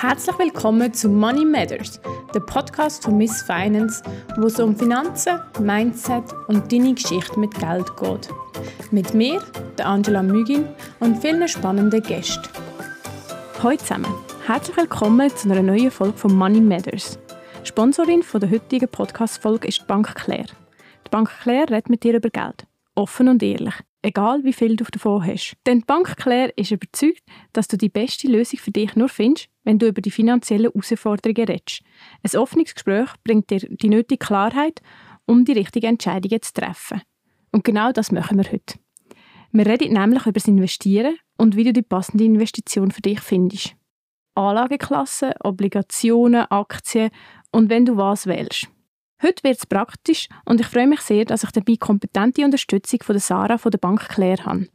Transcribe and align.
Herzlich 0.00 0.38
willkommen 0.38 0.94
zu 0.94 1.08
Money 1.08 1.44
Matters, 1.44 2.00
der 2.32 2.38
Podcast 2.38 3.02
von 3.02 3.18
Miss 3.18 3.42
Finance, 3.42 4.00
wo 4.36 4.46
es 4.46 4.60
um 4.60 4.76
Finanzen, 4.76 5.40
Mindset 5.58 6.22
und 6.46 6.70
deine 6.70 6.94
Geschichte 6.94 7.36
mit 7.40 7.52
Geld 7.58 7.84
geht. 7.96 8.28
Mit 8.92 9.12
mir, 9.12 9.42
der 9.76 9.86
Angela 9.86 10.22
Mügin 10.22 10.68
und 11.00 11.20
vielen 11.20 11.48
spannenden 11.48 12.00
Gästen. 12.00 12.48
Hallo 13.60 13.76
zusammen, 13.76 14.14
herzlich 14.46 14.76
willkommen 14.76 15.34
zu 15.34 15.50
einer 15.50 15.62
neuen 15.64 15.90
Folge 15.90 16.16
von 16.16 16.32
Money 16.32 16.60
Matters. 16.60 17.18
Sponsorin 17.64 18.22
von 18.22 18.40
der 18.40 18.52
heutigen 18.52 18.88
Podcast-Folge 18.88 19.66
ist 19.66 19.80
die 19.80 19.86
Bank 19.86 20.14
Claire. 20.14 20.46
Die 21.06 21.10
Bank 21.10 21.28
Claire 21.42 21.70
redet 21.70 21.90
mit 21.90 22.04
dir 22.04 22.14
über 22.14 22.30
Geld. 22.30 22.68
Offen 22.94 23.28
und 23.28 23.42
ehrlich 23.42 23.74
egal 24.08 24.42
wie 24.42 24.52
viel 24.52 24.76
du 24.76 24.84
davon 24.84 25.24
hast. 25.24 25.54
Denn 25.66 25.80
die 25.80 25.84
Bank 25.84 26.16
Claire 26.16 26.52
ist 26.56 26.70
überzeugt, 26.70 27.22
dass 27.52 27.68
du 27.68 27.76
die 27.76 27.88
beste 27.88 28.26
Lösung 28.26 28.58
für 28.58 28.70
dich 28.70 28.96
nur 28.96 29.08
findest, 29.08 29.48
wenn 29.64 29.78
du 29.78 29.86
über 29.86 30.00
die 30.00 30.10
finanziellen 30.10 30.72
Herausforderungen 30.72 31.48
redest. 31.48 31.82
Ein 32.22 32.40
offenes 32.40 32.74
Gespräch 32.74 33.10
bringt 33.22 33.50
dir 33.50 33.60
die 33.60 33.88
nötige 33.88 34.24
Klarheit, 34.24 34.80
um 35.26 35.44
die 35.44 35.52
richtigen 35.52 35.90
Entscheidungen 35.90 36.42
zu 36.42 36.52
treffen. 36.52 37.02
Und 37.52 37.64
genau 37.64 37.92
das 37.92 38.10
machen 38.10 38.38
wir 38.38 38.50
heute. 38.50 38.78
Wir 39.52 39.66
reden 39.66 39.92
nämlich 39.92 40.22
über 40.22 40.32
das 40.32 40.48
Investieren 40.48 41.16
und 41.36 41.56
wie 41.56 41.64
du 41.64 41.72
die 41.72 41.82
passende 41.82 42.24
Investition 42.24 42.90
für 42.90 43.02
dich 43.02 43.20
findest. 43.20 43.74
Anlageklassen, 44.34 45.32
Obligationen, 45.42 46.46
Aktien 46.50 47.10
und 47.50 47.70
wenn 47.70 47.84
du 47.84 47.96
was 47.96 48.26
wählst. 48.26 48.68
Heute 49.20 49.42
wird 49.42 49.58
es 49.58 49.66
praktisch 49.66 50.28
und 50.44 50.60
ich 50.60 50.66
freue 50.68 50.86
mich 50.86 51.00
sehr, 51.00 51.24
dass 51.24 51.42
ich 51.42 51.50
dabei 51.50 51.74
kompetente 51.76 52.44
Unterstützung 52.44 53.00
von 53.02 53.14
der 53.14 53.20
Sarah 53.20 53.58
von 53.58 53.72
der 53.72 53.78
Bank 53.78 54.08
Claire 54.08 54.44
habe. 54.44 54.68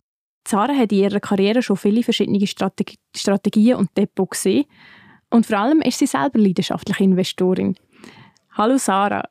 Sarah 0.46 0.76
hat 0.76 0.92
in 0.92 1.00
ihrer 1.00 1.22
Karriere 1.22 1.62
schon 1.62 1.78
viele 1.78 2.04
verschiedene 2.04 2.46
Strateg 2.46 2.96
Strategien 3.16 3.78
und 3.78 3.98
Depots 3.98 4.32
gesehen 4.32 4.66
und 5.30 5.46
vor 5.46 5.60
allem 5.60 5.82
ist 5.82 6.00
sie 6.00 6.08
selber 6.08 6.40
leidenschaftliche 6.40 7.06
Investorin. 7.06 7.76
Hallo 8.52 8.78
Sarah, 8.78 9.30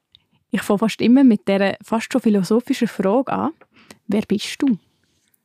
ich 0.51 0.63
fange 0.63 0.79
fast 0.79 1.03
immer 1.03 1.25
mit 1.25 1.47
der 1.47 1.77
fast 1.83 2.11
schon 2.11 2.23
philosophischen 2.23 2.89
Frage 2.89 3.33
an. 3.33 3.51
Wer 4.07 4.23
bist 4.23 4.63
du? 4.63 4.79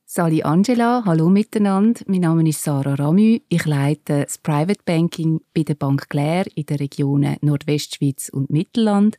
Sali 0.05 0.43
Angela, 0.43 1.03
hallo 1.05 1.29
miteinander. 1.29 1.99
Mein 2.07 2.21
Name 2.21 2.47
ist 2.47 2.63
Sarah 2.63 2.95
Ramü. 2.95 3.41
Ich 3.49 3.65
leite 3.65 4.23
das 4.23 4.37
Private 4.37 4.79
Banking 4.85 5.41
bei 5.53 5.63
der 5.63 5.75
Bank 5.75 6.07
Claire 6.07 6.49
in 6.55 6.65
den 6.65 6.77
Regionen 6.77 7.35
Nordwestschweiz 7.41 8.29
und 8.29 8.49
Mittelland. 8.49 9.17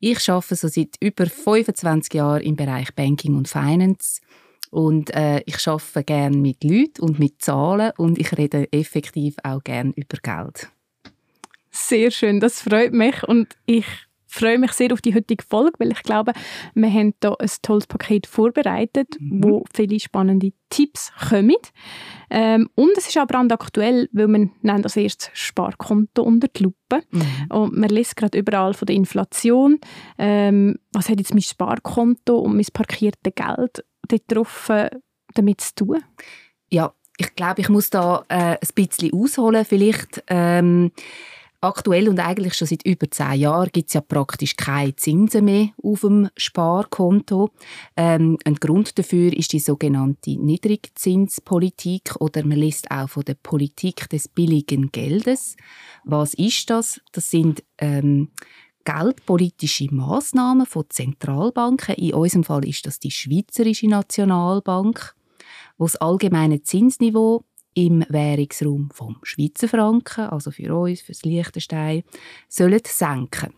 Ich 0.00 0.30
arbeite 0.30 0.54
so 0.54 0.68
seit 0.68 0.96
über 1.00 1.26
25 1.26 2.14
Jahren 2.14 2.42
im 2.42 2.56
Bereich 2.56 2.94
Banking 2.94 3.36
und 3.36 3.48
Finance 3.48 4.20
und 4.70 5.14
äh, 5.14 5.40
ich 5.46 5.66
arbeite 5.66 6.04
gerne 6.04 6.36
mit 6.36 6.62
Leuten 6.62 7.02
und 7.02 7.18
mit 7.18 7.42
Zahlen 7.42 7.92
und 7.96 8.18
ich 8.18 8.36
rede 8.36 8.72
effektiv 8.72 9.34
auch 9.42 9.62
gerne 9.64 9.92
über 9.96 10.18
Geld. 10.22 10.70
Sehr 11.70 12.10
schön, 12.10 12.40
das 12.40 12.62
freut 12.62 12.92
mich 12.92 13.22
und 13.24 13.56
ich 13.66 13.86
freue 14.28 14.58
mich 14.58 14.72
sehr 14.72 14.92
auf 14.92 15.00
die 15.00 15.14
heutige 15.14 15.42
Folge, 15.42 15.72
weil 15.78 15.92
ich 15.92 16.02
glaube, 16.02 16.32
wir 16.74 16.88
haben 16.88 17.14
hier 17.20 17.36
ein 17.40 17.60
tolles 17.62 17.86
Paket 17.86 18.26
vorbereitet, 18.26 19.16
mhm. 19.18 19.42
wo 19.42 19.64
viele 19.74 19.98
spannende 19.98 20.52
Tipps 20.70 21.10
kommen. 21.28 21.56
Ähm, 22.30 22.68
und 22.74 22.96
es 22.96 23.08
ist 23.08 23.18
auch 23.18 23.26
brandaktuell, 23.26 24.08
weil 24.12 24.28
man 24.28 24.50
nennt 24.62 24.84
das 24.84 24.96
erst 24.96 25.30
Sparkonto 25.32 26.22
unter 26.22 26.48
die 26.48 26.64
Lupe. 26.64 27.02
Mhm. 27.10 27.22
Und 27.50 27.76
man 27.76 27.88
liest 27.88 28.16
gerade 28.16 28.38
überall 28.38 28.74
von 28.74 28.86
der 28.86 28.96
Inflation. 28.96 29.78
Ähm, 30.18 30.76
was 30.92 31.08
hat 31.08 31.18
jetzt 31.18 31.32
mein 31.32 31.42
Sparkonto 31.42 32.38
und 32.38 32.56
mein 32.56 32.66
parkierte 32.72 33.32
Geld 33.32 33.84
darauf 34.28 34.68
äh, 34.68 34.90
damit 35.34 35.60
zu 35.60 35.74
tun? 35.74 36.04
Ja, 36.70 36.92
ich 37.16 37.34
glaube, 37.34 37.60
ich 37.60 37.68
muss 37.68 37.90
da 37.90 38.24
äh, 38.28 38.56
ein 38.56 38.68
bisschen 38.74 39.12
ausholen. 39.12 39.64
Vielleicht 39.64 40.22
ähm, 40.28 40.92
Aktuell 41.60 42.08
und 42.08 42.20
eigentlich 42.20 42.54
schon 42.54 42.68
seit 42.68 42.86
über 42.86 43.10
zehn 43.10 43.40
Jahren 43.40 43.70
gibt 43.72 43.88
es 43.88 43.94
ja 43.94 44.00
praktisch 44.00 44.54
keine 44.54 44.94
Zinsen 44.94 45.44
mehr 45.44 45.70
auf 45.82 46.02
dem 46.02 46.28
Sparkonto. 46.36 47.50
Ähm, 47.96 48.38
ein 48.44 48.54
Grund 48.54 48.96
dafür 48.96 49.32
ist 49.36 49.52
die 49.52 49.58
sogenannte 49.58 50.38
Niedrigzinspolitik 50.38 52.14
oder 52.20 52.44
man 52.46 52.58
liest 52.58 52.92
auch 52.92 53.08
von 53.08 53.24
der 53.24 53.34
Politik 53.34 54.08
des 54.08 54.28
billigen 54.28 54.92
Geldes. 54.92 55.56
Was 56.04 56.34
ist 56.34 56.70
das? 56.70 57.00
Das 57.10 57.28
sind 57.28 57.64
ähm, 57.78 58.30
geldpolitische 58.84 59.92
Maßnahmen 59.92 60.64
von 60.64 60.84
Zentralbanken. 60.88 61.96
In 61.96 62.14
unserem 62.14 62.44
Fall 62.44 62.68
ist 62.68 62.86
das 62.86 63.00
die 63.00 63.10
Schweizerische 63.10 63.88
Nationalbank, 63.88 65.16
wo 65.76 65.86
das 65.86 65.96
allgemeine 65.96 66.62
Zinsniveau 66.62 67.42
im 67.78 68.04
Währungsraum 68.08 68.90
vom 68.92 69.18
Schweizer 69.22 69.68
Franken, 69.68 70.24
also 70.24 70.50
für 70.50 70.74
uns, 70.74 71.00
für 71.00 71.12
das 71.12 71.22
Liechtenstein, 71.22 72.02
sollen 72.48 72.80
senken. 72.84 73.54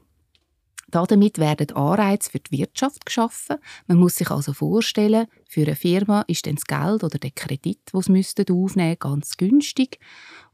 Damit 0.91 1.39
werden 1.39 1.71
Anreize 1.73 2.31
für 2.31 2.41
die 2.41 2.59
Wirtschaft 2.59 3.07
geschaffen. 3.07 3.57
Man 3.87 3.97
muss 3.97 4.17
sich 4.17 4.31
also 4.31 4.53
vorstellen, 4.53 5.27
für 5.49 5.63
eine 5.63 5.77
Firma 5.77 6.23
ist 6.27 6.47
dann 6.47 6.57
das 6.57 6.65
Geld 6.65 7.03
oder 7.03 7.19
der 7.19 7.31
Kredit, 7.31 7.79
den 7.95 8.03
sie 8.03 8.13
aufnehmen 8.13 8.19
müssten, 8.19 8.99
ganz 8.99 9.37
günstig. 9.39 9.99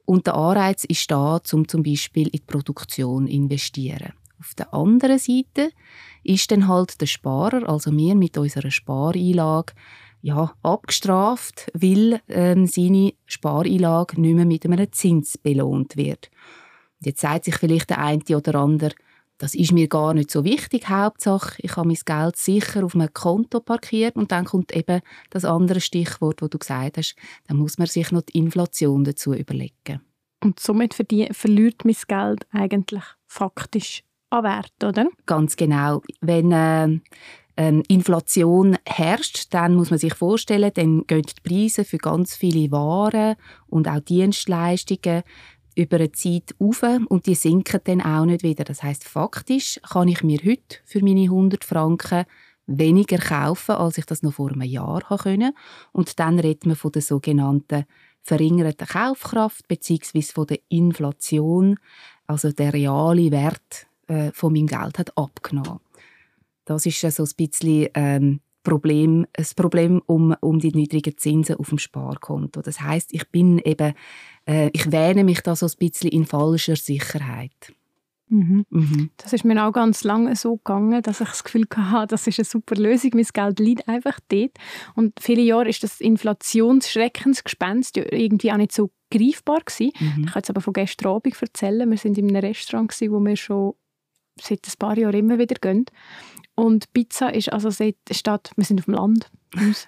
Und 0.04 0.28
der 0.28 0.34
Anreiz 0.34 0.84
ist 0.84 1.10
da, 1.10 1.40
um 1.52 1.66
zum 1.66 1.82
Beispiel 1.82 2.26
in 2.26 2.32
die 2.32 2.40
Produktion 2.46 3.26
zu 3.26 3.32
investieren. 3.32 4.12
Auf 4.38 4.54
der 4.54 4.72
anderen 4.72 5.18
Seite 5.18 5.70
ist 6.22 6.50
dann 6.52 6.68
halt 6.68 7.00
der 7.00 7.06
Sparer, 7.06 7.68
also 7.68 7.90
wir 7.90 8.14
mit 8.14 8.36
unserer 8.38 8.70
Spareinlage, 8.70 9.72
ja, 10.22 10.52
abgestraft, 10.62 11.70
weil 11.74 12.20
ähm, 12.28 12.66
seine 12.66 13.12
Spareinlage 13.26 14.20
nicht 14.20 14.34
mehr 14.34 14.44
mit 14.44 14.64
einem 14.64 14.92
Zins 14.92 15.38
belohnt 15.38 15.96
wird. 15.96 16.30
Jetzt 17.00 17.20
sagt 17.20 17.44
sich 17.44 17.56
vielleicht 17.56 17.90
der 17.90 17.98
eine 17.98 18.22
oder 18.30 18.54
andere, 18.56 18.92
das 19.38 19.54
ist 19.54 19.72
mir 19.72 19.86
gar 19.86 20.14
nicht 20.14 20.30
so 20.30 20.44
wichtig. 20.44 20.88
Hauptsache, 20.88 21.56
ich 21.58 21.76
habe 21.76 21.88
mein 21.88 21.98
Geld 22.04 22.36
sicher 22.36 22.84
auf 22.84 22.94
einem 22.94 23.12
Konto 23.12 23.60
parkiert 23.60 24.16
und 24.16 24.32
dann 24.32 24.46
kommt 24.46 24.74
eben 24.74 25.02
das 25.30 25.44
andere 25.44 25.80
Stichwort, 25.80 26.40
wo 26.40 26.48
du 26.48 26.58
gesagt 26.58 26.96
hast, 26.96 27.16
dann 27.46 27.58
muss 27.58 27.76
man 27.76 27.86
sich 27.86 28.10
noch 28.12 28.22
die 28.22 28.38
Inflation 28.38 29.04
dazu 29.04 29.34
überlegen. 29.34 30.00
Und 30.42 30.60
somit 30.60 30.94
verliert 30.94 31.84
mein 31.84 31.96
Geld 32.08 32.46
eigentlich 32.50 33.02
faktisch 33.26 34.02
an 34.30 34.44
Wert, 34.44 34.84
oder? 34.84 35.08
Ganz 35.26 35.56
genau. 35.56 36.02
Wenn 36.20 36.52
äh, 36.52 36.98
ähm, 37.56 37.82
Inflation 37.88 38.76
herrscht, 38.84 39.54
dann 39.54 39.74
muss 39.74 39.90
man 39.90 39.98
sich 39.98 40.14
vorstellen, 40.14 40.70
dann 40.74 41.06
gehen 41.06 41.22
die 41.22 41.48
Preise 41.48 41.84
für 41.84 41.98
ganz 41.98 42.36
viele 42.36 42.70
Waren 42.70 43.36
und 43.66 43.88
auch 43.88 44.00
Dienstleistungen 44.00 45.22
über 45.74 45.96
eine 45.96 46.12
Zeit 46.12 46.54
auf 46.58 46.82
und 46.82 47.26
die 47.26 47.34
sinken 47.34 47.80
dann 47.84 48.00
auch 48.00 48.24
nicht 48.24 48.42
wieder. 48.42 48.64
Das 48.64 48.82
heißt, 48.82 49.04
faktisch 49.04 49.78
kann 49.82 50.08
ich 50.08 50.22
mir 50.22 50.38
heute 50.44 50.78
für 50.84 51.02
meine 51.02 51.24
100 51.24 51.64
Franken 51.64 52.24
weniger 52.66 53.18
kaufen, 53.18 53.76
als 53.76 53.98
ich 53.98 54.06
das 54.06 54.22
noch 54.22 54.34
vor 54.34 54.50
einem 54.50 54.62
Jahr 54.62 55.02
können. 55.18 55.52
Und 55.92 56.18
dann 56.18 56.38
redet 56.38 56.66
man 56.66 56.76
von 56.76 56.92
der 56.92 57.02
sogenannten 57.02 57.84
verringerten 58.22 58.88
Kaufkraft 58.88 59.68
bzw. 59.68 60.22
von 60.22 60.46
der 60.46 60.58
Inflation, 60.68 61.78
also 62.26 62.50
der 62.50 62.72
reale 62.72 63.30
Wert 63.30 63.86
äh, 64.08 64.32
von 64.32 64.52
meinem 64.52 64.66
Geld 64.66 64.98
hat 64.98 65.16
abgenommen. 65.16 65.80
Das 66.66 66.84
ist 66.84 67.00
so 67.00 67.22
ein 67.22 67.30
bisschen 67.36 67.88
ähm, 67.94 68.40
Problem, 68.62 69.26
ein 69.38 69.46
Problem 69.54 70.02
um, 70.06 70.34
um 70.40 70.58
die 70.58 70.72
niedrigen 70.72 71.16
Zinsen 71.16 71.56
auf 71.56 71.68
dem 71.68 71.78
Sparkonto. 71.78 72.60
Das 72.62 72.80
heißt, 72.80 73.14
ich 73.14 73.30
bin 73.30 73.58
eben, 73.60 73.94
äh, 74.46 74.70
ich 74.72 74.90
wähne 74.90 75.22
mich 75.24 75.40
da 75.40 75.54
so 75.54 75.66
ein 75.66 75.72
bisschen 75.78 76.10
in 76.10 76.26
falscher 76.26 76.76
Sicherheit. 76.76 77.72
Mhm. 78.28 78.66
Mhm. 78.70 79.10
Das 79.18 79.32
ist 79.32 79.44
mir 79.44 79.64
auch 79.64 79.70
ganz 79.70 80.02
lange 80.02 80.34
so 80.34 80.56
gegangen, 80.56 81.00
dass 81.02 81.20
ich 81.20 81.28
das 81.28 81.44
Gefühl 81.44 81.66
hatte, 81.76 82.08
das 82.08 82.26
ist 82.26 82.40
eine 82.40 82.44
super 82.44 82.74
Lösung, 82.74 83.12
mein 83.14 83.26
Geld 83.32 83.60
liegt 83.60 83.88
einfach 83.88 84.18
dort. 84.28 84.58
Und 84.96 85.14
viele 85.20 85.42
Jahre 85.42 85.68
ist 85.68 85.84
das 85.84 86.00
Inflationsschreckensgespenst 86.00 87.98
irgendwie 87.98 88.50
auch 88.50 88.56
nicht 88.56 88.72
so 88.72 88.90
greifbar 89.12 89.60
gewesen. 89.60 89.92
Mhm. 90.00 90.24
Ich 90.24 90.32
kann 90.32 90.40
jetzt 90.40 90.50
aber 90.50 90.60
von 90.60 90.72
gestern 90.72 91.12
Abend 91.12 91.40
erzählen, 91.40 91.88
wir 91.88 91.98
sind 91.98 92.18
in 92.18 92.28
einem 92.30 92.44
Restaurant 92.44 92.90
gewesen, 92.90 93.12
wo 93.12 93.20
wir 93.20 93.36
schon 93.36 93.74
seit 94.40 94.66
ein 94.66 94.78
paar 94.78 94.98
Jahren 94.98 95.14
immer 95.14 95.38
wieder 95.38 95.56
gehen. 95.60 95.86
Und 96.56 96.92
Pizza 96.92 97.32
ist 97.32 97.52
also 97.52 97.70
seit, 97.70 97.96
statt, 98.10 98.50
wir 98.56 98.64
sind 98.64 98.80
auf 98.80 98.86
dem 98.86 98.94
Land, 98.94 99.30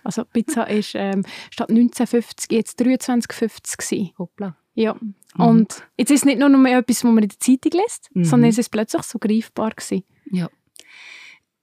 also 0.04 0.24
Pizza 0.24 0.64
ist 0.68 0.92
ähm, 0.94 1.24
statt 1.50 1.70
1950 1.70 2.52
jetzt 2.52 2.80
23,50 2.80 3.76
gewesen. 3.78 4.10
Hoppla. 4.18 4.56
Ja. 4.74 4.94
Mhm. 4.94 5.14
Und 5.34 5.88
jetzt 5.96 6.10
ist 6.10 6.20
es 6.20 6.24
nicht 6.24 6.38
nur 6.38 6.48
mehr 6.50 6.78
etwas, 6.78 7.02
was 7.04 7.10
man 7.10 7.24
in 7.24 7.30
der 7.30 7.40
Zeitung 7.40 7.80
liest, 7.80 8.10
mhm. 8.14 8.24
sondern 8.24 8.50
es 8.50 8.58
ist 8.58 8.70
plötzlich 8.70 9.02
so 9.02 9.18
greifbar 9.18 9.70
gewesen. 9.70 10.04
Ja. 10.30 10.48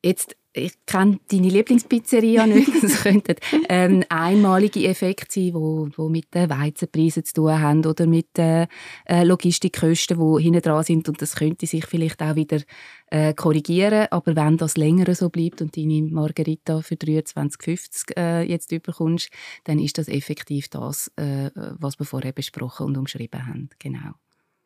Jetzt 0.04 0.36
ich 0.56 0.74
kenne 0.86 1.20
deine 1.30 1.50
Lieblingspizzeria 1.50 2.48
nicht. 2.48 2.72
Das 2.82 3.04
könnten 3.04 3.36
ähm, 3.70 4.04
einmalige 4.10 4.88
Effekte 4.88 5.42
sein, 5.42 5.54
wo, 5.54 5.90
wo 5.96 6.10
mit 6.10 6.34
den 6.34 6.50
Weizenpreisen 6.50 7.26
zu 7.26 7.34
tun 7.34 7.60
haben 7.60 7.86
oder 7.86 8.08
mit 8.08 8.38
den 8.38 8.68
äh, 9.06 9.24
Logistikkosten, 9.24 10.18
die 10.18 10.44
hinten 10.44 10.62
dran 10.62 10.84
sind. 10.84 11.10
Und 11.10 11.22
das 11.22 11.36
könnte 11.36 11.68
sich 11.68 11.86
vielleicht 11.86 12.22
auch 12.22 12.36
wieder 12.36 12.62
äh, 13.08 13.34
korrigieren. 13.34 14.08
Aber 14.12 14.36
wenn 14.36 14.58
das 14.58 14.78
länger 14.78 15.14
so 15.14 15.30
bleibt 15.30 15.62
und 15.62 15.76
deine 15.76 16.02
Margarita 16.04 16.82
für 16.82 16.96
23,50 16.96 18.18
äh, 18.18 18.44
jetzt 18.44 18.72
überkommst, 18.72 19.30
dann 19.66 19.80
ist 19.80 19.98
das 19.98 20.08
effektiv 20.08 20.70
das, 20.70 21.12
äh, 21.18 21.52
was 21.56 22.00
wir 22.00 22.06
vorher 22.06 22.32
besprochen 22.32 22.88
und 22.88 22.98
umschrieben 22.98 23.46
haben. 23.46 23.70
Genau. 23.80 24.14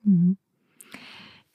Mhm. 0.03 0.37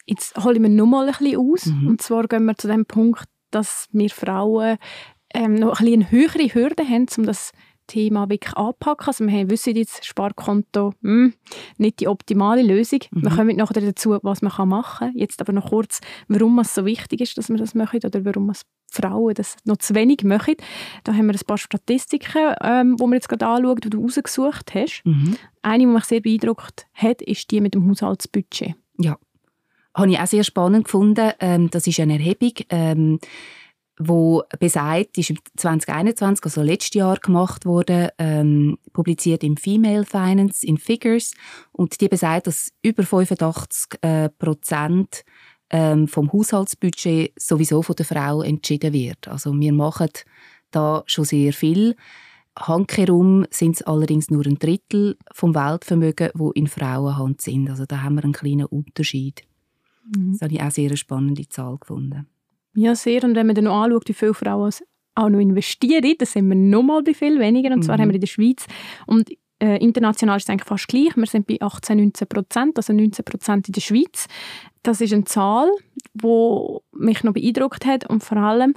Jetzt 0.07 0.37
holen 0.37 0.63
wir 0.63 0.69
noch 0.69 0.87
mal 0.87 1.07
ein 1.07 1.15
bisschen 1.17 1.39
aus. 1.39 1.67
Mhm. 1.67 1.87
Und 1.87 2.03
zwar 2.03 2.27
gehen 2.29 2.45
wir 2.45 2.57
zu 2.57 2.69
dem 2.69 2.85
Punkt, 2.85 3.25
dass 3.55 3.89
wir 3.93 4.11
Frauen 4.11 4.77
ähm, 5.33 5.55
noch 5.55 5.81
ein 5.81 5.87
bisschen 5.87 6.03
eine 6.03 6.11
höhere 6.11 6.55
Hürde 6.55 6.89
haben, 6.89 7.07
um 7.17 7.27
das 7.27 7.53
Thema 7.87 8.29
wirklich 8.31 8.57
anpacken. 8.57 9.09
Also 9.09 9.27
wir 9.27 9.51
wissen 9.51 9.77
jetzt, 9.77 10.05
Sparkonto, 10.05 10.95
mh, 11.03 11.11
hm, 11.11 11.35
nicht 11.77 12.01
die 12.01 12.09
optimale 12.09 12.63
Lösung. 12.63 13.01
Mhm. 13.11 13.23
Wir 13.23 13.31
kommen 13.31 13.57
nachher 13.57 13.81
dazu, 13.81 14.19
was 14.23 14.43
man 14.43 14.69
machen 14.69 14.99
kann. 14.99 15.17
Jetzt 15.17 15.41
aber 15.41 15.53
noch 15.53 15.69
kurz, 15.69 16.01
warum 16.29 16.59
es 16.61 16.75
so 16.75 16.85
wichtig 16.85 17.21
ist, 17.21 17.37
dass 17.37 17.51
wir 17.51 17.57
das 17.57 17.75
machen 17.75 18.01
oder 18.05 18.25
warum 18.25 18.51
es 18.51 18.63
Frauen 18.91 19.35
das 19.35 19.57
noch 19.65 19.79
zu 19.79 19.95
wenig 19.95 20.23
machen. 20.23 20.55
Da 21.03 21.15
haben 21.15 21.27
wir 21.27 21.35
ein 21.35 21.47
paar 21.47 21.59
Statistiken, 21.59 22.55
ähm, 22.63 22.97
die 22.97 23.05
wir 23.05 23.15
jetzt 23.15 23.29
gerade 23.29 23.47
anschauen, 23.47 23.81
die 23.83 23.91
du 23.91 24.01
rausgesucht 24.01 24.75
hast. 24.75 25.03
Mhm. 25.05 25.37
Eine, 25.63 25.79
die 25.79 25.87
mich 25.87 26.05
sehr 26.05 26.21
beeindruckt 26.21 26.87
hat, 26.95 27.21
ist 27.23 27.51
die 27.51 27.61
mit 27.61 27.75
dem 27.75 27.89
Haushaltsbudget. 27.89 28.75
Ja, 28.99 29.17
habe 29.95 30.11
ich 30.11 30.19
auch 30.19 30.27
sehr 30.27 30.45
spannend 30.45 30.85
gefunden. 30.85 31.33
Ähm, 31.41 31.71
das 31.71 31.87
ist 31.87 32.01
eine 32.01 32.15
Erhebung, 32.15 32.53
ähm, 32.71 33.19
wo 33.99 34.43
besagt, 34.59 35.19
ist 35.19 35.33
2021, 35.57 36.45
also 36.45 36.63
letztes 36.63 36.95
Jahr 36.95 37.17
gemacht 37.17 37.65
wurde, 37.65 38.13
ähm, 38.19 38.77
publiziert 38.93 39.45
im 39.45 39.57
Female 39.57 40.05
Finance 40.05 40.67
in 40.67 40.79
Figures 40.79 41.33
und 41.71 42.01
die 42.01 42.09
besagt, 42.09 42.49
dass 42.49 42.73
über 42.83 43.05
85 43.05 44.03
äh, 44.03 44.29
Prozent 44.31 45.25
ähm, 45.71 46.09
vom 46.09 46.33
Haushaltsbudget 46.33 47.33
sowieso 47.39 47.83
von 47.83 47.97
der 47.97 48.07
Frau 48.07 48.43
entschieden 48.43 48.93
wird. 48.93 49.29
Also 49.29 49.53
wir 49.59 49.73
machen 49.73 50.11
da 50.73 51.05
schon 51.07 51.25
sehr 51.25 51.53
viel. 51.53 51.95
Handkehrum 52.59 53.47
sind 53.51 53.77
es 53.77 53.83
allerdings 53.83 54.31
nur 54.31 54.47
ein 54.47 54.59
Drittel 54.59 55.17
vom 55.33 55.55
Weltvermögen, 55.55 56.31
wo 56.35 56.51
in 56.53 56.67
Frauenhand 56.67 57.41
sind. 57.41 57.69
Also 57.71 57.85
da 57.87 58.03
haben 58.03 58.17
wir 58.17 58.25
einen 58.25 58.33
kleinen 58.33 58.67
Unterschied. 58.67 59.43
Mhm. 60.05 60.33
Das 60.33 60.43
habe 60.43 60.55
ich 60.55 60.63
auch 60.63 60.71
sehr 60.71 60.89
eine 60.89 60.97
spannende 60.97 61.49
Zahl 61.49 61.79
gefunden. 61.79 62.27
Ja, 62.75 62.95
sehr. 62.95 63.23
Und 63.25 63.37
wenn 63.37 63.47
man 63.47 63.55
dann 63.55 63.65
noch 63.65 63.83
anschaut, 63.83 64.09
wie 64.09 64.15
viele 64.15 64.35
Frauen 64.35 64.73
auch 65.15 65.29
noch 65.29 65.39
investieren, 65.39 66.15
dann 66.19 66.27
sind 66.27 66.49
wir 66.49 66.57
noch 66.57 66.83
mal 66.83 67.03
bei 67.03 67.15
viel 67.15 67.39
weniger. 67.39 67.73
Und 67.73 67.83
zwar 67.83 67.97
mhm. 67.97 68.03
haben 68.03 68.09
wir 68.09 68.15
in 68.17 68.21
der 68.21 68.27
Schweiz 68.27 68.67
und 69.07 69.31
äh, 69.61 69.79
international 69.79 70.37
ist 70.37 70.45
es 70.45 70.51
eigentlich 70.51 70.69
fast 70.69 70.89
gleich. 70.89 71.17
Wir 71.17 71.27
sind 71.27 71.47
bei 71.47 71.61
18, 71.61 71.99
19 71.99 72.29
Prozent, 72.29 72.77
also 72.77 72.93
19 72.93 73.25
Prozent 73.25 73.69
in 73.69 73.73
der 73.73 73.81
Schweiz. 73.81 74.27
Das 74.83 75.01
ist 75.01 75.13
eine 75.13 75.25
Zahl, 75.25 75.71
die 76.13 76.79
mich 76.93 77.23
noch 77.23 77.33
beeindruckt 77.33 77.87
hat 77.87 78.09
und 78.11 78.25
vor 78.25 78.39
allem, 78.39 78.75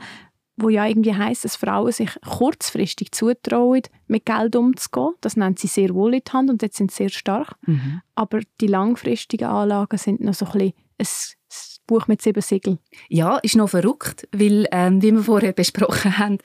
wo 0.56 0.70
ja 0.70 0.86
irgendwie 0.86 1.14
heißt, 1.14 1.46
dass 1.46 1.56
Frauen 1.56 1.92
sich 1.92 2.10
kurzfristig 2.22 3.12
zutrauen, 3.12 3.82
mit 4.08 4.26
Geld 4.26 4.56
umzugehen. 4.56 5.14
Das 5.22 5.36
nennt 5.36 5.60
sie 5.60 5.68
sehr 5.68 5.94
wohl 5.94 6.16
in 6.16 6.22
die 6.26 6.32
Hand 6.32 6.50
und 6.50 6.62
jetzt 6.62 6.78
sind 6.78 6.92
sie 6.92 7.04
sehr 7.04 7.10
stark. 7.10 7.56
Mhm. 7.66 8.02
Aber 8.16 8.40
die 8.62 8.68
langfristigen 8.68 9.50
Anlagen 9.50 9.98
sind 9.98 10.22
noch 10.22 10.34
so 10.34 10.46
ein 10.46 10.52
bisschen 10.54 10.74
ein 10.98 11.08
Buch 11.88 12.08
mit 12.08 12.22
sieben 12.22 12.42
Siegeln. 12.42 12.80
Ja, 13.08 13.38
ist 13.38 13.56
noch 13.56 13.70
verrückt, 13.70 14.28
weil, 14.34 14.68
ähm, 14.72 15.02
wie 15.02 15.14
wir 15.14 15.24
vorher 15.24 15.54
besprochen 15.54 16.18
haben, 16.20 16.38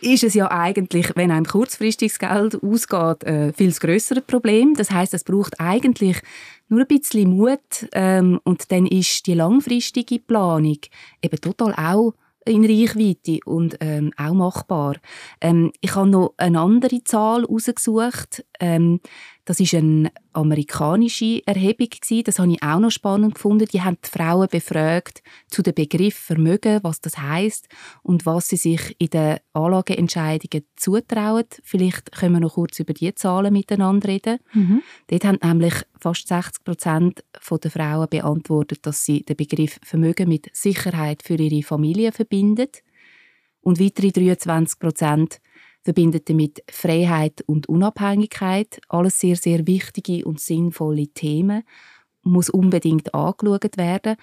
ist 0.00 0.24
es 0.24 0.34
ja 0.34 0.50
eigentlich, 0.50 1.12
wenn 1.14 1.30
einem 1.30 1.44
kurzfristiges 1.44 2.18
Geld 2.18 2.62
ausgeht, 2.62 3.22
äh, 3.24 3.52
viel 3.52 3.72
größere 3.72 4.22
Problem. 4.22 4.74
Das 4.74 4.90
heißt, 4.90 5.14
es 5.14 5.24
braucht 5.24 5.60
eigentlich 5.60 6.20
nur 6.68 6.80
ein 6.80 6.86
bisschen 6.86 7.36
Mut 7.36 7.60
ähm, 7.92 8.40
und 8.44 8.72
dann 8.72 8.86
ist 8.86 9.26
die 9.26 9.34
langfristige 9.34 10.18
Planung 10.18 10.78
eben 11.22 11.40
total 11.40 11.74
auch 11.74 12.14
in 12.46 12.64
Reichweite 12.64 13.40
und 13.44 13.76
ähm, 13.80 14.12
auch 14.16 14.32
machbar. 14.32 14.96
Ähm, 15.40 15.72
ich 15.80 15.94
habe 15.94 16.08
noch 16.08 16.34
eine 16.36 16.60
andere 16.60 17.02
Zahl 17.02 17.42
herausgesucht. 17.42 18.44
Ähm, 18.60 19.00
das 19.46 19.60
ist 19.60 19.74
eine 19.74 20.10
amerikanische 20.32 21.40
Erhebung 21.46 21.88
Das 22.24 22.40
habe 22.40 22.52
ich 22.52 22.62
auch 22.64 22.80
noch 22.80 22.90
spannend 22.90 23.36
gefunden. 23.36 23.68
Die 23.72 23.80
haben 23.80 23.96
die 24.04 24.08
Frauen 24.10 24.48
befragt 24.50 25.22
zu 25.48 25.62
dem 25.62 25.72
Begriff 25.72 26.16
Vermögen, 26.16 26.80
was 26.82 27.00
das 27.00 27.16
heißt 27.16 27.68
und 28.02 28.26
was 28.26 28.48
sie 28.48 28.56
sich 28.56 28.96
in 28.98 29.10
den 29.10 29.38
Anlageentscheidungen 29.52 30.66
zutrauen. 30.74 31.44
Vielleicht 31.62 32.10
können 32.10 32.34
wir 32.34 32.40
noch 32.40 32.54
kurz 32.54 32.80
über 32.80 32.92
die 32.92 33.14
Zahlen 33.14 33.52
miteinander 33.52 34.08
reden. 34.08 34.38
Mhm. 34.52 34.82
Dort 35.06 35.24
haben 35.24 35.38
nämlich 35.40 35.74
fast 36.00 36.26
60 36.26 36.64
Prozent 36.64 37.24
der 37.48 37.70
Frauen 37.70 38.08
beantwortet, 38.10 38.80
dass 38.82 39.04
sie 39.04 39.22
den 39.22 39.36
Begriff 39.36 39.78
Vermögen 39.84 40.28
mit 40.28 40.50
Sicherheit 40.56 41.22
für 41.22 41.36
ihre 41.36 41.62
Familie 41.62 42.10
verbinden. 42.10 42.68
Und 43.60 43.78
weitere 43.78 44.10
23 44.10 44.80
Prozent 44.80 45.40
verbindet 45.86 46.28
damit 46.28 46.62
Freiheit 46.68 47.42
und 47.46 47.68
Unabhängigkeit. 47.68 48.80
Alles 48.88 49.20
sehr, 49.20 49.36
sehr 49.36 49.66
wichtige 49.66 50.24
und 50.24 50.40
sinnvolle 50.40 51.06
Themen. 51.08 51.62
Muss 52.22 52.50
unbedingt 52.50 53.14
angeschaut 53.14 53.76
werden. 53.78 54.16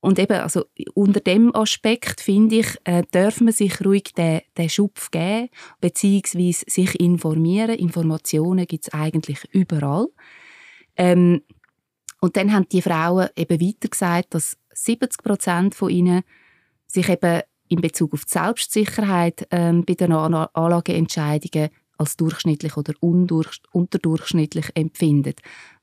Und 0.00 0.18
eben, 0.18 0.40
also 0.40 0.64
unter 0.94 1.20
dem 1.20 1.54
Aspekt, 1.54 2.22
finde 2.22 2.56
ich, 2.56 2.76
äh, 2.84 3.02
darf 3.12 3.40
man 3.40 3.52
sich 3.52 3.84
ruhig 3.84 4.14
den, 4.16 4.40
den 4.58 4.68
Schupf 4.68 5.10
geben, 5.10 5.48
beziehungsweise 5.80 6.64
sich 6.66 6.98
informieren. 6.98 7.76
Informationen 7.76 8.66
gibt 8.66 8.86
es 8.86 8.92
eigentlich 8.94 9.44
überall. 9.52 10.08
Ähm, 10.96 11.42
und 12.20 12.36
dann 12.36 12.52
haben 12.52 12.68
die 12.68 12.82
Frauen 12.82 13.28
eben 13.36 13.60
weiter 13.60 13.88
gesagt, 13.88 14.34
dass 14.34 14.56
70 14.72 15.22
Prozent 15.22 15.74
von 15.74 15.90
ihnen 15.90 16.22
sich 16.86 17.08
eben 17.08 17.42
in 17.72 17.80
Bezug 17.80 18.12
auf 18.12 18.24
die 18.24 18.32
Selbstsicherheit 18.32 19.46
ähm, 19.50 19.84
bei 19.84 19.94
den 19.94 20.12
Anlageentscheidungen 20.12 21.70
als 21.98 22.16
durchschnittlich 22.16 22.76
oder 22.76 22.92
unterdurchschnittlich 23.00 24.70
empfindet, 24.74 25.40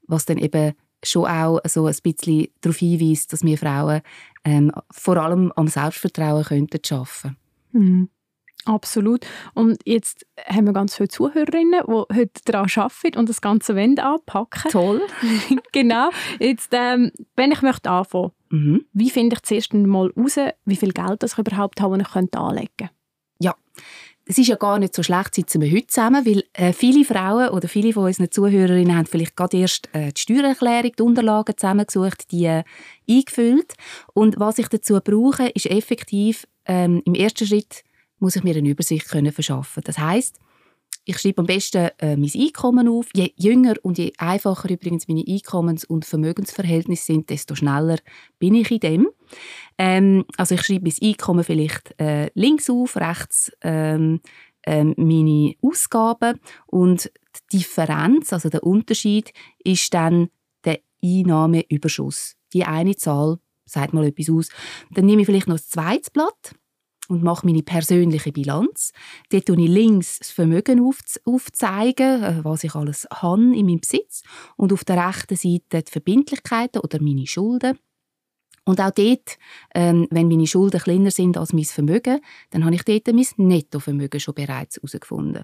was 0.07 0.25
dann 0.25 0.37
eben 0.37 0.73
schon 1.03 1.25
auch 1.25 1.59
so 1.65 1.85
ein 1.85 1.95
bisschen 2.03 2.47
darauf 2.61 2.77
hinweist, 2.77 3.31
dass 3.31 3.43
wir 3.43 3.57
Frauen 3.57 4.01
ähm, 4.43 4.71
vor 4.91 5.17
allem 5.17 5.51
am 5.55 5.67
Selbstvertrauen 5.67 6.43
könnten 6.43 6.79
schaffen. 6.85 7.37
Mhm. 7.71 8.09
Absolut. 8.65 9.25
Und 9.53 9.81
jetzt 9.85 10.25
haben 10.45 10.65
wir 10.65 10.73
ganz 10.73 10.95
viele 10.95 11.07
Zuhörerinnen, 11.07 11.81
die 11.87 12.15
heute 12.15 12.41
daran 12.45 12.69
arbeiten 12.75 13.17
und 13.17 13.29
das 13.29 13.41
ganze 13.41 13.75
Wende 13.75 14.03
anpacken. 14.03 14.69
Toll. 14.69 15.01
genau. 15.71 16.09
Jetzt, 16.39 16.69
ähm, 16.73 17.11
wenn 17.35 17.51
ich 17.51 17.61
möchte 17.61 17.89
anfangen, 17.89 18.31
mhm. 18.49 18.85
wie 18.93 19.09
finde 19.09 19.35
ich 19.35 19.41
zuerst 19.43 19.73
einmal 19.73 20.11
heraus, 20.15 20.37
wie 20.65 20.75
viel 20.75 20.91
Geld 20.91 21.23
das 21.23 21.33
ich 21.33 21.39
überhaupt 21.39 21.81
habe, 21.81 21.97
das 21.97 22.07
ich 22.07 22.15
anlegen 22.15 22.69
könnte? 22.77 22.93
Ja, 23.39 23.55
es 24.25 24.37
ist 24.37 24.47
ja 24.47 24.55
gar 24.55 24.77
nicht 24.77 24.95
so 24.95 25.01
schlecht, 25.01 25.33
sitzen 25.33 25.61
wir 25.61 25.71
heute 25.71 25.87
zusammen, 25.87 26.25
weil 26.25 26.43
äh, 26.53 26.71
viele 26.71 27.03
Frauen 27.03 27.49
oder 27.49 27.67
viele 27.67 27.93
von 27.93 28.05
unseren 28.05 28.29
Zuhörerinnen 28.29 28.95
haben 28.95 29.07
vielleicht 29.07 29.35
gerade 29.35 29.57
erst 29.57 29.89
äh, 29.93 30.11
die 30.11 30.21
Steuererklärung, 30.21 30.91
die 30.97 31.01
Unterlagen 31.01 31.57
zusammengesucht, 31.57 32.31
die 32.31 32.45
äh, 32.45 32.63
eingefüllt. 33.09 33.73
Und 34.13 34.39
was 34.39 34.59
ich 34.59 34.67
dazu 34.67 34.99
brauche, 35.03 35.47
ist 35.47 35.65
effektiv 35.65 36.45
ähm, 36.65 37.01
im 37.05 37.15
ersten 37.15 37.47
Schritt 37.47 37.83
muss 38.19 38.35
ich 38.35 38.43
mir 38.43 38.55
eine 38.55 38.69
Übersicht 38.69 39.09
können 39.09 39.31
verschaffen. 39.31 39.81
Das 39.83 39.97
heißt, 39.97 40.37
ich 41.09 41.17
schreibe 41.17 41.39
am 41.39 41.47
besten 41.47 41.89
äh, 41.97 42.15
mein 42.15 42.29
Einkommen 42.35 42.87
auf. 42.87 43.07
Je 43.15 43.33
jünger 43.35 43.73
und 43.81 43.97
je 43.97 44.13
einfacher 44.19 44.69
übrigens 44.69 45.07
meine 45.07 45.23
Einkommens- 45.23 45.83
und 45.83 46.05
Vermögensverhältnisse 46.05 47.05
sind, 47.05 47.31
desto 47.31 47.55
schneller 47.55 47.97
bin 48.37 48.53
ich 48.53 48.69
in 48.69 48.79
dem. 48.79 49.07
Ähm, 49.79 50.25
also 50.37 50.53
ich 50.53 50.61
schreibe 50.61 50.83
mein 50.83 51.09
Einkommen 51.09 51.43
vielleicht 51.43 51.99
äh, 51.99 52.29
links 52.35 52.69
auf, 52.69 52.95
rechts 52.95 53.51
ähm, 53.61 54.21
äh, 54.61 54.83
meine 54.83 55.55
Ausgaben 55.63 56.39
und 56.67 57.11
die 57.51 57.57
Differenz, 57.57 58.31
also 58.31 58.49
der 58.49 58.63
Unterschied, 58.63 59.33
ist 59.63 59.91
dann 59.95 60.29
der 60.63 60.79
Einnahmeüberschuss. 61.03 62.35
Die 62.53 62.65
eine 62.65 62.95
Zahl 62.95 63.39
sagt 63.65 63.93
mal 63.93 64.05
etwas 64.05 64.29
aus. 64.29 64.49
Dann 64.91 65.07
nehme 65.07 65.21
ich 65.21 65.25
vielleicht 65.25 65.47
noch 65.47 65.55
das 65.55 65.69
zweite 65.69 66.11
Blatt 66.11 66.53
und 67.09 67.23
mache 67.23 67.45
meine 67.45 67.63
persönliche 67.63 68.31
Bilanz. 68.31 68.93
Dort 69.29 69.47
tue 69.47 69.59
ich 69.59 69.69
links 69.69 70.19
das 70.19 70.31
Vermögen 70.31 70.79
aufzeigen, 71.25 72.23
äh, 72.23 72.43
was 72.43 72.63
ich 72.63 72.75
alles 72.75 73.07
habe 73.11 73.41
in 73.41 73.65
meinem 73.65 73.81
Besitz. 73.81 74.23
Und 74.55 74.71
auf 74.71 74.85
der 74.85 75.07
rechten 75.07 75.35
Seite 75.35 75.83
die 75.83 75.91
Verbindlichkeiten 75.91 76.79
oder 76.79 77.01
meine 77.01 77.27
Schulden. 77.27 77.77
Und 78.63 78.79
auch 78.79 78.91
dort, 78.91 79.37
ähm, 79.73 80.07
wenn 80.11 80.27
meine 80.27 80.45
Schulden 80.45 80.79
kleiner 80.79 81.11
sind 81.11 81.37
als 81.37 81.53
mein 81.53 81.65
Vermögen, 81.65 82.19
dann 82.51 82.63
habe 82.63 82.75
ich 82.75 82.83
dort 82.83 83.07
mein 83.07 83.25
Nettovermögen 83.37 84.19
schon 84.19 84.35
bereits 84.35 84.75
herausgefunden. 84.77 85.43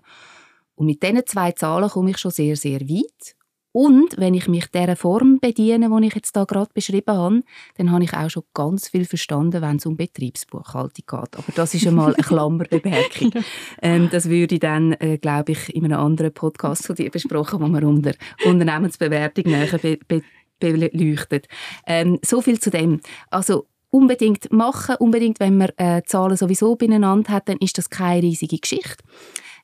Und 0.76 0.86
mit 0.86 1.02
diesen 1.02 1.26
zwei 1.26 1.52
Zahlen 1.54 1.90
komme 1.90 2.12
ich 2.12 2.20
schon 2.20 2.32
sehr, 2.32 2.56
sehr 2.56 2.82
weit. 2.82 3.36
Und 3.76 4.16
wenn 4.18 4.34
ich 4.34 4.48
mich 4.48 4.68
dieser 4.68 4.96
Form 4.96 5.40
bediene, 5.42 5.90
die 5.90 6.08
ich 6.08 6.16
jetzt 6.16 6.34
da 6.34 6.46
gerade 6.46 6.70
beschrieben 6.74 7.14
habe, 7.14 7.42
dann 7.76 7.92
habe 7.92 8.06
ich 8.06 8.14
auch 8.14 8.30
schon 8.30 8.44
ganz 8.54 8.88
viel 8.88 9.04
verstanden, 9.04 9.62
wenn 9.62 9.76
es 9.76 9.86
um 9.86 9.98
Betriebsbuchhaltung 9.98 11.04
geht. 11.06 11.36
Aber 11.38 11.52
das 11.54 11.74
ist 11.74 11.86
einmal 11.86 12.14
eine 12.14 12.24
Klammerbemerkung. 12.24 13.34
ähm, 13.82 14.08
das 14.10 14.30
würde 14.30 14.56
ich 14.56 14.62
dann, 14.62 14.94
äh, 14.94 15.18
glaube 15.18 15.52
ich, 15.52 15.76
in 15.76 15.84
einem 15.84 16.00
anderen 16.00 16.34
Podcast 16.34 16.88
von 16.88 16.96
dir 16.96 17.12
besprochen, 17.12 17.60
wo 17.60 17.68
man 17.68 17.84
unter 17.84 18.14
Unternehmensbewertung 18.46 19.44
näher 19.52 19.78
be 19.78 20.00
be 20.08 20.22
beleuchtet. 20.58 21.50
Ähm, 21.86 22.18
so 22.24 22.40
viel 22.40 22.62
zu 22.62 22.70
dem. 22.70 23.02
Also 23.30 23.68
unbedingt 23.90 24.54
machen, 24.54 24.96
unbedingt, 25.00 25.42
wenn 25.42 25.58
man 25.58 25.72
äh, 25.76 26.02
Zahlen 26.06 26.38
sowieso 26.38 26.78
beieinander 26.78 27.30
hat, 27.30 27.50
dann 27.50 27.58
ist 27.58 27.78
das 27.78 27.90
keine 27.90 28.22
riesige 28.22 28.58
Geschichte. 28.58 29.04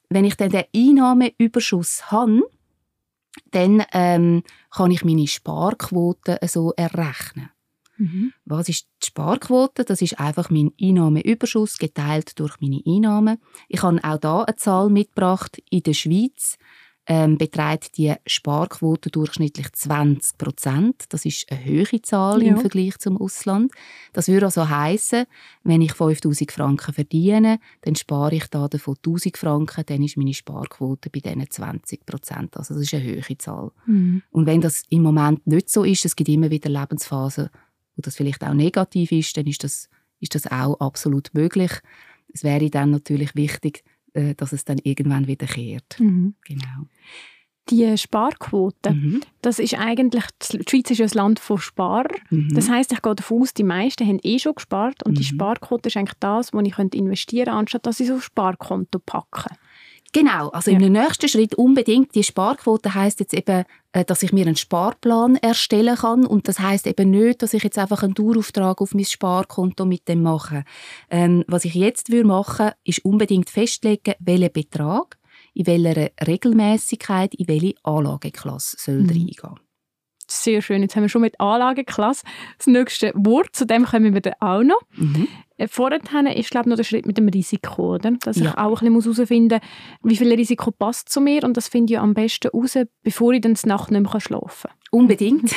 Wenn 0.10 0.26
ich 0.26 0.36
dann 0.36 0.50
den 0.50 0.66
Einnahmeüberschuss 0.76 2.12
habe, 2.12 2.42
dann 3.52 3.84
ähm, 3.94 4.44
kann 4.70 4.92
ich 4.92 5.04
meine 5.04 5.28
Sparquote 5.28 6.40
so 6.48 6.74
errechnen. 6.76 7.50
Mhm. 7.98 8.34
Was 8.46 8.68
ist 8.68 8.88
die 9.04 9.08
Sparquote? 9.08 9.86
Das 9.86 10.02
ist 10.02 10.20
einfach 10.20 10.50
mein 10.50 10.72
Einnahmeüberschuss 10.82 11.78
geteilt 11.78 12.40
durch 12.40 12.60
meine 12.60 12.82
Einnahmen. 12.86 13.38
Ich 13.68 13.84
habe 13.84 14.00
auch 14.04 14.18
da 14.18 14.44
eine 14.44 14.56
Zahl 14.56 14.90
mitgebracht. 14.90 15.62
In 15.70 15.84
der 15.84 15.94
Schweiz 15.94 16.58
ähm, 17.08 17.38
beträgt 17.38 17.98
die 17.98 18.14
Sparquote 18.28 19.10
durchschnittlich 19.10 19.72
20 19.74 20.38
Prozent. 20.38 21.06
Das 21.10 21.26
ist 21.26 21.52
eine 21.52 21.66
höhere 21.66 22.02
Zahl 22.02 22.44
ja. 22.44 22.50
im 22.50 22.58
Vergleich 22.60 23.00
zum 23.00 23.20
Ausland. 23.20 23.72
Das 24.14 24.28
würde 24.28 24.46
also 24.46 24.70
heißen, 24.70 25.26
wenn 25.64 25.82
ich 25.82 25.94
5000 25.94 26.52
Franken 26.52 26.94
verdiene, 26.94 27.60
dann 27.82 27.96
spare 27.96 28.36
ich 28.36 28.46
da 28.48 28.68
davon 28.68 28.96
1000 28.98 29.36
Franken, 29.36 29.84
dann 29.88 30.04
ist 30.04 30.16
meine 30.16 30.34
Sparquote 30.34 31.10
bei 31.10 31.20
diesen 31.20 31.50
20 31.50 32.06
Prozent. 32.06 32.56
Also 32.56 32.76
das 32.76 32.84
ist 32.84 32.94
eine 32.94 33.04
höhere 33.04 33.38
Zahl. 33.38 33.72
Mhm. 33.88 34.22
Und 34.30 34.46
wenn 34.46 34.62
das 34.62 34.84
im 34.90 35.02
Moment 35.02 35.46
nicht 35.48 35.70
so 35.70 35.84
ist, 35.84 36.06
es 36.06 36.16
gibt 36.16 36.30
immer 36.30 36.52
wieder 36.52 36.70
Lebensphasen, 36.70 37.50
wo 37.96 38.02
das 38.02 38.16
vielleicht 38.16 38.44
auch 38.44 38.54
negativ 38.54 39.12
ist, 39.12 39.36
dann 39.36 39.48
ist 39.48 39.64
das, 39.64 39.90
ist 40.20 40.36
das 40.36 40.46
auch 40.48 40.80
absolut 40.80 41.34
möglich. 41.34 41.72
Es 42.34 42.44
wäre 42.44 42.70
dann 42.70 42.92
natürlich 42.92 43.36
wichtig, 43.36 43.84
äh, 44.14 44.36
dass 44.36 44.54
es 44.54 44.66
dann 44.66 44.80
irgendwann 44.84 45.28
wieder 45.28 45.48
kehrt. 45.48 46.00
Mhm. 46.00 46.36
Genau. 46.46 46.88
Die 47.70 47.98
Sparquote, 47.98 48.92
mhm. 48.92 49.22
das 49.42 49.60
ist 49.60 49.76
eigentlich, 49.76 50.26
die 50.52 50.64
Schweiz 50.68 50.92
ist 50.92 50.98
ja 50.98 51.06
ein 51.06 51.12
Land 51.14 51.40
von 51.40 51.58
Sparern. 51.58 52.18
Mhm. 52.30 52.54
Das 52.54 52.70
heißt, 52.70 52.92
ich 52.92 53.02
gehe 53.02 53.16
davon 53.16 53.44
aus, 53.44 53.54
die 53.54 53.64
meisten 53.64 54.06
haben 54.06 54.20
eh 54.24 54.40
schon 54.40 54.56
gespart 54.56 55.04
und 55.04 55.18
die 55.18 55.24
mhm. 55.24 55.36
Sparquote 55.36 55.88
ist 55.88 55.96
eigentlich 55.96 56.18
das, 56.20 56.54
wo 56.54 56.60
ich 56.60 56.78
investieren 56.78 57.46
könnte, 57.46 57.60
anstatt 57.60 57.86
dass 57.86 58.00
ich 58.00 58.08
so 58.08 58.16
ein 58.16 58.22
Sparkonto 58.22 59.00
packe. 59.00 59.56
Genau, 60.14 60.50
also 60.50 60.72
ja. 60.72 60.80
im 60.80 60.92
nächsten 60.92 61.30
Schritt 61.30 61.56
unbedingt 61.56 62.14
die 62.16 62.24
Sparquote 62.24 62.94
heißt 62.94 63.22
jetzt 63.22 63.34
eben, 63.34 63.64
äh, 63.94 64.04
dass 64.04 64.24
ich 64.24 64.34
mir 64.34 64.46
einen 64.46 64.58
Sparplan 64.58 65.38
erstellen 65.38 65.96
kann 65.96 66.26
und 66.26 66.48
das 66.48 66.60
heißt 66.60 66.86
eben 66.88 67.12
nicht, 67.12 67.42
dass 67.42 67.54
ich 67.54 67.64
jetzt 67.64 67.78
einfach 67.78 68.04
einen 68.04 68.14
Dauerauftrag 68.14 68.82
auf 68.82 68.94
mein 68.94 69.06
Sparkonto 69.06 69.86
mit 69.86 70.08
dem 70.10 70.22
mache. 70.22 70.66
Ähm, 71.10 71.46
was 71.48 71.64
ich 71.64 71.76
jetzt 71.76 72.12
würde 72.12 72.28
machen, 72.28 72.72
ist 72.84 73.06
unbedingt 73.06 73.50
festlegen, 73.50 74.16
welchen 74.20 74.52
Betrag, 74.52 75.18
in 75.54 75.68
welcher 75.68 76.10
Regelmäßigkeit, 76.28 77.34
in 77.36 77.48
welche 77.48 77.76
Anlageklasse 77.84 78.76
soll 78.80 79.04
mhm. 79.04 79.10
reingehen 79.10 79.71
sehr 80.32 80.62
schön. 80.62 80.82
Jetzt 80.82 80.96
haben 80.96 81.04
wir 81.04 81.10
schon 81.10 81.22
mit 81.22 81.40
Anlageklasse 81.40 82.24
das 82.58 82.68
nächste 82.68 83.12
Wort. 83.16 83.56
Zu 83.56 83.66
dem 83.66 83.86
kommen 83.86 84.14
wir 84.14 84.22
dann 84.22 84.34
auch 84.40 84.64
noch. 84.64 84.82
Mhm. 84.96 85.28
Äh, 85.58 85.68
vorher 85.68 86.00
ist 86.36 86.50
glaube 86.50 86.66
ich, 86.66 86.70
noch 86.70 86.78
der 86.78 86.84
Schritt 86.84 87.06
mit 87.06 87.18
dem 87.18 87.28
Risiko, 87.28 87.96
oder? 87.96 88.12
dass 88.12 88.38
ja. 88.38 88.46
ich 88.46 88.58
auch 88.58 88.82
ein 88.82 88.94
bisschen 88.94 89.14
herausfinden 89.14 89.60
muss, 90.02 90.12
wie 90.12 90.18
viel 90.18 90.34
Risiko 90.34 90.72
passt 90.72 91.10
zu 91.10 91.22
mir 91.22 91.44
und 91.44 91.56
das 91.58 91.68
finde 91.68 91.94
ich 91.94 92.00
am 92.00 92.14
besten 92.14 92.50
raus, 92.50 92.78
bevor 93.04 93.34
ich 93.34 93.42
dann 93.42 93.58
Nacht 93.66 93.92
nicht 93.92 94.02
mehr 94.02 94.22
schlafen 94.22 94.70
kann. 94.70 94.78
Unbedingt. 94.92 95.52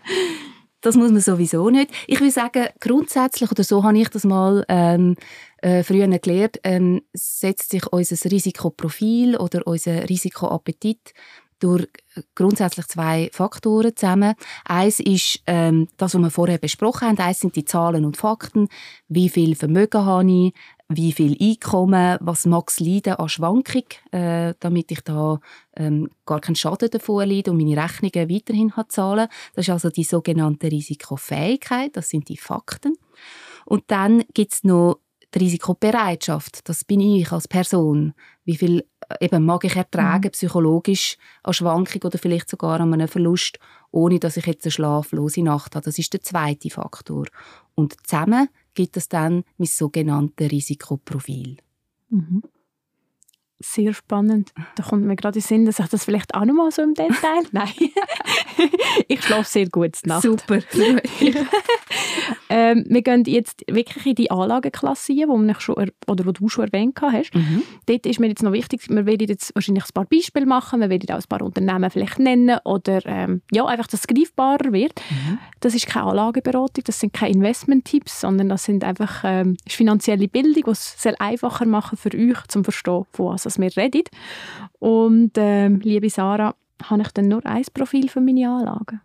das 0.80 0.96
muss 0.96 1.10
man 1.10 1.20
sowieso 1.20 1.70
nicht. 1.70 1.90
Ich 2.06 2.20
würde 2.20 2.32
sagen, 2.32 2.68
grundsätzlich, 2.80 3.50
oder 3.50 3.64
so 3.64 3.82
habe 3.82 3.98
ich 3.98 4.08
das 4.08 4.24
mal 4.24 4.64
ähm, 4.68 5.16
äh, 5.58 5.82
früher 5.82 6.06
gelernt, 6.06 6.60
ähm, 6.64 7.02
setzt 7.12 7.70
sich 7.70 7.86
unser 7.86 8.30
Risikoprofil 8.30 9.36
oder 9.36 9.66
unser 9.66 10.08
Risikoappetit 10.08 11.14
durch 11.60 11.86
grundsätzlich 12.34 12.86
zwei 12.86 13.30
Faktoren 13.32 13.94
zusammen. 13.94 14.34
Eins 14.64 15.00
ist 15.00 15.42
ähm, 15.46 15.88
das, 15.96 16.14
was 16.14 16.20
wir 16.20 16.30
vorher 16.30 16.58
besprochen 16.58 17.08
haben. 17.08 17.18
Eins 17.18 17.40
sind 17.40 17.54
die 17.56 17.64
Zahlen 17.64 18.04
und 18.04 18.16
Fakten. 18.16 18.68
Wie 19.08 19.28
viel 19.28 19.54
Vermögen 19.54 20.04
habe 20.04 20.30
ich? 20.30 20.54
Wie 20.88 21.12
viel 21.12 21.36
Einkommen? 21.40 22.18
Was 22.20 22.46
mag 22.46 22.68
es 22.68 22.80
leiden 22.80 23.14
an 23.14 23.28
Schwankung, 23.28 23.84
äh, 24.10 24.54
damit 24.58 24.90
ich 24.90 25.02
da 25.02 25.38
ähm, 25.76 26.10
gar 26.26 26.40
keinen 26.40 26.56
Schaden 26.56 26.90
davon 26.90 27.28
leide 27.28 27.52
und 27.52 27.58
meine 27.58 27.80
Rechnungen 27.80 28.28
weiterhin 28.28 28.72
zahlen 28.88 29.28
Das 29.54 29.68
ist 29.68 29.70
also 29.70 29.90
die 29.90 30.02
sogenannte 30.02 30.70
Risikofähigkeit. 30.70 31.96
Das 31.96 32.08
sind 32.08 32.28
die 32.28 32.36
Fakten. 32.36 32.96
Und 33.66 33.84
dann 33.86 34.24
gibt 34.34 34.52
es 34.52 34.64
noch 34.64 34.98
die 35.32 35.38
Risikobereitschaft. 35.38 36.68
Das 36.68 36.84
bin 36.84 37.00
ich 37.00 37.30
als 37.30 37.46
Person. 37.46 38.14
Wie 38.44 38.56
viel 38.56 38.84
eben 39.20 39.44
mag 39.44 39.64
ich 39.64 39.76
ertragen, 39.76 40.28
mhm. 40.28 40.32
psychologisch, 40.32 41.16
an 41.42 41.52
Schwankung 41.52 42.02
oder 42.04 42.18
vielleicht 42.18 42.48
sogar 42.48 42.80
an 42.80 42.92
einem 42.92 43.08
Verlust, 43.08 43.58
ohne 43.90 44.18
dass 44.18 44.36
ich 44.36 44.46
jetzt 44.46 44.64
eine 44.64 44.72
schlaflose 44.72 45.42
Nacht 45.42 45.74
habe. 45.74 45.84
Das 45.84 45.98
ist 45.98 46.12
der 46.12 46.22
zweite 46.22 46.70
Faktor. 46.70 47.26
Und 47.74 47.96
zusammen 48.06 48.48
gibt 48.74 48.96
es 48.96 49.08
dann 49.08 49.44
mein 49.58 49.66
sogenanntes 49.66 50.50
Risikoprofil. 50.50 51.56
Mhm. 52.10 52.42
Sehr 53.62 53.92
spannend. 53.92 54.52
Da 54.76 54.82
kommt 54.82 55.04
mir 55.04 55.16
gerade 55.16 55.38
in 55.38 55.42
den 55.42 55.46
Sinn, 55.46 55.66
dass 55.66 55.78
ich 55.78 55.86
das 55.86 56.06
vielleicht 56.06 56.34
auch 56.34 56.46
noch 56.46 56.54
mal 56.54 56.70
so 56.70 56.80
im 56.80 56.94
Detail... 56.94 57.42
Nein, 57.52 57.68
ich 59.08 59.22
schlafe 59.22 59.48
sehr 59.48 59.68
gut 59.68 59.98
Nacht. 60.06 60.22
Super. 60.22 60.60
ähm, 62.48 62.86
wir 62.88 63.02
gehen 63.02 63.24
jetzt 63.26 63.62
wirklich 63.68 64.06
in 64.06 64.14
die 64.14 64.30
Anlageklasse, 64.30 65.12
die, 65.12 65.26
schon, 65.58 65.74
oder 66.06 66.24
die 66.24 66.32
du 66.32 66.48
schon 66.48 66.68
erwähnt 66.68 66.98
hast. 67.02 67.34
Mhm. 67.34 67.62
Dort 67.84 68.06
ist 68.06 68.18
mir 68.18 68.28
jetzt 68.28 68.42
noch 68.42 68.52
wichtig, 68.52 68.88
wir 68.88 69.04
werden 69.04 69.28
jetzt 69.28 69.54
wahrscheinlich 69.54 69.84
ein 69.84 69.92
paar 69.92 70.06
Beispiele 70.06 70.46
machen, 70.46 70.80
wir 70.80 70.88
werden 70.88 71.10
auch 71.10 71.20
ein 71.20 71.28
paar 71.28 71.42
Unternehmen 71.42 71.90
vielleicht 71.90 72.18
nennen 72.18 72.58
oder 72.64 73.04
ähm, 73.04 73.42
ja, 73.52 73.66
einfach, 73.66 73.88
dass 73.88 74.00
es 74.00 74.06
greifbarer 74.06 74.72
wird. 74.72 74.94
Mhm. 75.10 75.38
Das 75.60 75.74
ist 75.74 75.86
keine 75.86 76.06
Anlageberatung, 76.06 76.84
das 76.84 76.98
sind 76.98 77.12
keine 77.12 77.34
Investment-Tipps, 77.34 78.22
sondern 78.22 78.48
das 78.48 78.64
sind 78.64 78.84
einfach 78.84 79.22
ähm, 79.24 79.58
finanzielle 79.68 80.28
Bildung, 80.28 80.64
die 80.64 80.70
es 80.70 80.94
sehr 80.96 81.20
einfacher 81.20 81.66
machen 81.66 81.98
für 81.98 82.10
euch, 82.14 82.46
zum 82.48 82.64
Verstehen, 82.64 83.04
von 83.12 83.34
was 83.34 83.49
wir 83.58 83.76
reden. 83.76 84.04
Und 84.78 85.32
ähm, 85.36 85.80
liebe 85.80 86.10
Sarah, 86.10 86.54
habe 86.82 87.02
ich 87.02 87.08
dann 87.08 87.28
nur 87.28 87.44
ein 87.46 87.64
Profil 87.74 88.08
für 88.08 88.20
meine 88.20 88.48
Anlagen? 88.48 89.00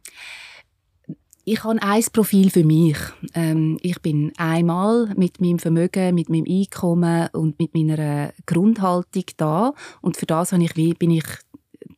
Ich 1.48 1.64
habe 1.64 1.80
ein 1.80 2.04
Profil 2.12 2.50
für 2.50 2.64
mich. 2.64 2.98
Ähm, 3.36 3.78
ich 3.84 4.02
bin 4.02 4.34
einmal 4.38 5.14
mit 5.16 5.40
meinem 5.40 5.60
Vermögen, 5.60 6.16
mit 6.16 6.28
meinem 6.28 6.46
Einkommen 6.50 7.30
und 7.34 7.60
mit 7.60 7.76
meiner 7.76 8.34
Grundhaltung 8.48 9.26
da. 9.38 9.74
Und 10.02 10.18
für 10.18 10.26
das 10.26 10.54
habe 10.54 10.64
ich, 10.64 10.98
bin 10.98 11.12
ich, 11.12 11.26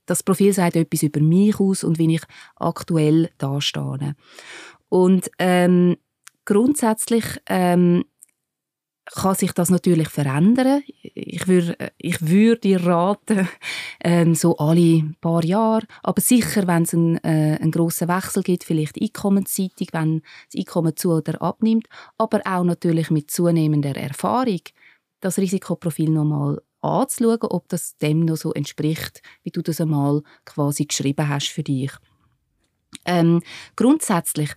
das 0.06 0.22
Profil 0.22 0.52
sagt 0.52 0.76
etwas 0.76 1.04
über 1.04 1.22
mich 1.22 1.62
aus 1.62 1.86
und 1.86 1.98
wie 1.98 2.16
ich 2.16 2.24
aktuell 2.58 3.30
da 3.38 3.62
stehe. 3.62 4.16
Und 4.90 5.32
ähm, 5.40 5.96
grundsätzlich 6.44 7.24
ähm, 7.48 8.04
kann 9.14 9.36
sich 9.36 9.52
das 9.54 9.70
natürlich 9.70 10.10
verändern. 10.10 10.84
Ich 11.02 11.48
würde, 11.48 11.78
ich 11.98 12.22
würde 12.28 12.86
raten, 12.86 13.48
ähm, 14.04 14.36
so 14.36 14.58
alle 14.58 15.14
paar 15.22 15.44
Jahre, 15.44 15.86
aber 16.04 16.22
sicher, 16.22 16.68
wenn 16.68 16.84
es 16.84 16.94
einen, 16.94 17.18
äh, 17.24 17.58
einen 17.62 17.72
grossen 17.72 18.08
Wechsel 18.08 18.44
gibt, 18.44 18.64
vielleicht 18.64 19.02
einkommensseitig, 19.02 19.90
wenn 19.94 20.22
das 20.52 20.60
Einkommen 20.60 20.96
zu 20.96 21.12
oder 21.14 21.42
abnimmt, 21.42 21.88
aber 22.18 22.42
auch 22.46 22.64
natürlich 22.64 23.10
mit 23.10 23.32
zunehmender 23.32 23.96
Erfahrung, 23.96 24.62
das 25.22 25.38
Risikoprofil 25.38 26.10
nochmal 26.10 26.62
anzuschauen, 26.82 27.50
ob 27.50 27.70
das 27.70 27.98
dem 27.98 28.26
noch 28.26 28.38
so 28.38 28.54
entspricht, 28.54 29.22
wie 29.44 29.52
du 29.52 29.62
das 29.62 29.82
einmal 29.82 30.22
quasi 30.46 30.86
geschrieben 30.86 31.28
hast 31.28 31.48
für 31.48 31.64
dich. 31.64 31.92
Ähm, 33.06 33.42
grundsätzlich 33.76 34.54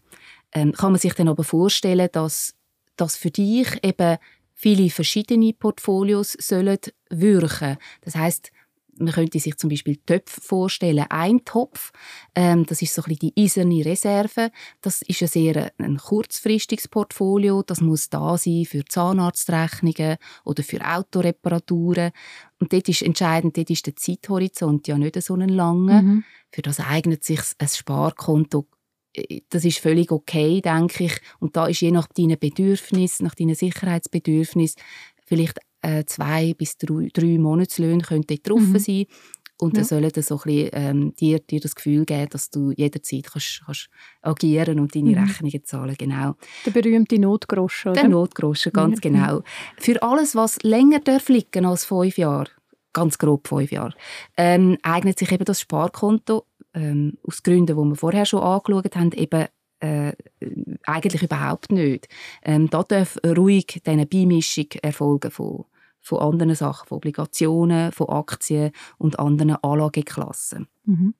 ähm, 0.52 0.72
kann 0.72 0.92
man 0.92 1.00
sich 1.00 1.14
dann 1.14 1.28
aber 1.28 1.44
vorstellen, 1.44 2.08
dass 2.12 2.54
dass 3.00 3.16
für 3.16 3.30
dich 3.30 3.82
eben 3.82 4.18
viele 4.60 4.90
verschiedene 4.90 5.54
Portfolios 5.54 6.36
sollen 6.38 6.78
wirken. 7.08 7.78
Das 8.02 8.14
heißt, 8.14 8.52
man 8.98 9.14
könnte 9.14 9.40
sich 9.40 9.56
zum 9.56 9.70
Beispiel 9.70 9.96
Töpfe 10.04 10.38
vorstellen. 10.42 11.06
Ein 11.08 11.46
Topf, 11.46 11.92
ähm, 12.34 12.66
das 12.66 12.82
ist 12.82 12.92
so 12.92 13.00
ein 13.00 13.08
bisschen 13.08 13.32
die 13.34 13.42
eiserne 13.42 13.82
Reserve. 13.82 14.50
Das 14.82 15.00
ist 15.00 15.22
ein 15.22 15.28
sehr 15.28 15.72
ein 15.78 15.96
kurzfristiges 15.96 16.88
Portfolio. 16.88 17.62
Das 17.62 17.80
muss 17.80 18.10
da 18.10 18.36
sein 18.36 18.66
für 18.66 18.84
Zahnarztrechnungen 18.84 20.18
oder 20.44 20.62
für 20.62 20.86
Autoreparaturen. 20.86 22.10
Und 22.58 22.74
dort 22.74 22.86
ist 22.90 23.00
entscheidend, 23.00 23.56
dort 23.56 23.70
ist 23.70 23.86
der 23.86 23.96
Zeithorizont 23.96 24.86
ja 24.88 24.98
nicht 24.98 25.20
so 25.22 25.34
ein 25.36 25.48
langer. 25.48 26.02
Mhm. 26.02 26.24
Für 26.50 26.60
das 26.60 26.80
eignet 26.80 27.24
sich 27.24 27.40
ein 27.56 27.68
Sparkonto 27.68 28.66
äh, 28.68 28.79
das 29.48 29.64
ist 29.64 29.78
völlig 29.78 30.12
okay, 30.12 30.60
denke 30.60 31.04
ich. 31.04 31.20
Und 31.38 31.56
da 31.56 31.66
ist 31.66 31.80
je 31.80 31.90
nach 31.90 32.06
deinen 32.08 32.38
Bedürfnissen, 32.38 33.24
nach 33.24 33.34
deinen 33.34 33.54
Sicherheitsbedürfnissen, 33.54 34.80
vielleicht 35.26 35.58
äh, 35.82 36.04
zwei 36.04 36.54
bis 36.54 36.76
drei, 36.76 37.08
drei 37.12 37.38
Monatslöhne 37.38 38.02
könnten 38.02 38.38
drauf 38.42 38.60
mhm. 38.60 38.78
sein. 38.78 39.06
Und 39.58 39.74
ja. 39.74 39.80
dann 39.80 39.84
sollen 39.84 40.10
dann 40.10 40.22
so 40.22 40.36
ein 40.36 40.42
bisschen, 40.44 40.70
ähm, 40.72 41.14
dir, 41.16 41.38
dir 41.38 41.60
das 41.60 41.74
Gefühl 41.74 42.06
geben, 42.06 42.28
dass 42.30 42.48
du 42.50 42.72
jederzeit 42.72 43.24
kannst, 43.30 43.62
kannst 43.64 43.90
agieren 44.22 44.80
und 44.80 44.94
deine 44.94 45.10
mhm. 45.10 45.18
Rechnungen 45.18 45.64
zahlen 45.64 45.96
genau. 45.98 46.34
Der 46.64 46.70
berühmte 46.70 47.18
Notgroschen, 47.18 47.92
oder? 47.92 48.00
Der 48.00 48.08
Notgroschen, 48.08 48.72
ganz 48.72 49.00
ja. 49.02 49.10
genau. 49.10 49.42
Für 49.76 50.02
alles, 50.02 50.34
was 50.34 50.62
länger 50.62 51.00
darf 51.00 51.28
liegen 51.28 51.66
als 51.66 51.84
fünf 51.84 52.16
Jahre, 52.16 52.50
ganz 52.94 53.18
grob 53.18 53.48
fünf 53.48 53.70
Jahre, 53.70 53.94
ähm, 54.38 54.78
eignet 54.82 55.18
sich 55.18 55.30
eben 55.30 55.44
das 55.44 55.60
Sparkonto 55.60 56.46
ähm, 56.74 57.18
aus 57.26 57.42
Gründen, 57.42 57.76
die 57.76 57.90
wir 57.90 57.96
vorher 57.96 58.26
schon 58.26 58.42
angeschaut 58.42 58.96
haben, 58.96 59.12
eben 59.12 59.46
äh, 59.80 60.12
eigentlich 60.84 61.22
überhaupt 61.22 61.72
nicht. 61.72 62.08
Ähm, 62.42 62.68
da 62.70 62.82
darf 62.82 63.18
ruhig 63.24 63.80
eine 63.86 64.06
Beimischung 64.06 64.66
erfolgen 64.82 65.30
von, 65.30 65.64
von 66.00 66.18
anderen 66.18 66.54
Sachen, 66.54 66.86
von 66.86 66.96
Obligationen, 66.96 67.92
von 67.92 68.08
Aktien 68.08 68.72
und 68.98 69.18
anderen 69.18 69.56
Anlageklassen. 69.62 70.68
Mhm. 70.84 71.14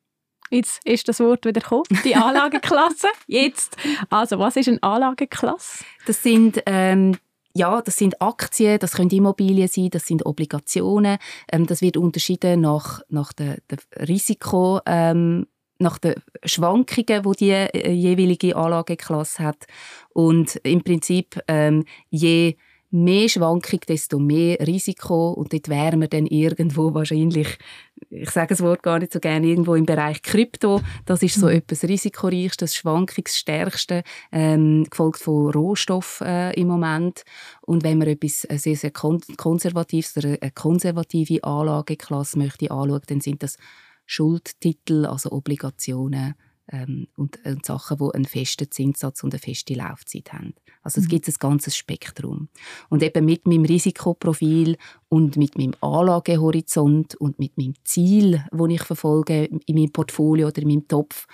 jetzt 0.51 0.85
ist 0.85 1.09
das 1.09 1.21
Wort 1.21 1.47
wieder 1.47 1.61
gekommen, 1.61 1.85
die 2.05 2.15
Anlageklasse. 2.17 3.09
jetzt. 3.27 3.77
Also, 4.11 4.39
was 4.39 4.57
ist 4.57 4.69
eine 4.69 4.83
Anlageklasse? 4.83 5.85
Das 6.07 6.23
sind 6.23 6.63
ähm, 6.67 7.17
ja, 7.55 7.83
das 7.83 7.97
sind 7.97 8.21
Aktien, 8.21 8.79
das 8.79 8.93
können 8.93 9.11
Immobilien 9.11 9.69
sein, 9.69 9.91
das 9.91 10.07
sind 10.07 10.25
Obligationen. 10.25 11.19
Ähm, 11.51 11.67
das 11.67 11.83
wird 11.83 11.97
unterschieden 11.97 12.61
nach, 12.61 13.01
nach 13.09 13.33
dem 13.33 13.57
Risiko, 13.99 14.81
ähm, 14.87 15.47
nach 15.79 15.99
den 15.99 16.15
Schwankungen, 16.45 17.23
die 17.23 17.37
die 17.37 17.51
äh, 17.51 17.91
jeweilige 17.91 18.55
Anlageklasse 18.55 19.43
hat. 19.43 19.67
Und 20.11 20.57
im 20.57 20.83
Prinzip, 20.83 21.41
ähm, 21.49 21.85
je 22.11 22.57
mehr 22.91 23.29
Schwankung, 23.29 23.81
desto 23.89 24.19
mehr 24.19 24.59
Risiko. 24.67 25.31
Und 25.33 25.53
dort 25.53 25.69
wären 25.69 26.01
wir 26.01 26.09
dann 26.09 26.27
irgendwo 26.27 26.93
wahrscheinlich, 26.95 27.59
ich 28.11 28.31
sage 28.31 28.49
das 28.49 28.63
Wort 28.63 28.83
gar 28.83 28.99
nicht 28.99 29.13
so 29.13 29.21
gerne, 29.21 29.47
irgendwo 29.47 29.75
im 29.75 29.87
Bereich 29.87 30.23
Krypto. 30.23 30.81
Das 31.07 31.23
ist 31.23 31.37
so 31.37 31.47
mhm. 31.47 31.53
etwas 31.53 31.85
risikoreichste, 31.85 32.65
das 32.65 32.75
schwankungsstärkste, 32.75 34.03
ähm, 34.33 34.87
gefolgt 34.91 35.21
von 35.21 35.51
Rohstoffen 35.51 36.27
äh, 36.27 36.53
im 36.55 36.69
Moment. 36.69 37.23
Und 37.63 37.85
wenn 37.85 37.99
man 37.99 38.09
etwas 38.09 38.45
äh, 38.49 38.59
sehr, 38.59 38.77
sehr 38.77 38.91
kon 38.91 39.21
konservatives 39.37 40.17
oder 40.17 40.37
eine 40.41 40.51
konservative 40.51 41.45
Anlageklasse 41.45 42.39
möchte 42.39 42.71
anschauen, 42.71 43.03
dann 43.07 43.21
sind 43.21 43.43
das 43.43 43.57
Schuldtitel, 44.07 45.07
also 45.07 45.31
Obligationen, 45.31 46.35
ähm, 46.73 47.09
und, 47.17 47.39
und, 47.45 47.47
äh, 47.47 47.57
Sachen, 47.63 47.99
die 47.99 48.15
einen 48.15 48.25
festen 48.25 48.71
Zinssatz 48.71 49.23
und 49.23 49.35
eine 49.35 49.41
feste 49.41 49.75
Laufzeit 49.75 50.33
haben. 50.33 50.55
Also 50.83 51.01
es 51.01 51.07
mhm. 51.07 51.11
gibt 51.11 51.29
ein 51.29 51.35
ganzes 51.39 51.77
Spektrum. 51.77 52.49
Und 52.89 53.03
eben 53.03 53.25
mit 53.25 53.47
meinem 53.47 53.65
Risikoprofil 53.65 54.77
und 55.09 55.37
mit 55.37 55.59
meinem 55.59 55.75
Anlagehorizont 55.81 57.15
und 57.17 57.39
mit 57.39 57.57
meinem 57.59 57.75
Ziel, 57.85 58.45
das 58.51 58.69
ich 58.69 58.83
verfolge 58.83 59.45
in 59.45 59.77
meinem 59.77 59.93
Portfolio 59.93 60.49
oder 60.49 60.63
in 60.63 60.69
meinem 60.69 60.89
Topf, 60.89 61.27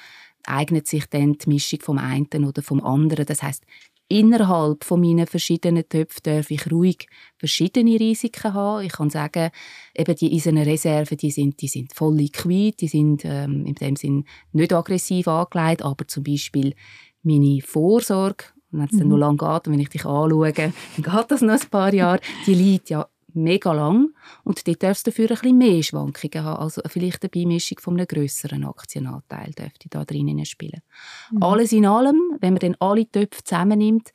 eignet 0.45 0.87
sich 0.87 1.07
dann 1.07 1.35
die 1.35 1.49
Mischung 1.49 1.81
vom 1.81 1.99
einen 1.99 2.45
oder 2.45 2.62
vom 2.62 2.83
anderen. 2.83 3.26
Das 3.26 3.43
heißt, 3.43 3.64
innerhalb 4.09 4.85
von 4.85 5.01
meinen 5.01 5.27
verschiedenen 5.27 5.89
Töpfen 5.89 6.23
darf 6.23 6.51
ich 6.51 6.71
ruhig 6.71 7.09
verschiedene 7.39 7.99
Risiken 7.99 8.55
haben. 8.55 8.85
Ich 8.85 8.93
kann 8.93 9.11
sagen, 9.11 9.51
eben 9.97 10.17
die 10.17 10.35
Eisenreserven, 10.35 11.17
die 11.17 11.31
sind, 11.31 11.61
die 11.61 11.69
sind 11.69 11.93
voll 11.93 12.17
liquid, 12.17 12.77
die 12.81 12.89
sind 12.89 13.25
ähm, 13.25 13.67
in 13.67 13.75
dem 13.75 13.97
Sinn 13.97 14.25
nicht 14.53 14.73
aggressiv 14.73 15.29
angelegt, 15.29 15.83
aber 15.83 16.07
zum 16.07 16.23
Beispiel 16.23 16.75
meine 17.23 17.61
Vorsorge, 17.63 18.45
wenn 18.71 18.87
es 18.87 18.93
mhm. 18.93 18.99
dann 18.99 19.09
noch 19.09 19.17
lange 19.17 19.37
geht 19.39 19.67
und 19.67 19.73
wenn 19.73 19.81
ich 19.81 19.89
dich 19.89 20.05
anschaue, 20.05 20.53
dann 20.53 20.73
geht 20.97 21.31
das 21.31 21.43
noch 21.43 21.61
ein 21.61 21.71
paar 21.71 21.93
Jahre, 21.93 22.21
die 22.47 22.55
liegt 22.55 22.91
ja 22.91 23.09
mega 23.37 23.73
lang 23.73 24.09
und 24.45 24.66
dort 24.66 24.83
darf 24.83 24.97
es 24.97 25.02
dafür 25.02 25.31
ein 25.31 25.37
bisschen 25.37 25.59
mehr 25.59 25.83
Schwankungen 25.83 26.45
haben, 26.45 26.61
also 26.61 26.83
vielleicht 26.87 27.23
eine 27.23 27.31
Beimischung 27.31 27.78
von 27.81 27.95
einem 27.95 28.07
grösseren 28.07 28.64
Aktienanteil 28.64 29.52
dürfte 29.52 29.88
da 29.88 30.05
drinnen 30.05 30.45
spielen. 30.45 30.83
Mhm. 31.31 31.43
Alles 31.43 31.73
in 31.73 31.87
allem, 31.87 32.21
wenn 32.40 32.55
man 32.55 32.61
dann 32.61 32.76
alle 32.81 33.11
Töpfe 33.11 33.45
zusammennimmt, 33.45 34.12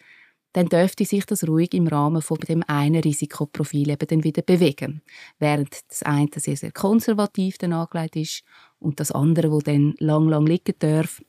dann 0.53 0.67
dürfte 0.67 1.05
sich 1.05 1.25
das 1.25 1.47
ruhig 1.47 1.73
im 1.73 1.87
Rahmen 1.87 2.21
von 2.21 2.37
dem 2.39 2.63
einen 2.67 3.01
Risikoprofil 3.01 3.89
eben 3.89 4.07
dann 4.07 4.23
wieder 4.23 4.41
bewegen. 4.41 5.01
Während 5.39 5.79
das 5.87 6.03
eine 6.03 6.27
sehr, 6.35 6.57
sehr 6.57 6.73
konservativ 6.73 7.57
dann 7.57 7.71
angelegt 7.71 8.17
ist 8.17 8.43
und 8.79 8.99
das 8.99 9.11
andere, 9.11 9.51
wo 9.51 9.59
dann 9.59 9.95
lang, 9.99 10.27
lang 10.27 10.45
liegen 10.45 10.75
darf, 10.79 11.21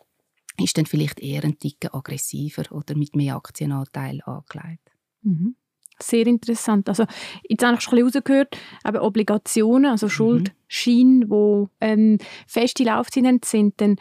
ist 0.58 0.76
dann 0.76 0.86
vielleicht 0.86 1.20
eher 1.20 1.44
ein 1.44 1.58
Ticken 1.58 1.94
aggressiver 1.94 2.64
oder 2.72 2.96
mit 2.96 3.14
mehr 3.14 3.36
Aktienanteil 3.36 4.20
angelegt. 4.22 4.90
Mhm 5.22 5.54
sehr 6.02 6.26
interessant. 6.26 6.88
Also 6.88 7.04
jetzt 7.48 7.64
habe 7.64 7.76
ich 7.76 7.80
schon 7.80 7.98
ein 7.98 8.04
bisschen 8.04 8.20
rausgehört, 8.20 8.58
eben 8.86 8.98
Obligationen, 8.98 9.90
also 9.90 10.06
mhm. 10.06 10.10
Schuldscheine, 10.10 11.26
die 11.26 11.66
ähm, 11.80 12.18
feste 12.46 12.84
Laufzeiten 12.84 13.40
sind, 13.44 13.80
dann 13.80 13.96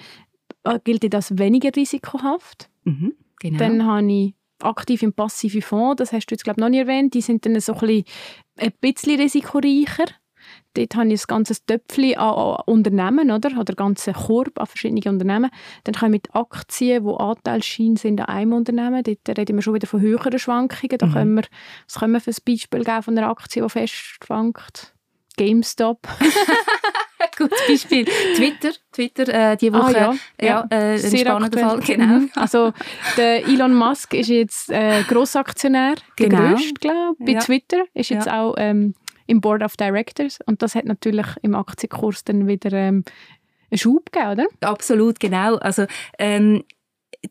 äh, 0.63 0.79
gilt 0.83 1.13
das 1.13 1.37
weniger 1.37 1.71
risikohaft. 1.75 2.69
Mhm, 2.83 3.13
genau. 3.39 3.57
Dann 3.57 3.85
habe 3.85 4.11
ich 4.11 4.33
aktiv 4.61 5.01
im 5.01 5.13
passiven 5.13 5.61
Fonds, 5.61 5.97
das 5.97 6.13
hast 6.13 6.27
du 6.27 6.35
jetzt 6.35 6.43
glaube 6.43 6.59
ich 6.59 6.61
noch 6.61 6.69
nicht 6.69 6.79
erwähnt, 6.79 7.13
die 7.13 7.21
sind 7.21 7.45
dann 7.45 7.59
so 7.59 7.73
ein 7.73 7.79
bisschen, 7.79 8.03
ein 8.57 8.73
bisschen 8.79 9.19
risikoreicher. 9.19 10.05
Dort 10.73 10.95
habe 10.95 11.07
ich 11.11 11.21
ein 11.21 11.27
ganzes 11.27 11.65
Töpfchen 11.65 12.17
an 12.17 12.63
Unternehmen, 12.65 13.31
oder? 13.31 13.49
oder 13.59 13.69
einen 13.71 13.75
ganzen 13.75 14.13
Korb 14.13 14.59
an 14.59 14.67
verschiedenen 14.67 15.07
Unternehmen. 15.07 15.51
Dann 15.83 15.95
kann 15.95 16.09
ich 16.09 16.21
mit 16.21 16.35
Aktien, 16.35 17.05
die 17.05 17.13
Anteilsscheine 17.13 17.97
sind 17.97 18.19
an 18.21 18.27
einem 18.27 18.53
Unternehmen, 18.53 19.03
dort 19.03 19.37
reden 19.37 19.57
wir 19.57 19.61
schon 19.61 19.73
wieder 19.73 19.87
von 19.87 20.01
höheren 20.01 20.39
Schwankungen. 20.39 20.97
Da 20.97 21.05
mhm. 21.05 21.13
können 21.13 21.33
wir, 21.35 21.43
was 21.85 21.99
können 21.99 22.13
wir 22.13 22.21
für 22.21 22.31
ein 22.31 22.37
Beispiel 22.45 22.83
geben 22.83 23.03
von 23.03 23.17
einer 23.17 23.29
Aktie, 23.29 23.61
die 23.61 23.69
fest 23.69 23.93
schwankt? 23.93 24.93
GameStop. 25.37 26.07
Gutes 27.37 27.59
Beispiel. 27.67 28.05
Twitter, 28.35 28.71
Twitter 28.91 29.51
äh, 29.51 29.57
die 29.57 29.71
Woche. 29.73 30.09
Ah, 30.09 30.15
ja, 30.39 30.47
ja, 30.47 30.67
äh, 30.69 30.93
ein 30.93 31.17
spannender 31.17 31.57
Fall. 31.57 31.79
Genau. 31.79 32.05
Mhm. 32.05 32.29
Also 32.35 32.73
der 33.17 33.47
Elon 33.47 33.73
Musk 33.73 34.13
ist 34.13 34.29
jetzt 34.29 34.69
äh, 34.69 35.03
Grossaktionär, 35.03 35.95
genau. 36.15 36.37
grösst, 36.37 36.79
glaube 36.79 37.15
ich, 37.19 37.25
bei 37.25 37.31
ja. 37.33 37.39
Twitter. 37.39 37.83
Ist 37.93 38.09
jetzt 38.09 38.27
ja. 38.27 38.41
auch 38.41 38.55
ähm, 38.57 38.95
im 39.31 39.39
Board 39.39 39.63
of 39.63 39.77
Directors 39.77 40.39
und 40.45 40.61
das 40.61 40.75
hat 40.75 40.85
natürlich 40.85 41.25
im 41.41 41.55
Aktienkurs 41.55 42.25
dann 42.25 42.47
wieder 42.47 42.73
ähm, 42.73 43.05
einen 43.69 43.77
Schub 43.77 44.11
gegeben, 44.11 44.31
oder? 44.33 44.47
Absolut, 44.59 45.21
genau. 45.21 45.55
Also 45.55 45.85
ähm, 46.19 46.63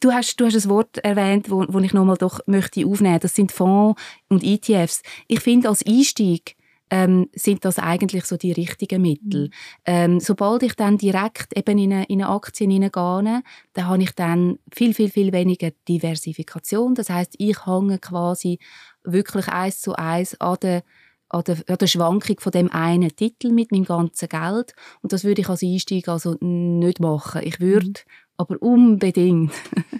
du 0.00 0.10
hast, 0.10 0.36
du 0.40 0.46
hast 0.46 0.54
ein 0.54 0.70
Wort 0.70 0.96
erwähnt, 0.98 1.50
wo, 1.50 1.66
wo 1.68 1.78
ich 1.80 1.92
nochmal 1.92 2.16
doch 2.16 2.40
möchte 2.46 2.86
aufnehmen. 2.86 3.20
Das 3.20 3.34
sind 3.34 3.52
Fonds 3.52 4.00
und 4.28 4.42
ETFs. 4.42 5.02
Ich 5.28 5.40
finde 5.40 5.68
als 5.68 5.84
Einstieg 5.86 6.56
ähm, 6.88 7.28
sind 7.34 7.66
das 7.66 7.78
eigentlich 7.78 8.24
so 8.24 8.38
die 8.38 8.52
richtigen 8.52 9.02
Mittel. 9.02 9.44
Mhm. 9.44 9.50
Ähm, 9.84 10.20
sobald 10.20 10.62
ich 10.62 10.74
dann 10.74 10.96
direkt 10.96 11.54
eben 11.54 11.78
in 11.78 11.92
eine, 11.92 12.04
in 12.06 12.22
eine 12.22 12.32
Aktie 12.32 12.66
hineingehe, 12.66 13.42
dann 13.74 13.86
habe 13.86 14.02
ich 14.02 14.12
dann 14.12 14.58
viel, 14.72 14.94
viel, 14.94 15.10
viel 15.10 15.32
weniger 15.32 15.70
Diversifikation. 15.86 16.94
Das 16.94 17.10
heißt, 17.10 17.34
ich 17.36 17.66
hänge 17.66 17.98
quasi 17.98 18.58
wirklich 19.04 19.48
eins 19.48 19.82
zu 19.82 19.94
eins 19.94 20.40
an 20.40 20.56
der 20.62 20.82
an 21.30 21.44
der, 21.44 21.56
an 21.68 21.78
der 21.78 21.86
Schwankung 21.86 22.40
von 22.40 22.52
dem 22.52 22.70
einen 22.70 23.14
Titel 23.14 23.52
mit 23.52 23.72
meinem 23.72 23.84
ganzen 23.84 24.28
Geld. 24.28 24.74
Und 25.00 25.12
das 25.12 25.24
würde 25.24 25.40
ich 25.40 25.48
als 25.48 25.62
Einstieg 25.62 26.08
also 26.08 26.36
nicht 26.40 27.00
machen. 27.00 27.42
Ich 27.44 27.60
würde 27.60 27.86
mhm. 27.86 27.94
aber 28.36 28.60
unbedingt, 28.60 29.52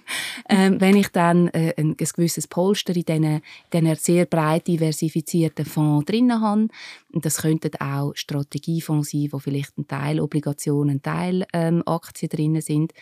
ähm, 0.49 0.81
wenn 0.81 0.97
ich 0.97 1.09
dann 1.09 1.49
äh, 1.49 1.73
ein, 1.77 1.91
ein, 1.91 1.97
gewisses 1.97 2.49
Polster 2.49 2.95
in 2.97 3.05
diesen, 3.05 3.43
diesen 3.73 3.95
sehr 3.95 4.27
breit 4.27 4.67
diversifizierten 4.67 5.65
Fonds 5.65 6.07
drin 6.07 6.41
habe, 6.41 6.67
und 7.13 7.25
das 7.25 7.39
könnten 7.39 7.81
auch 7.81 8.13
Strategiefonds 8.15 9.11
sein, 9.11 9.29
wo 9.31 9.39
vielleicht 9.39 9.79
ein 9.79 9.87
Teil 9.87 10.21
Obligationen, 10.21 10.97
ein 10.97 11.03
Teil 11.03 11.47
ähm, 11.53 11.85
Aktien 11.87 12.29
drin 12.29 12.61
sind, 12.61 12.93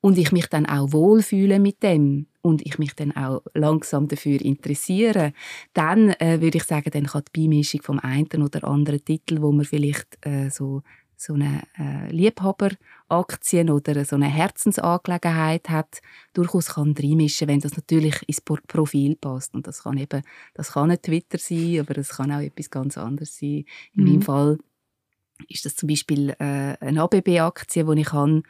und 0.00 0.18
ich 0.18 0.32
mich 0.32 0.46
dann 0.46 0.66
auch 0.66 0.92
wohlfühle 0.92 1.58
mit 1.58 1.82
dem 1.82 2.26
und 2.40 2.64
ich 2.64 2.78
mich 2.78 2.94
dann 2.94 3.16
auch 3.16 3.42
langsam 3.54 4.08
dafür 4.08 4.40
interessiere, 4.40 5.32
dann 5.74 6.10
äh, 6.20 6.40
würde 6.40 6.58
ich 6.58 6.64
sagen, 6.64 6.90
dann 6.92 7.06
kann 7.06 7.24
die 7.28 7.40
Beimischung 7.40 7.82
vom 7.82 7.98
einen 7.98 8.42
oder 8.42 8.64
anderen 8.64 9.04
Titel, 9.04 9.42
wo 9.42 9.52
man 9.52 9.64
vielleicht 9.64 10.18
äh, 10.24 10.50
so 10.50 10.82
so 11.20 11.34
eine 11.34 11.62
äh, 11.76 12.10
Liebhaberaktien 12.12 13.70
oder 13.70 14.04
so 14.04 14.14
eine 14.14 14.28
Herzensangelegenheit 14.28 15.68
hat, 15.68 16.00
durchaus 16.32 16.74
kann 16.74 16.94
reinmischen, 16.96 17.48
wenn 17.48 17.58
das 17.60 17.76
natürlich 17.76 18.22
ins 18.28 18.40
Profil 18.40 19.16
passt. 19.16 19.54
Und 19.54 19.66
das 19.66 19.82
kann 19.82 19.98
eben, 19.98 20.22
das 20.54 20.72
kann 20.72 20.90
ein 20.90 21.02
Twitter 21.02 21.38
sein, 21.38 21.80
aber 21.80 21.98
es 21.98 22.10
kann 22.10 22.30
auch 22.30 22.40
etwas 22.40 22.70
ganz 22.70 22.96
anderes 22.96 23.36
sein. 23.36 23.64
In 23.94 24.04
mhm. 24.04 24.04
meinem 24.04 24.22
Fall 24.22 24.58
ist 25.48 25.64
das 25.64 25.74
zum 25.74 25.88
Beispiel 25.88 26.30
äh, 26.38 26.76
eine 26.80 27.02
ABB-Aktie, 27.02 27.84
die 27.84 28.00
ich 28.00 28.12
habe, 28.12 28.42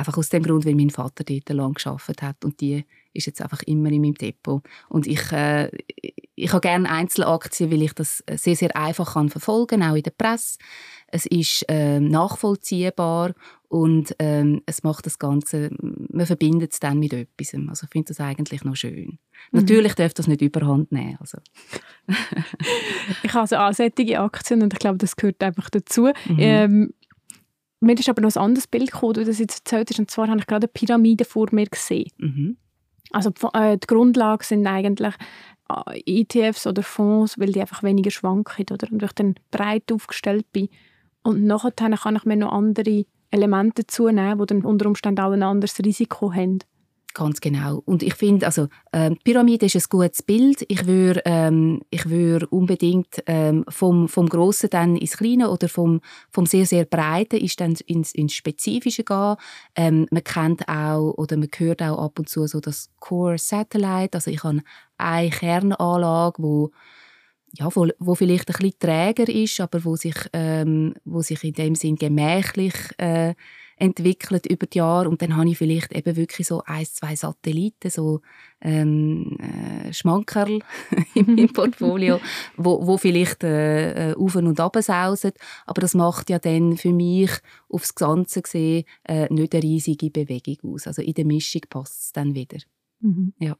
Einfach 0.00 0.16
aus 0.16 0.30
dem 0.30 0.42
Grund, 0.42 0.64
weil 0.64 0.74
mein 0.74 0.88
Vater 0.88 1.24
dort 1.24 1.48
lang 1.50 1.74
geschafft 1.74 2.22
hat 2.22 2.42
und 2.44 2.60
die 2.60 2.84
ist 3.12 3.26
jetzt 3.26 3.42
einfach 3.42 3.62
immer 3.64 3.90
in 3.90 4.00
meinem 4.00 4.14
Depot. 4.14 4.62
Und 4.88 5.06
ich, 5.06 5.30
äh, 5.30 5.70
ich 6.34 6.52
habe 6.52 6.60
gerne 6.60 6.88
Einzelaktien, 6.88 7.70
weil 7.70 7.82
ich 7.82 7.92
das 7.92 8.24
sehr, 8.32 8.56
sehr 8.56 8.74
einfach 8.74 9.14
kann 9.14 9.28
verfolgen 9.28 9.82
auch 9.82 9.94
in 9.94 10.02
der 10.02 10.12
Presse. 10.12 10.58
Es 11.08 11.26
ist 11.26 11.64
äh, 11.68 12.00
nachvollziehbar 12.00 13.34
und 13.68 14.14
ähm, 14.18 14.62
es 14.66 14.82
macht 14.82 15.06
das 15.06 15.18
Ganze, 15.18 15.70
man 15.80 16.26
verbindet 16.26 16.72
es 16.72 16.80
dann 16.80 16.98
mit 16.98 17.12
etwas. 17.12 17.54
Also 17.68 17.84
ich 17.84 17.90
finde 17.90 18.08
das 18.08 18.20
eigentlich 18.20 18.64
noch 18.64 18.76
schön. 18.76 19.18
Mhm. 19.50 19.60
Natürlich 19.60 19.94
darf 19.94 20.14
das 20.14 20.26
nicht 20.26 20.40
überhand 20.40 20.92
nehmen. 20.92 21.18
Also. 21.20 21.38
ich 23.22 23.30
habe 23.30 23.40
also 23.40 23.56
ansättige 23.56 24.20
Aktien 24.20 24.62
und 24.62 24.72
ich 24.72 24.78
glaube, 24.78 24.98
das 24.98 25.16
gehört 25.16 25.42
einfach 25.42 25.68
dazu. 25.68 26.10
Mhm. 26.28 26.36
Ähm, 26.38 26.94
mir 27.80 27.98
ist 27.98 28.08
aber 28.08 28.22
noch 28.22 28.34
ein 28.34 28.42
anderes 28.42 28.66
Bild 28.66 28.92
gekommen, 28.92 29.14
das 29.14 29.38
jetzt 29.38 29.60
erzählt 29.60 29.90
hast, 29.90 29.98
und 29.98 30.10
zwar 30.10 30.28
habe 30.28 30.38
ich 30.38 30.46
gerade 30.46 30.66
eine 30.66 30.72
Pyramide 30.72 31.24
vor 31.24 31.48
mir 31.50 31.66
gesehen. 31.66 32.10
Mhm. 32.18 32.56
Also 33.10 33.30
die, 33.30 33.46
äh, 33.54 33.76
die 33.76 33.86
Grundlagen 33.86 34.44
sind 34.44 34.66
eigentlich 34.66 35.14
äh, 35.68 36.20
ETFs 36.22 36.66
oder 36.66 36.82
Fonds, 36.82 37.38
weil 37.38 37.52
die 37.52 37.60
einfach 37.60 37.82
weniger 37.82 38.10
schwanken 38.10 38.66
oder? 38.70 38.90
und 38.90 39.02
ich 39.02 39.12
dann 39.12 39.34
breit 39.50 39.90
aufgestellt 39.92 40.50
bin. 40.52 40.68
Und 41.22 41.44
nachher 41.44 41.72
kann 41.72 42.16
ich 42.16 42.24
mir 42.24 42.36
noch 42.36 42.52
andere 42.52 43.04
Elemente 43.30 43.82
dazu 43.82 44.08
nehmen, 44.08 44.38
die 44.38 44.46
dann 44.46 44.64
unter 44.64 44.86
Umständen 44.86 45.20
auch 45.20 45.32
ein 45.32 45.42
anderes 45.42 45.78
Risiko 45.78 46.32
haben. 46.32 46.58
Ganz 47.20 47.42
genau. 47.42 47.82
Und 47.84 48.02
ich 48.02 48.14
finde, 48.14 48.46
also 48.46 48.68
ähm, 48.94 49.18
Pyramide 49.22 49.66
ist 49.66 49.76
ein 49.76 49.82
gutes 49.90 50.22
Bild. 50.22 50.64
Ich 50.68 50.86
würde 50.86 51.20
ähm, 51.26 51.82
ich 51.90 52.06
unbedingt 52.50 53.22
ähm, 53.26 53.62
vom, 53.68 54.08
vom 54.08 54.26
Grossen 54.26 54.70
dann 54.70 54.96
ins 54.96 55.18
Kleine 55.18 55.50
oder 55.50 55.68
vom, 55.68 56.00
vom 56.30 56.46
sehr, 56.46 56.64
sehr 56.64 56.86
Breiten 56.86 57.36
ist 57.36 57.60
dann 57.60 57.74
ins, 57.84 58.12
ins 58.12 58.32
Spezifische 58.32 59.04
gehen. 59.04 59.36
Ähm, 59.76 60.06
man 60.10 60.24
kennt 60.24 60.66
auch 60.66 61.12
oder 61.18 61.36
man 61.36 61.50
hört 61.54 61.82
auch 61.82 62.02
ab 62.02 62.18
und 62.18 62.30
zu 62.30 62.46
so 62.46 62.58
das 62.58 62.88
Core 63.00 63.36
Satellite. 63.36 64.14
Also 64.14 64.30
ich 64.30 64.42
habe 64.42 64.62
eine 64.96 65.28
Kernanlage, 65.28 66.42
wo 66.42 66.70
ja, 67.52 67.68
wo, 67.74 67.86
wo 67.98 68.14
vielleicht 68.14 68.48
ein 68.48 68.56
bisschen 68.56 68.78
träger 68.78 69.28
ist, 69.28 69.60
aber 69.60 69.84
wo 69.84 69.96
sich, 69.96 70.14
ähm, 70.32 70.94
wo 71.04 71.20
sich 71.20 71.44
in 71.44 71.52
dem 71.52 71.74
Sinn 71.74 71.96
gemächlich 71.96 72.74
äh, 72.96 73.34
entwickelt 73.80 74.46
über 74.46 74.66
die 74.66 74.78
Jahre 74.78 75.08
und 75.08 75.22
dann 75.22 75.36
habe 75.36 75.48
ich 75.48 75.58
vielleicht 75.58 75.92
eben 75.92 76.16
wirklich 76.16 76.46
so 76.46 76.62
ein, 76.66 76.84
zwei 76.84 77.16
Satelliten, 77.16 77.90
so 77.90 78.20
ähm, 78.60 79.38
äh, 79.40 79.92
Schmankerl 79.92 80.60
im, 81.14 81.38
im 81.38 81.52
Portfolio, 81.52 82.20
wo, 82.56 82.86
wo 82.86 82.98
vielleicht 82.98 83.42
äh, 83.42 84.10
äh, 84.10 84.14
auf 84.14 84.36
und 84.36 84.60
ab 84.60 84.76
sausen, 84.80 85.32
aber 85.66 85.80
das 85.80 85.94
macht 85.94 86.30
ja 86.30 86.38
dann 86.38 86.76
für 86.76 86.92
mich 86.92 87.30
aufs 87.68 87.94
Ganze 87.94 88.42
gesehen 88.42 88.84
äh, 89.04 89.32
nicht 89.32 89.54
eine 89.54 89.62
riesige 89.62 90.10
Bewegung 90.10 90.74
aus. 90.74 90.86
Also 90.86 91.02
in 91.02 91.14
der 91.14 91.24
Mischung 91.24 91.62
passt 91.70 92.02
es 92.02 92.12
dann 92.12 92.34
wieder. 92.34 92.58
Mhm. 93.00 93.32
Ja. 93.38 93.56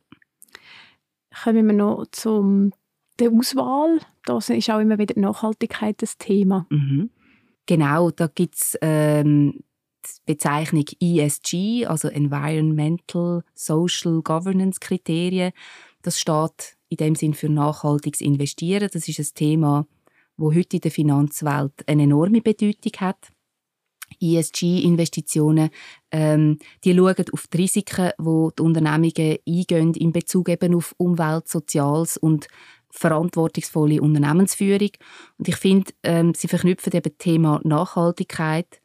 Kommen 1.42 1.66
wir 1.66 1.74
noch 1.74 2.06
zum 2.12 2.72
der 3.20 3.30
Auswahl. 3.30 4.00
Da 4.24 4.38
ist 4.38 4.50
auch 4.70 4.80
immer 4.80 4.98
wieder 4.98 5.18
Nachhaltigkeit 5.18 6.02
das 6.02 6.18
Thema. 6.18 6.66
Mhm. 6.70 7.10
Genau, 7.66 8.10
da 8.10 8.26
gibt 8.26 8.56
es 8.56 8.78
ähm, 8.82 9.52
die 9.52 9.69
Bezeichnung 10.26 10.84
ESG, 11.00 11.86
also 11.86 12.08
Environmental 12.08 13.42
Social 13.54 14.22
Governance 14.22 14.80
Kriterien. 14.80 15.52
Das 16.02 16.18
steht 16.18 16.76
in 16.88 16.96
dem 16.96 17.14
Sinn 17.14 17.34
für 17.34 17.48
nachhaltiges 17.48 18.20
Investieren. 18.20 18.88
Das 18.92 19.08
ist 19.08 19.18
ein 19.18 19.34
Thema, 19.34 19.86
wo 20.36 20.52
heute 20.52 20.76
in 20.76 20.80
der 20.80 20.90
Finanzwelt 20.90 21.72
eine 21.86 22.04
enorme 22.04 22.40
Bedeutung 22.40 22.92
hat. 22.98 23.32
ESG-Investitionen, 24.20 25.70
ähm, 26.10 26.58
die 26.84 26.94
schauen 26.94 27.24
auf 27.32 27.46
die 27.46 27.56
Risiken, 27.58 28.10
die 28.18 28.48
die 28.58 28.62
Unternehmungen 28.62 29.38
eingehen 29.46 29.94
in 29.94 30.12
Bezug 30.12 30.48
eben 30.48 30.74
auf 30.74 30.94
Umwelt, 30.98 31.48
Soziales 31.48 32.16
und 32.16 32.48
verantwortungsvolle 32.90 34.00
Unternehmensführung. 34.00 34.90
Und 35.38 35.48
ich 35.48 35.56
finde, 35.56 35.92
ähm, 36.02 36.34
sie 36.34 36.48
verknüpfen 36.48 36.92
eben 36.92 37.16
Thema 37.18 37.60
Nachhaltigkeit 37.62 38.79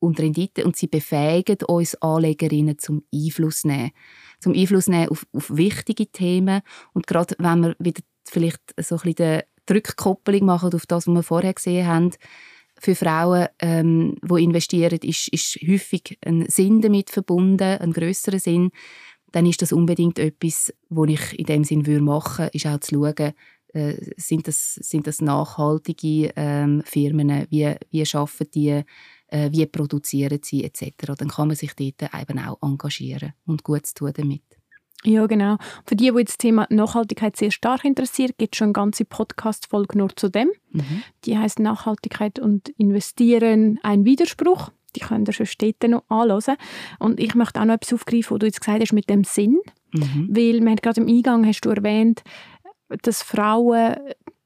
und 0.00 0.18
Rendite 0.18 0.64
und 0.64 0.76
sie 0.76 0.88
befähigen 0.88 1.58
uns 1.66 1.94
Anlegerinnen 1.96 2.78
zum 2.78 3.04
Einfluss 3.14 3.64
nehmen. 3.64 3.92
Zum 4.40 4.54
Einfluss 4.54 4.88
nehmen 4.88 5.08
auf, 5.10 5.26
auf 5.32 5.54
wichtige 5.54 6.08
Themen 6.08 6.62
und 6.92 7.06
gerade 7.06 7.36
wenn 7.38 7.60
wir 7.60 7.76
wieder 7.78 8.02
vielleicht 8.28 8.60
so 8.78 8.96
ein 8.96 9.14
bisschen 9.14 9.42
die 9.68 9.72
Rückkopplung 9.72 10.44
machen 10.44 10.74
auf 10.74 10.86
das, 10.86 11.06
was 11.06 11.14
wir 11.14 11.22
vorher 11.22 11.54
gesehen 11.54 11.86
haben, 11.86 12.10
für 12.78 12.94
Frauen, 12.94 13.46
ähm, 13.60 14.16
die 14.22 14.42
investieren, 14.42 14.98
ist, 15.02 15.28
ist 15.28 15.58
häufig 15.66 16.18
ein 16.24 16.46
Sinn 16.48 16.80
damit 16.80 17.10
verbunden, 17.10 17.78
ein 17.78 17.92
größerer 17.92 18.38
Sinn. 18.38 18.70
Dann 19.32 19.44
ist 19.44 19.60
das 19.60 19.72
unbedingt 19.72 20.18
etwas, 20.18 20.72
was 20.88 21.10
ich 21.10 21.38
in 21.38 21.44
dem 21.44 21.64
Sinn 21.64 21.82
machen 22.02 22.44
würde, 22.44 22.56
ist 22.56 22.66
auch 22.66 22.80
zu 22.80 22.94
schauen, 22.94 23.34
äh, 23.74 23.94
sind, 24.16 24.48
das, 24.48 24.74
sind 24.74 25.06
das 25.06 25.20
nachhaltige 25.20 26.32
ähm, 26.34 26.82
Firmen, 26.84 27.46
wie, 27.50 27.74
wie 27.90 28.06
schaffen 28.06 28.48
die 28.52 28.82
äh, 29.30 29.50
wie 29.52 29.66
produzieren 29.66 30.40
sie 30.42 30.64
etc. 30.64 31.14
Dann 31.16 31.28
kann 31.28 31.48
man 31.48 31.56
sich 31.56 31.72
dort 31.74 32.14
eben 32.14 32.38
auch 32.38 32.58
engagieren 32.62 33.32
und 33.46 33.64
Gutes 33.64 33.94
tun 33.94 34.12
damit. 34.14 34.42
Ja, 35.02 35.26
genau. 35.26 35.56
Für 35.86 35.96
die, 35.96 36.12
die 36.12 36.24
das 36.24 36.36
Thema 36.36 36.66
Nachhaltigkeit 36.68 37.36
sehr 37.36 37.50
stark 37.50 37.84
interessiert, 37.84 38.36
gibt 38.36 38.54
es 38.54 38.58
schon 38.58 38.66
eine 38.66 38.72
ganze 38.74 39.06
Podcast-Folge 39.06 39.96
nur 39.96 40.14
zu 40.14 40.28
dem. 40.28 40.50
Mhm. 40.72 41.02
Die 41.24 41.38
heißt 41.38 41.58
Nachhaltigkeit 41.58 42.38
und 42.38 42.68
Investieren 42.76 43.78
ein 43.82 44.04
Widerspruch. 44.04 44.70
Die 44.94 45.00
könnt 45.00 45.28
ihr 45.28 45.32
schon 45.32 45.46
später 45.46 45.88
noch 45.88 46.04
anhören. 46.10 46.56
Und 46.98 47.18
ich 47.18 47.34
möchte 47.34 47.60
auch 47.60 47.64
noch 47.64 47.74
etwas 47.74 47.94
aufgreifen, 47.94 48.32
was 48.32 48.38
du 48.40 48.46
jetzt 48.46 48.60
gesagt 48.60 48.82
hast 48.82 48.92
mit 48.92 49.08
dem 49.08 49.24
Sinn. 49.24 49.60
Mhm. 49.92 50.28
Weil, 50.30 50.60
wir 50.60 50.76
gerade 50.76 51.00
im 51.00 51.08
Eingang 51.08 51.46
hast 51.46 51.62
du 51.62 51.70
erwähnt, 51.70 52.22
dass 53.02 53.22
Frauen 53.22 53.96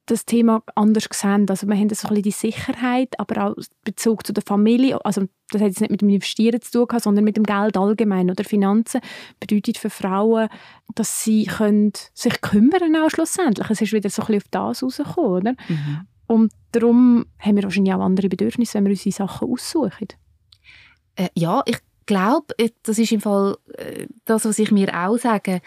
das 0.06 0.26
Thema 0.26 0.62
anders 0.74 1.08
sehen. 1.10 1.46
Also 1.48 1.66
wir 1.66 1.76
haben 1.76 1.88
so 1.88 2.08
ein 2.08 2.14
bisschen 2.14 2.22
die 2.22 2.30
Sicherheit, 2.30 3.18
aber 3.18 3.46
auch 3.46 3.54
Bezug 3.84 4.26
zu 4.26 4.32
der 4.32 4.42
Familie. 4.42 5.02
Also 5.04 5.22
das 5.50 5.62
hat 5.62 5.68
jetzt 5.68 5.80
nicht 5.80 5.90
mit 5.90 6.02
dem 6.02 6.10
Investieren 6.10 6.60
zu 6.60 6.86
tun, 6.86 6.98
sondern 6.98 7.24
mit 7.24 7.36
dem 7.36 7.44
Geld 7.44 7.76
allgemein 7.76 8.30
oder 8.30 8.44
Finanzen 8.44 9.00
bedeutet 9.40 9.78
für 9.78 9.90
Frauen, 9.90 10.48
dass 10.94 11.24
sie 11.24 11.44
können 11.44 11.92
sich 12.12 12.40
kümmern 12.40 12.96
auch 12.96 13.10
schlussendlich. 13.10 13.68
Es 13.70 13.80
ist 13.80 13.92
wieder 13.92 14.10
so 14.10 14.22
ein 14.22 14.26
bisschen 14.26 14.42
auf 14.42 14.48
das 14.50 14.82
rausgekommen, 14.82 15.30
oder? 15.30 15.52
Mhm. 15.68 16.06
Und 16.26 16.52
darum 16.72 17.26
haben 17.38 17.56
wir 17.56 17.62
wahrscheinlich 17.62 17.94
auch 17.94 18.00
andere 18.00 18.28
Bedürfnisse, 18.28 18.74
wenn 18.74 18.84
wir 18.84 18.90
unsere 18.90 19.14
Sachen 19.14 19.50
aussuchen. 19.50 20.08
Äh, 21.16 21.28
ja, 21.34 21.62
ich 21.66 21.78
glaube, 22.06 22.46
äh, 22.58 22.70
das 22.82 22.98
ist 22.98 23.12
im 23.12 23.20
Fall 23.20 23.56
äh, 23.74 24.06
das, 24.24 24.44
was 24.44 24.58
ich 24.58 24.70
mir 24.70 24.94
auch 24.94 25.16
sage. 25.16 25.60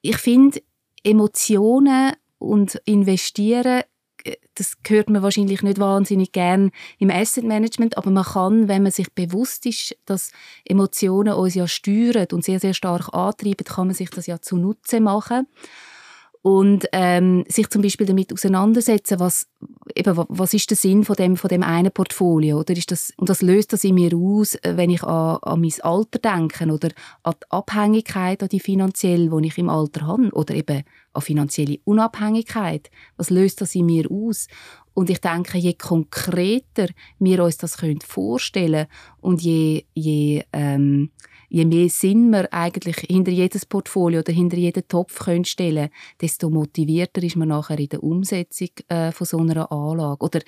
Ich 0.00 0.16
finde, 0.16 0.60
Emotionen 1.04 2.12
und 2.38 2.80
investieren, 2.84 3.82
äh, 4.24 4.36
das 4.54 4.76
hört 4.86 5.10
man 5.10 5.22
wahrscheinlich 5.22 5.62
nicht 5.62 5.78
wahnsinnig 5.78 6.32
gern 6.32 6.70
im 6.98 7.10
Asset 7.10 7.44
Management, 7.44 7.96
aber 7.96 8.10
man 8.10 8.24
kann, 8.24 8.68
wenn 8.68 8.82
man 8.82 8.92
sich 8.92 9.12
bewusst 9.12 9.66
ist, 9.66 9.96
dass 10.04 10.32
Emotionen 10.64 11.34
uns 11.34 11.54
ja 11.54 11.66
steuern 11.68 12.26
und 12.32 12.44
sehr, 12.44 12.60
sehr 12.60 12.74
stark 12.74 13.14
antreiben, 13.14 13.64
kann 13.64 13.88
man 13.88 13.94
sich 13.94 14.10
das 14.10 14.26
ja 14.26 14.40
zunutze 14.40 15.00
machen 15.00 15.46
und 16.42 16.86
ähm, 16.92 17.44
sich 17.48 17.68
zum 17.68 17.82
Beispiel 17.82 18.06
damit 18.06 18.32
auseinandersetzen, 18.32 19.18
was, 19.18 19.48
eben, 19.94 20.24
was 20.28 20.54
ist 20.54 20.70
der 20.70 20.76
Sinn 20.76 21.04
von 21.04 21.16
dem, 21.16 21.36
von 21.36 21.48
dem 21.48 21.62
einen 21.62 21.90
Portfolio? 21.90 22.60
Oder 22.60 22.76
ist 22.76 22.90
das, 22.90 23.12
und 23.16 23.28
das 23.28 23.42
löst 23.42 23.72
das 23.72 23.84
in 23.84 23.96
mir 23.96 24.14
aus, 24.14 24.54
äh, 24.56 24.74
wenn 24.76 24.90
ich 24.90 25.02
an, 25.02 25.38
an 25.42 25.60
mein 25.60 25.72
Alter 25.82 26.18
denke 26.18 26.72
oder 26.72 26.90
an 27.22 27.34
die 27.42 27.50
Abhängigkeit, 27.50 28.42
an 28.42 28.48
die 28.48 28.60
finanziell, 28.60 29.28
die 29.28 29.46
ich 29.48 29.58
im 29.58 29.68
Alter 29.68 30.06
habe 30.06 30.30
oder 30.32 30.54
eben 30.54 30.84
an 31.12 31.22
finanzielle 31.22 31.78
Unabhängigkeit. 31.84 32.90
Was 33.16 33.30
löst 33.30 33.60
das 33.60 33.74
in 33.74 33.86
mir 33.86 34.10
aus? 34.10 34.46
Und 34.94 35.10
ich 35.10 35.20
denke, 35.20 35.58
je 35.58 35.74
konkreter 35.74 36.88
wir 37.18 37.44
uns 37.44 37.56
das 37.56 37.76
vorstellen 38.04 38.72
können 38.72 38.88
und 39.20 39.42
je, 39.42 39.84
je 39.94 40.44
ähm, 40.52 41.10
je 41.48 41.64
mehr 41.64 41.88
Sinn 41.88 42.30
wir 42.30 42.52
eigentlich 42.52 42.96
hinter 43.08 43.32
jedes 43.32 43.66
Portfolio 43.66 44.20
oder 44.20 44.32
hinter 44.32 44.56
jeden 44.56 44.86
Topf 44.86 45.18
können 45.18 45.44
stellen 45.44 45.88
desto 46.20 46.50
motivierter 46.50 47.22
ist 47.22 47.36
man 47.36 47.48
nachher 47.48 47.78
in 47.78 47.88
der 47.88 48.02
Umsetzung 48.02 48.68
äh, 48.88 49.12
von 49.12 49.26
so 49.26 49.38
einer 49.38 49.70
Anlage. 49.72 50.24
Oder 50.24 50.40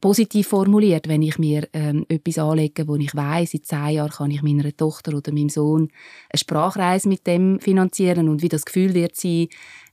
positiv 0.00 0.48
formuliert, 0.48 1.08
wenn 1.08 1.22
ich 1.22 1.38
mir 1.38 1.68
ähm, 1.72 2.06
etwas 2.08 2.38
anlege, 2.38 2.86
wo 2.86 2.96
ich 2.96 3.14
weiß, 3.14 3.54
in 3.54 3.64
zehn 3.64 3.88
Jahren 3.90 4.10
kann 4.10 4.30
ich 4.30 4.42
meiner 4.42 4.76
Tochter 4.76 5.16
oder 5.16 5.32
meinem 5.32 5.48
Sohn 5.48 5.90
eine 6.30 6.38
Sprachreise 6.38 7.08
mit 7.08 7.26
dem 7.26 7.58
finanzieren 7.60 8.28
und 8.28 8.42
wie 8.42 8.48
das 8.48 8.64
Gefühl 8.64 8.94
wird 8.94 9.16
sein, 9.16 9.48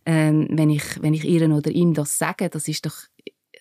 ähm, 0.05 0.47
wenn 0.51 0.69
ich 0.69 0.83
wenn 1.01 1.13
ich 1.13 1.25
ihr 1.25 1.49
oder 1.49 1.71
ihm 1.71 1.93
das 1.93 2.17
sage, 2.17 2.49
das 2.49 2.67
ist 2.67 2.85
doch 2.85 2.95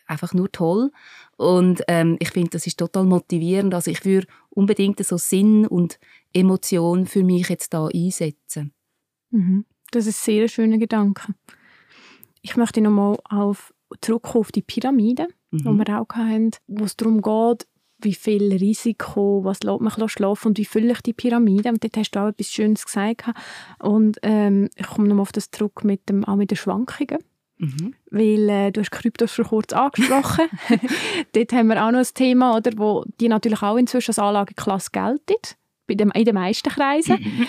einfach 0.06 0.34
nur 0.34 0.52
toll 0.52 0.90
und 1.36 1.82
ähm, 1.88 2.16
ich 2.20 2.30
finde, 2.30 2.50
das 2.50 2.66
ist 2.66 2.78
total 2.78 3.04
motivierend. 3.04 3.74
Also 3.74 3.90
ich 3.90 4.04
würde 4.04 4.26
unbedingt 4.50 5.04
so 5.04 5.16
Sinn 5.16 5.66
und 5.66 5.98
Emotion 6.34 7.06
für 7.06 7.22
mich 7.22 7.48
jetzt 7.48 7.72
da 7.72 7.86
einsetzen. 7.86 8.74
Mhm. 9.30 9.64
Das 9.90 10.06
ist 10.06 10.20
ein 10.20 10.24
sehr 10.34 10.48
schöner 10.48 10.78
Gedanke. 10.78 11.34
Ich 12.42 12.56
möchte 12.56 12.80
nochmal 12.80 13.16
auf, 13.30 13.72
zurückkommen 14.00 14.40
auf 14.40 14.52
die 14.52 14.62
Pyramide, 14.62 15.28
mhm. 15.50 15.58
die 15.58 15.64
wir 15.64 16.00
auch 16.00 16.08
hatten, 16.14 16.50
wo 16.66 16.84
es 16.84 16.96
darum 16.96 17.22
geht, 17.22 17.66
wie 18.00 18.14
viel 18.14 18.52
Risiko, 18.52 19.44
was 19.44 19.62
lässt 19.62 19.80
man 19.80 20.08
schlafen 20.08 20.48
und 20.48 20.58
wie 20.58 20.64
fülle 20.64 20.92
ich 20.92 21.00
die 21.00 21.14
Pyramide. 21.14 21.70
Und 21.70 21.82
dort 21.82 21.96
hast 21.96 22.10
du 22.10 22.20
auch 22.20 22.28
etwas 22.28 22.48
Schönes 22.48 22.84
gesagt. 22.84 23.24
Und 23.78 24.18
ähm, 24.22 24.68
ich 24.76 24.86
komme 24.86 25.08
nochmal 25.08 25.22
auf 25.22 25.32
das 25.32 25.50
zurück 25.50 25.84
mit, 25.84 26.08
dem, 26.08 26.24
auch 26.24 26.36
mit 26.36 26.50
den 26.50 26.58
Schwankungen. 26.58 27.18
Mhm. 27.58 27.94
Weil 28.10 28.48
äh, 28.48 28.72
du 28.72 28.80
hast 28.80 28.90
Kryptos 28.90 29.32
schon 29.32 29.46
kurz 29.46 29.72
angesprochen. 29.72 30.46
dort 31.32 31.52
haben 31.52 31.68
wir 31.68 31.86
auch 31.86 31.92
noch 31.92 32.00
ein 32.00 32.14
Thema, 32.14 32.56
oder, 32.56 32.72
wo 32.76 33.04
die 33.20 33.28
natürlich 33.28 33.62
auch 33.62 33.76
inzwischen 33.76 34.10
als 34.10 34.18
Anlageklasse 34.18 34.90
gelten 34.92 35.36
in 35.86 36.24
den 36.24 36.34
meisten 36.34 36.70
Kreisen. 36.70 37.18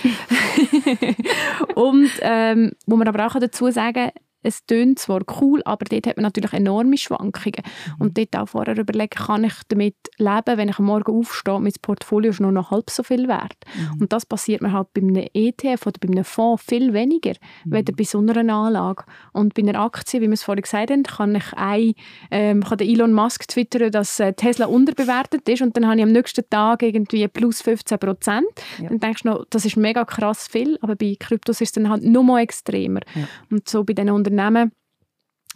und 1.76 2.12
ähm, 2.22 2.72
wo 2.86 2.96
man 2.96 3.08
aber 3.08 3.26
auch 3.28 3.40
dazu 3.40 3.72
sagen 3.72 4.12
es 4.46 4.66
tönt 4.66 5.00
zwar 5.00 5.22
cool, 5.42 5.62
aber 5.66 5.86
dort 5.86 6.08
hat 6.08 6.18
man 6.18 6.24
natürlich 6.24 6.54
enorme 6.54 6.98
Schwankungen. 6.98 7.64
Mhm. 7.64 7.94
Und 8.00 8.18
dort 8.18 8.36
auch 8.38 8.48
vorher 8.48 8.78
überlegen, 8.78 9.10
kann 9.10 9.44
ich 9.44 9.54
damit 9.68 9.96
leben, 10.18 10.58
wenn 10.58 10.70
ich 10.70 10.80
am 10.80 10.86
Morgen 10.86 11.12
aufstehe, 11.12 11.60
mein 11.60 11.74
Portfolio 11.82 12.30
ist 12.30 12.40
nur 12.40 12.52
noch 12.52 12.72
halb 12.72 12.90
so 12.90 13.04
viel 13.04 13.28
wert. 13.28 13.58
Mhm. 13.76 14.02
Und 14.02 14.14
das 14.14 14.26
passiert 14.26 14.62
mir 14.62 14.72
halt 14.72 14.94
bei 14.94 15.02
einem 15.02 15.28
ETF 15.34 15.88
oder 15.88 16.00
bei 16.00 16.10
einem 16.10 16.24
Fonds 16.24 16.64
viel 16.64 16.94
weniger, 16.94 17.34
mhm. 17.66 17.74
weder 17.74 17.94
bei 17.94 18.04
so 18.04 18.20
einer 18.20 18.38
Anlage. 18.38 19.06
Und 19.34 19.56
bei 19.56 19.64
einer 19.64 19.80
Aktie, 19.80 20.22
wie 20.22 20.28
wir 20.28 20.34
es 20.34 20.44
vorhin 20.44 20.62
gesagt 20.62 20.92
haben, 20.92 21.04
kann 21.04 21.36
ich 21.36 21.54
ein, 21.56 21.94
ähm, 22.32 22.64
kann 22.64 22.80
Elon 22.80 23.14
Musk 23.14 23.48
twittern, 23.48 23.92
dass 23.92 24.20
äh, 24.20 24.34
Tesla 24.34 24.68
unterbewertet 24.68 25.48
ist 25.50 25.62
und 25.62 25.76
dann 25.76 25.88
habe 25.88 25.98
ich 25.98 26.04
am 26.04 26.12
nächsten 26.12 26.48
Tag 26.50 26.84
irgendwie 26.84 27.28
plus 27.28 27.62
15 27.62 27.98
Prozent. 27.98 28.46
Ja. 28.82 28.90
Dann 28.90 29.00
denkst 29.00 29.24
du 29.24 29.30
noch, 29.30 29.46
das 29.50 29.66
ist 29.66 29.76
mega 29.76 30.06
krass 30.06 30.48
viel, 30.48 30.78
aber 30.82 30.96
bei 30.96 31.16
Kryptos 31.20 31.62
ist 31.62 31.70
es 31.70 31.72
dann 31.74 31.90
halt 31.90 32.04
noch 32.04 32.24
mal 32.24 32.42
extremer. 32.42 33.02
Ja. 33.16 33.28
Und 33.50 33.68
so 33.68 33.84
bei 33.84 33.94
diesen 33.94 34.12
Unternehmen 34.12 34.35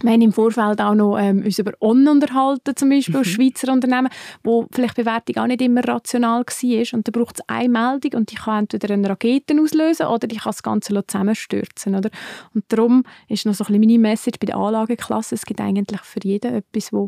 wir 0.01 0.11
haben 0.11 0.21
im 0.21 0.31
Vorfeld 0.31 0.79
auch 0.79 0.95
noch 0.95 1.17
ähm, 1.17 1.43
uns 1.43 1.59
über 1.59 1.73
On 1.81 2.07
unterhalten, 2.07 2.75
zum 2.75 2.89
Beispiel, 2.89 3.17
mhm. 3.17 3.23
Schweizer 3.25 3.71
Unternehmen, 3.71 4.09
wo 4.43 4.65
vielleicht 4.71 4.97
die 4.97 5.03
Bewertung 5.03 5.37
auch 5.37 5.47
nicht 5.47 5.61
immer 5.61 5.85
rational 5.85 6.43
war. 6.43 6.93
Und 6.93 7.07
da 7.07 7.11
braucht 7.11 7.39
es 7.39 7.49
eine 7.49 7.69
Meldung 7.69 8.19
und 8.19 8.31
die 8.31 8.35
kann 8.35 8.59
entweder 8.59 8.93
eine 8.93 9.09
Rakete 9.09 9.59
auslösen 9.61 10.07
oder 10.07 10.27
die 10.27 10.37
kann 10.37 10.51
das 10.51 10.63
Ganze 10.63 11.05
zusammenstürzen. 11.05 11.95
Oder? 11.95 12.09
Und 12.53 12.63
darum 12.69 13.03
ist 13.27 13.45
noch 13.45 13.53
so 13.53 13.65
ein 13.65 13.67
bisschen 13.67 13.81
meine 13.81 13.99
Message 13.99 14.39
bei 14.39 14.45
der 14.45 14.57
Anlageklasse, 14.57 15.35
es 15.35 15.45
gibt 15.45 15.59
eigentlich 15.59 16.01
für 16.01 16.19
jeden 16.23 16.53
etwas, 16.53 16.91
das 16.91 17.07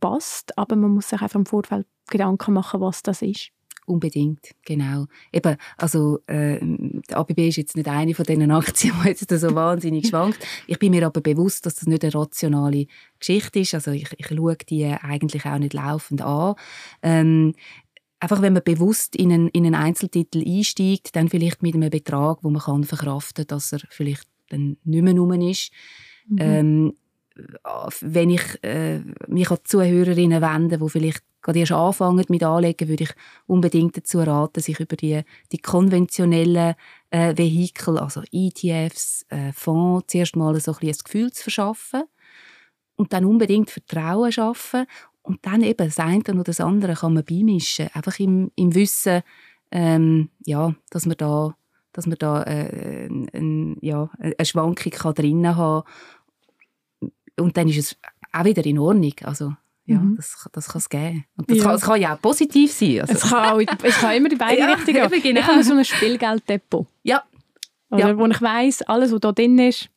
passt, 0.00 0.58
aber 0.58 0.76
man 0.76 0.90
muss 0.90 1.08
sich 1.08 1.20
einfach 1.22 1.38
im 1.38 1.46
Vorfeld 1.46 1.86
Gedanken 2.10 2.52
machen, 2.52 2.80
was 2.80 3.02
das 3.02 3.22
ist. 3.22 3.53
Unbedingt, 3.86 4.54
genau. 4.64 5.06
Eben, 5.30 5.56
also 5.76 6.20
äh, 6.26 6.58
die 6.60 7.14
ABB 7.14 7.48
ist 7.48 7.56
jetzt 7.56 7.76
nicht 7.76 7.88
eine 7.88 8.14
von 8.14 8.24
diesen 8.24 8.50
Aktien, 8.50 8.94
die 9.02 9.08
jetzt 9.08 9.28
so 9.28 9.54
wahnsinnig 9.54 10.06
schwankt. 10.08 10.38
Ich 10.66 10.78
bin 10.78 10.92
mir 10.92 11.06
aber 11.06 11.20
bewusst, 11.20 11.66
dass 11.66 11.74
das 11.74 11.86
nicht 11.86 12.02
eine 12.02 12.14
rationale 12.14 12.86
Geschichte 13.18 13.58
ist. 13.58 13.74
Also 13.74 13.90
ich, 13.90 14.08
ich 14.16 14.26
schaue 14.26 14.56
die 14.56 14.86
eigentlich 14.86 15.44
auch 15.44 15.58
nicht 15.58 15.74
laufend 15.74 16.22
an. 16.22 16.54
Ähm, 17.02 17.54
einfach 18.20 18.40
wenn 18.40 18.54
man 18.54 18.62
bewusst 18.64 19.16
in 19.16 19.32
einen, 19.32 19.48
in 19.48 19.66
einen 19.66 19.74
Einzeltitel 19.74 20.42
einsteigt, 20.46 21.14
dann 21.14 21.28
vielleicht 21.28 21.62
mit 21.62 21.74
einem 21.74 21.90
Betrag, 21.90 22.38
wo 22.42 22.48
man 22.48 22.62
kann 22.62 22.84
verkraften 22.84 23.46
kann, 23.46 23.56
dass 23.56 23.72
er 23.72 23.80
vielleicht 23.90 24.26
dann 24.48 24.78
nicht 24.84 25.02
mehr 25.02 25.14
rum 25.14 25.32
ist. 25.42 25.72
Mhm. 26.26 26.38
Ähm, 26.40 26.94
wenn 28.00 28.30
ich 28.30 28.42
äh, 28.62 29.00
mich 29.26 29.50
an 29.50 29.58
Zuhörerinnen 29.64 30.40
wende, 30.40 30.78
die 30.78 30.88
vielleicht 30.88 31.22
gerade 31.44 31.60
erst 31.60 31.72
anfangen 31.72 32.24
mit 32.28 32.42
Anlegen, 32.42 32.88
würde 32.88 33.04
ich 33.04 33.14
unbedingt 33.46 33.96
dazu 33.96 34.18
raten, 34.18 34.60
sich 34.60 34.80
über 34.80 34.96
die, 34.96 35.22
die 35.52 35.58
konventionellen 35.58 36.74
äh, 37.10 37.36
Vehikel, 37.36 37.98
also 37.98 38.22
ETFs, 38.32 39.24
äh, 39.28 39.52
Fonds, 39.52 40.06
zuerst 40.08 40.34
mal 40.34 40.58
so 40.58 40.72
ein, 40.72 40.88
ein 40.88 40.94
Gefühl 41.04 41.30
zu 41.32 41.44
verschaffen 41.44 42.04
und 42.96 43.12
dann 43.12 43.24
unbedingt 43.24 43.70
Vertrauen 43.70 44.32
schaffen 44.32 44.86
und 45.22 45.46
dann 45.46 45.62
eben 45.62 45.86
das 45.86 45.98
eine 45.98 46.22
oder 46.28 46.44
das 46.44 46.60
andere 46.60 46.94
kann 46.94 47.14
man 47.14 47.24
beimischen, 47.24 47.90
einfach 47.92 48.18
im, 48.18 48.50
im 48.56 48.74
Wissen, 48.74 49.22
ähm, 49.70 50.30
ja, 50.44 50.74
dass 50.90 51.06
man 51.06 51.16
da 51.16 51.56
dass 51.92 52.08
man 52.08 52.18
da 52.18 52.42
äh, 52.42 53.06
ein, 53.06 53.76
ja, 53.80 54.10
eine 54.18 54.44
Schwankung 54.44 54.90
kann 54.90 55.14
drin 55.14 55.56
haben 55.56 55.84
und 57.38 57.56
dann 57.56 57.68
ist 57.68 57.78
es 57.78 57.96
auch 58.32 58.44
wieder 58.44 58.66
in 58.66 58.80
Ordnung. 58.80 59.14
Also, 59.22 59.54
ja, 59.86 59.98
mhm. 59.98 60.16
das, 60.16 60.48
das 60.52 60.68
kann 60.68 60.78
es 60.78 60.88
geben. 60.88 61.24
Und 61.36 61.50
das, 61.50 61.58
ja. 61.58 61.64
kann, 61.64 61.72
das 61.72 61.82
kann 61.82 62.00
ja 62.00 62.14
auch 62.14 62.20
positiv 62.20 62.72
sein. 62.72 63.00
Also. 63.02 63.12
Es, 63.12 63.20
kann 63.22 63.44
auch, 63.50 63.60
es 63.82 63.98
kann 63.98 64.16
immer 64.16 64.30
in 64.30 64.38
beide 64.38 64.58
ja, 64.60 64.74
Richtungen 64.74 65.10
gehen. 65.10 65.22
Genau. 65.22 65.40
Ich 65.40 65.46
habe 65.46 65.64
so 65.64 65.74
ein 65.74 65.84
Spielgelddepot. 65.84 66.86
Ja. 67.02 67.22
Oder, 67.90 68.08
ja. 68.08 68.18
Wo 68.18 68.26
ich 68.26 68.40
weiss, 68.40 68.82
alles, 68.82 69.12
was 69.12 69.20
da 69.20 69.32
drin 69.32 69.58
ist, 69.58 69.90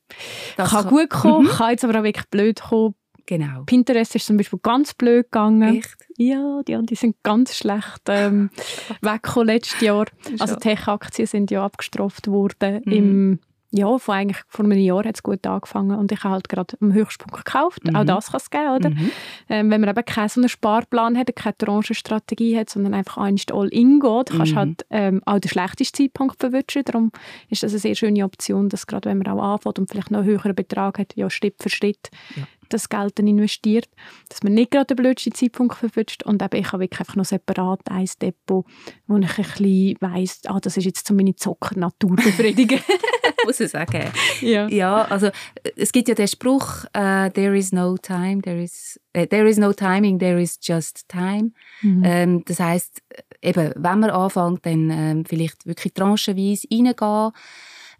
das 0.57 0.69
kann, 0.69 0.83
kann 0.83 0.89
gut 0.89 1.09
kommen, 1.09 1.45
mhm. 1.45 1.49
kann 1.49 1.71
jetzt 1.71 1.83
aber 1.83 1.99
auch 1.99 2.03
wirklich 2.03 2.27
blöd 2.27 2.61
kommen. 2.61 2.95
Genau. 3.25 3.63
Pinterest 3.65 4.15
ist 4.15 4.25
zum 4.25 4.37
Beispiel 4.37 4.59
ganz 4.63 4.93
blöd 4.93 5.25
gegangen. 5.25 5.77
Echt? 5.77 5.97
Ja, 6.17 6.61
die, 6.65 6.77
die 6.85 6.95
sind 6.95 7.17
ganz 7.23 7.55
schlecht 7.55 8.01
ähm, 8.07 8.49
weggekommen 9.01 9.47
letztes 9.47 9.81
Jahr. 9.81 10.05
Also 10.39 10.55
Tech-Aktien 10.55 11.27
sind 11.27 11.51
ja 11.51 11.63
abgestraft 11.63 12.27
worden 12.27 12.81
mhm. 12.85 12.91
im 12.91 13.39
ja, 13.71 13.97
von 13.97 14.15
eigentlich 14.15 14.41
vor 14.47 14.63
einem 14.63 14.77
Jahr 14.77 15.03
hat 15.03 15.15
es 15.15 15.23
gut 15.23 15.45
angefangen 15.45 15.97
und 15.97 16.11
ich 16.11 16.23
habe 16.23 16.35
halt 16.35 16.47
gerade 16.47 16.77
am 16.79 16.93
Höchstpunkt 16.93 17.45
gekauft. 17.45 17.83
Mhm. 17.83 17.95
Auch 17.95 18.05
das 18.05 18.31
kann 18.31 18.37
es 18.37 18.49
geben, 18.49 18.75
oder? 18.75 18.89
Mhm. 18.89 19.11
Ähm, 19.49 19.71
wenn 19.71 19.81
man 19.81 19.89
eben 19.89 20.05
keinen 20.05 20.29
so 20.29 20.39
einen 20.39 20.49
Sparplan 20.49 21.17
hat, 21.17 21.35
keine 21.35 21.55
Branchenstrategie 21.57 22.57
hat, 22.57 22.69
sondern 22.69 22.93
einfach 22.93 23.17
einst 23.17 23.51
all 23.51 23.67
in 23.67 23.99
geht, 23.99 24.29
kannst 24.29 24.53
mhm. 24.53 24.57
halt 24.57 24.85
ähm, 24.89 25.21
auch 25.25 25.39
den 25.39 25.49
schlechtesten 25.49 26.03
Zeitpunkt 26.03 26.39
verwischen. 26.39 26.83
Darum 26.85 27.11
ist 27.49 27.63
das 27.63 27.73
eine 27.73 27.79
sehr 27.79 27.95
schöne 27.95 28.23
Option, 28.23 28.69
dass 28.69 28.87
gerade 28.87 29.09
wenn 29.09 29.17
man 29.17 29.27
auch 29.27 29.53
anfängt 29.53 29.79
und 29.79 29.89
vielleicht 29.89 30.11
noch 30.11 30.19
einen 30.19 30.29
höheren 30.29 30.55
Betrag 30.55 30.99
hat, 30.99 31.15
ja, 31.15 31.29
Schritt 31.29 31.55
für 31.61 31.69
Schritt 31.69 32.09
ja 32.35 32.43
das 32.69 32.89
Geld 32.89 33.17
dann 33.19 33.27
investiert, 33.27 33.89
dass 34.29 34.43
man 34.43 34.53
nicht 34.53 34.71
gerade 34.71 34.87
den 34.87 34.97
blödsten 34.97 35.33
Zeitpunkt 35.33 35.75
verwünscht 35.75 36.23
und 36.23 36.41
eben 36.41 36.59
ich 36.59 36.71
habe 36.71 36.83
wirklich 36.83 36.99
einfach 36.99 37.15
noch 37.15 37.25
separat 37.25 37.81
ein 37.89 38.09
Depot, 38.21 38.65
wo 39.07 39.17
ich 39.17 39.37
ein 39.37 39.43
bisschen 39.43 39.97
weiss, 39.99 40.41
ah, 40.45 40.59
das 40.59 40.77
ist 40.77 40.85
jetzt 40.85 41.07
so 41.07 41.13
meine 41.13 41.35
Zocker-Natur 41.35 42.15
befriedigen. 42.15 42.79
muss 43.45 43.59
ich 43.59 43.71
sagen. 43.71 44.11
Ja. 44.41 44.67
ja, 44.67 45.03
also 45.03 45.29
es 45.75 45.91
gibt 45.91 46.07
ja 46.07 46.15
den 46.15 46.27
Spruch, 46.27 46.85
uh, 46.95 47.29
there 47.29 47.57
is 47.57 47.71
no 47.71 47.97
time, 47.97 48.41
there 48.41 48.61
is, 48.61 48.99
uh, 49.17 49.25
there 49.25 49.47
is 49.47 49.57
no 49.57 49.73
timing, 49.73 50.19
there 50.19 50.39
is 50.39 50.59
just 50.61 51.07
time. 51.07 51.51
Mhm. 51.81 52.03
Ähm, 52.03 52.43
das 52.45 52.59
heißt 52.59 53.01
eben, 53.41 53.73
wenn 53.75 53.99
man 53.99 54.09
anfängt, 54.09 54.65
dann 54.65 54.89
ähm, 54.89 55.25
vielleicht 55.25 55.65
wirklich 55.65 55.93
tranchenweise 55.93 56.67
reingehen, 56.71 57.31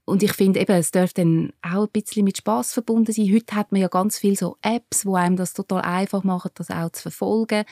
und 0.07 0.23
ich 0.23 0.31
finde 0.31 0.61
eben, 0.61 0.71
es 0.71 0.91
dürfte 0.91 1.21
dann 1.21 1.51
auch 1.61 1.83
ein 1.83 1.91
bisschen 1.91 2.23
mit 2.23 2.37
Spaß 2.37 2.71
verbunden 2.71 3.11
sein. 3.11 3.29
Heute 3.33 3.55
hat 3.55 3.73
man 3.73 3.81
ja 3.81 3.89
ganz 3.89 4.17
viele 4.17 4.37
so 4.37 4.55
Apps, 4.61 5.05
wo 5.05 5.15
einem 5.15 5.35
das 5.35 5.53
total 5.53 5.81
einfach 5.81 6.23
machen, 6.23 6.51
das 6.55 6.71
auch 6.71 6.89
zu 6.91 7.01
verfolgen. 7.01 7.65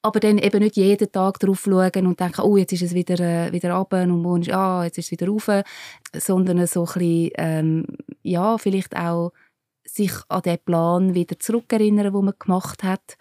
Aber 0.00 0.20
dann 0.20 0.38
eben 0.38 0.60
nicht 0.62 0.76
jeden 0.76 1.10
Tag 1.10 1.40
drauf 1.40 1.62
schauen 1.64 2.06
und 2.06 2.20
denken, 2.20 2.42
oh, 2.42 2.56
jetzt 2.56 2.72
ist 2.72 2.82
es 2.82 2.94
wieder, 2.94 3.18
äh, 3.18 3.52
wieder 3.52 3.74
runter 3.74 4.04
und 4.04 4.22
morgen 4.22 4.42
ist, 4.42 4.52
ah, 4.52 4.84
jetzt 4.84 4.98
ist 4.98 5.06
es 5.06 5.10
wieder 5.10 5.26
rauf. 5.26 5.50
Sondern 6.16 6.64
so 6.68 6.82
ein 6.82 6.92
bisschen, 6.92 7.30
ähm, 7.38 7.86
ja, 8.22 8.56
vielleicht 8.56 8.96
auch 8.96 9.32
sich 9.84 10.12
an 10.28 10.42
den 10.42 10.58
Plan 10.64 11.14
wieder 11.14 11.40
zurückerinnern, 11.40 12.12
den 12.12 12.24
man 12.24 12.34
gemacht 12.38 12.84
hat 12.84 13.16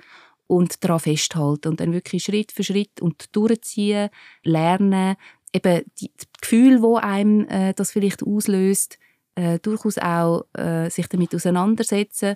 und 0.46 0.84
daran 0.84 1.00
festhalten 1.00 1.70
und 1.70 1.80
dann 1.80 1.92
wirklich 1.92 2.24
Schritt 2.24 2.52
für 2.52 2.64
Schritt 2.64 3.02
und 3.02 3.36
durchziehen, 3.36 4.10
lernen, 4.44 5.16
eben 5.54 5.84
die, 6.00 6.10
die 6.10 6.26
Gefühle, 6.42 6.82
wo 6.82 6.98
einem 6.98 7.48
äh, 7.48 7.74
das 7.74 7.92
vielleicht 7.92 8.24
auslöst, 8.24 8.98
äh, 9.36 9.60
durchaus 9.60 9.98
auch 9.98 10.46
äh, 10.54 10.90
sich 10.90 11.08
damit 11.08 11.34
auseinandersetzen 11.34 12.36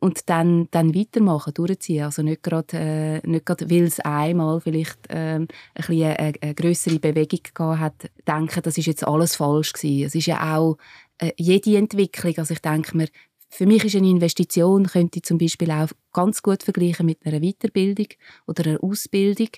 und 0.00 0.28
dann, 0.28 0.68
dann 0.70 0.94
weitermachen, 0.94 1.54
durchziehen. 1.54 2.04
Also 2.04 2.22
nicht 2.22 2.42
gerade, 2.42 2.76
äh, 2.76 3.26
nicht 3.26 3.46
gerade 3.46 3.70
weil 3.70 3.84
es 3.84 4.00
einmal 4.00 4.60
vielleicht 4.60 4.98
ähm, 5.08 5.48
ein 5.74 5.86
bisschen 5.86 6.16
eine, 6.16 6.34
eine 6.40 6.54
grössere 6.54 6.98
Bewegung 6.98 7.40
gehabt 7.52 8.04
hat, 8.04 8.10
denken, 8.26 8.62
das 8.62 8.78
ist 8.78 8.86
jetzt 8.86 9.06
alles 9.06 9.36
falsch 9.36 9.72
gewesen. 9.72 10.06
Es 10.06 10.14
ist 10.14 10.26
ja 10.26 10.56
auch 10.56 10.78
äh, 11.18 11.32
jede 11.36 11.76
Entwicklung, 11.76 12.34
also 12.38 12.54
ich 12.54 12.60
denke 12.60 12.96
mir, 12.96 13.08
für 13.50 13.66
mich 13.66 13.84
ist 13.84 13.96
eine 13.96 14.08
Investition, 14.08 14.86
könnte 14.86 15.18
ich 15.18 15.24
zum 15.24 15.38
Beispiel 15.38 15.70
auch 15.70 15.88
ganz 16.12 16.42
gut 16.42 16.62
vergleichen 16.62 17.06
mit 17.06 17.24
einer 17.24 17.40
Weiterbildung 17.40 18.08
oder 18.46 18.66
einer 18.66 18.84
Ausbildung. 18.84 19.48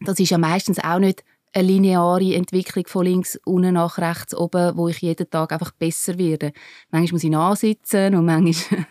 Das 0.00 0.18
ist 0.18 0.30
ja 0.30 0.38
meistens 0.38 0.80
auch 0.80 0.98
nicht 0.98 1.24
eine 1.52 1.66
lineare 1.66 2.34
Entwicklung 2.34 2.86
von 2.86 3.04
links 3.04 3.38
unten 3.44 3.74
nach 3.74 3.98
rechts 3.98 4.34
oben, 4.34 4.76
wo 4.76 4.88
ich 4.88 5.00
jeden 5.00 5.28
Tag 5.28 5.52
einfach 5.52 5.72
besser 5.72 6.16
werde. 6.16 6.52
Manchmal 6.90 7.14
muss 7.14 7.24
ich 7.24 7.30
nachsitzen 7.30 8.14
und 8.14 8.24
manchmal 8.24 8.86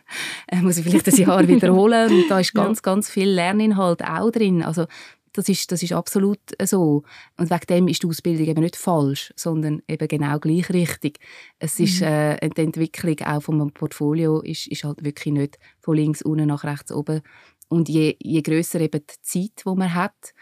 muss 0.61 0.77
ich 0.77 0.83
vielleicht 0.83 1.07
ein 1.07 1.15
Jahr 1.15 1.47
wiederholen 1.47 2.11
und 2.11 2.29
da 2.29 2.39
ist 2.39 2.53
ganz, 2.53 2.81
ganz 2.81 3.09
viel 3.09 3.29
Lerninhalt 3.29 4.03
auch 4.03 4.29
drin. 4.31 4.61
Also 4.61 4.85
das 5.33 5.47
ist, 5.47 5.71
das 5.71 5.83
ist 5.83 5.93
absolut 5.93 6.39
so. 6.63 7.03
Und 7.37 7.49
wegen 7.49 7.65
dem 7.69 7.87
ist 7.87 8.03
die 8.03 8.07
Ausbildung 8.07 8.47
eben 8.47 8.61
nicht 8.61 8.75
falsch, 8.75 9.31
sondern 9.35 9.81
eben 9.87 10.07
genau 10.07 10.39
gleich 10.39 10.69
richtig. 10.69 11.19
Es 11.59 11.79
ist, 11.79 12.01
mhm. 12.01 12.07
äh, 12.07 12.49
die 12.49 12.61
Entwicklung 12.61 13.19
auch 13.21 13.41
von 13.41 13.71
Portfolio 13.71 14.41
ist, 14.41 14.67
ist 14.67 14.83
halt 14.83 15.03
wirklich 15.03 15.33
nicht 15.33 15.59
von 15.79 15.95
links 15.95 16.21
unten 16.21 16.47
nach 16.47 16.63
rechts 16.63 16.91
oben. 16.91 17.21
Und 17.69 17.87
je, 17.87 18.15
je 18.19 18.41
grösser 18.41 18.81
eben 18.81 19.01
die 19.01 19.21
Zeit, 19.21 19.63
die 19.65 19.75
man 19.75 19.93
hat, 19.93 20.33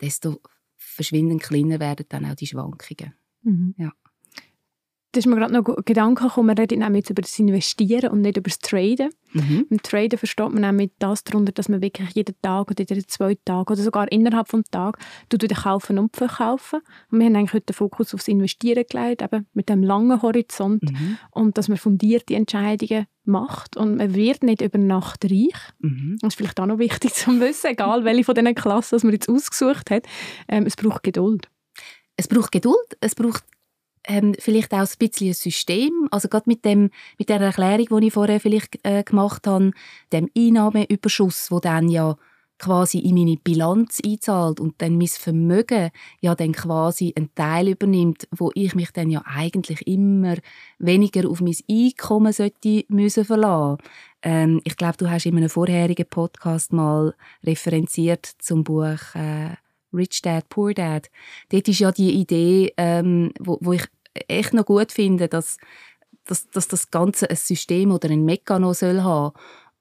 desto 0.00 0.40
verschwindend 0.94 1.42
kleiner 1.42 1.80
werden 1.80 2.06
dann 2.08 2.24
auch 2.26 2.34
die 2.34 2.46
Schwankungen. 2.46 3.14
Mhm. 3.42 3.74
Ja. 3.78 3.92
Da 5.14 5.18
ist 5.20 5.26
mir 5.26 5.36
gerade 5.36 5.54
noch 5.54 5.64
ein 5.64 5.84
Gedanke 5.84 6.24
gekommen, 6.24 6.56
wir 6.56 6.60
reden 6.60 6.94
jetzt 6.96 7.08
über 7.08 7.22
das 7.22 7.38
Investieren 7.38 8.10
und 8.10 8.22
nicht 8.22 8.36
über 8.36 8.50
das 8.50 8.58
Traden. 8.58 9.10
Mhm. 9.32 9.66
Im 9.70 9.80
Traden 9.80 10.18
versteht 10.18 10.50
man 10.50 10.62
nämlich 10.62 10.90
das 10.98 11.22
darunter, 11.22 11.52
dass 11.52 11.68
man 11.68 11.80
wirklich 11.80 12.10
jeden 12.14 12.34
Tag 12.42 12.68
oder 12.68 12.84
jeden 12.84 13.06
zwei 13.06 13.36
Tage 13.44 13.74
oder 13.74 13.80
sogar 13.80 14.10
innerhalb 14.10 14.48
des 14.48 14.64
Tages 14.72 15.00
wieder 15.30 15.54
kaufen 15.54 16.00
und 16.00 16.16
verkaufen. 16.16 16.80
Und 17.12 17.20
wir 17.20 17.26
haben 17.26 17.36
eigentlich 17.36 17.52
heute 17.52 17.66
den 17.66 17.74
Fokus 17.74 18.12
aufs 18.12 18.26
Investieren 18.26 18.82
gelegt, 18.90 19.22
eben 19.22 19.46
mit 19.54 19.68
dem 19.68 19.84
langen 19.84 20.20
Horizont 20.20 20.82
mhm. 20.82 21.18
und 21.30 21.56
dass 21.58 21.68
man 21.68 21.78
fundierte 21.78 22.34
Entscheidungen 22.34 23.06
macht 23.24 23.76
und 23.76 23.98
man 23.98 24.16
wird 24.16 24.42
nicht 24.42 24.62
über 24.62 24.78
Nacht 24.78 25.24
reich. 25.26 25.54
Mhm. 25.78 26.16
Das 26.22 26.32
ist 26.32 26.38
vielleicht 26.38 26.58
auch 26.58 26.66
noch 26.66 26.78
wichtig 26.78 27.14
zu 27.14 27.38
wissen, 27.38 27.68
egal 27.68 28.04
welche 28.04 28.24
von 28.24 28.34
diesen 28.34 28.56
Klassen 28.56 28.98
man 29.04 29.12
jetzt 29.12 29.28
ausgesucht 29.28 29.92
hat. 29.92 30.06
Ähm, 30.48 30.66
es 30.66 30.74
braucht 30.74 31.04
Geduld. 31.04 31.48
Es 32.16 32.26
braucht 32.26 32.50
Geduld, 32.50 32.96
es 33.00 33.14
braucht 33.14 33.44
ähm, 34.06 34.34
vielleicht 34.38 34.72
auch 34.72 34.78
ein 34.80 34.88
bisschen 34.98 35.28
ein 35.28 35.34
System. 35.34 36.08
Also 36.10 36.28
gerade 36.28 36.44
mit, 36.46 36.64
dem, 36.64 36.90
mit 37.18 37.28
der 37.28 37.40
Erklärung, 37.40 38.00
die 38.00 38.06
ich 38.08 38.12
vorher 38.12 38.40
vielleicht 38.40 38.78
äh, 38.82 39.02
gemacht 39.02 39.46
habe, 39.46 39.72
dem 40.12 40.28
Einnahmeüberschuss, 40.36 41.50
wo 41.50 41.60
dann 41.60 41.88
ja 41.88 42.16
quasi 42.58 42.98
in 42.98 43.14
meine 43.16 43.36
Bilanz 43.36 44.00
einzahlt 44.04 44.60
und 44.60 44.80
dann 44.80 44.96
mein 44.96 45.08
Vermögen 45.08 45.90
ja 46.20 46.34
dann 46.34 46.52
quasi 46.52 47.12
einen 47.16 47.34
Teil 47.34 47.68
übernimmt, 47.68 48.28
wo 48.30 48.50
ich 48.54 48.74
mich 48.74 48.90
dann 48.92 49.10
ja 49.10 49.22
eigentlich 49.26 49.86
immer 49.86 50.36
weniger 50.78 51.28
auf 51.28 51.40
mein 51.40 51.56
Einkommen 51.68 52.32
sollte 52.32 52.84
müssen 52.88 53.24
verlassen. 53.24 53.78
Ähm, 54.22 54.60
ich 54.64 54.76
glaube, 54.76 54.96
du 54.98 55.10
hast 55.10 55.26
in 55.26 55.36
einem 55.36 55.50
vorherigen 55.50 56.06
Podcast 56.08 56.72
mal 56.72 57.14
referenziert 57.44 58.26
zum 58.38 58.64
Buch 58.64 59.14
äh, 59.14 59.56
Rich 59.92 60.22
Dad, 60.22 60.48
Poor 60.48 60.74
Dad. 60.74 61.10
Dort 61.50 61.68
ist 61.68 61.78
ja 61.78 61.92
die 61.92 62.12
Idee, 62.14 62.72
ähm, 62.76 63.32
wo, 63.38 63.58
wo 63.60 63.72
ich 63.72 63.84
echt 64.28 64.52
noch 64.52 64.66
gut 64.66 64.92
finde, 64.92 65.28
dass, 65.28 65.58
dass, 66.24 66.48
dass 66.50 66.68
das 66.68 66.90
Ganze 66.90 67.28
ein 67.28 67.36
System 67.36 67.92
oder 67.92 68.10
ein 68.10 68.24
Mechanismus 68.24 68.80
soll 68.80 69.02
haben 69.02 69.34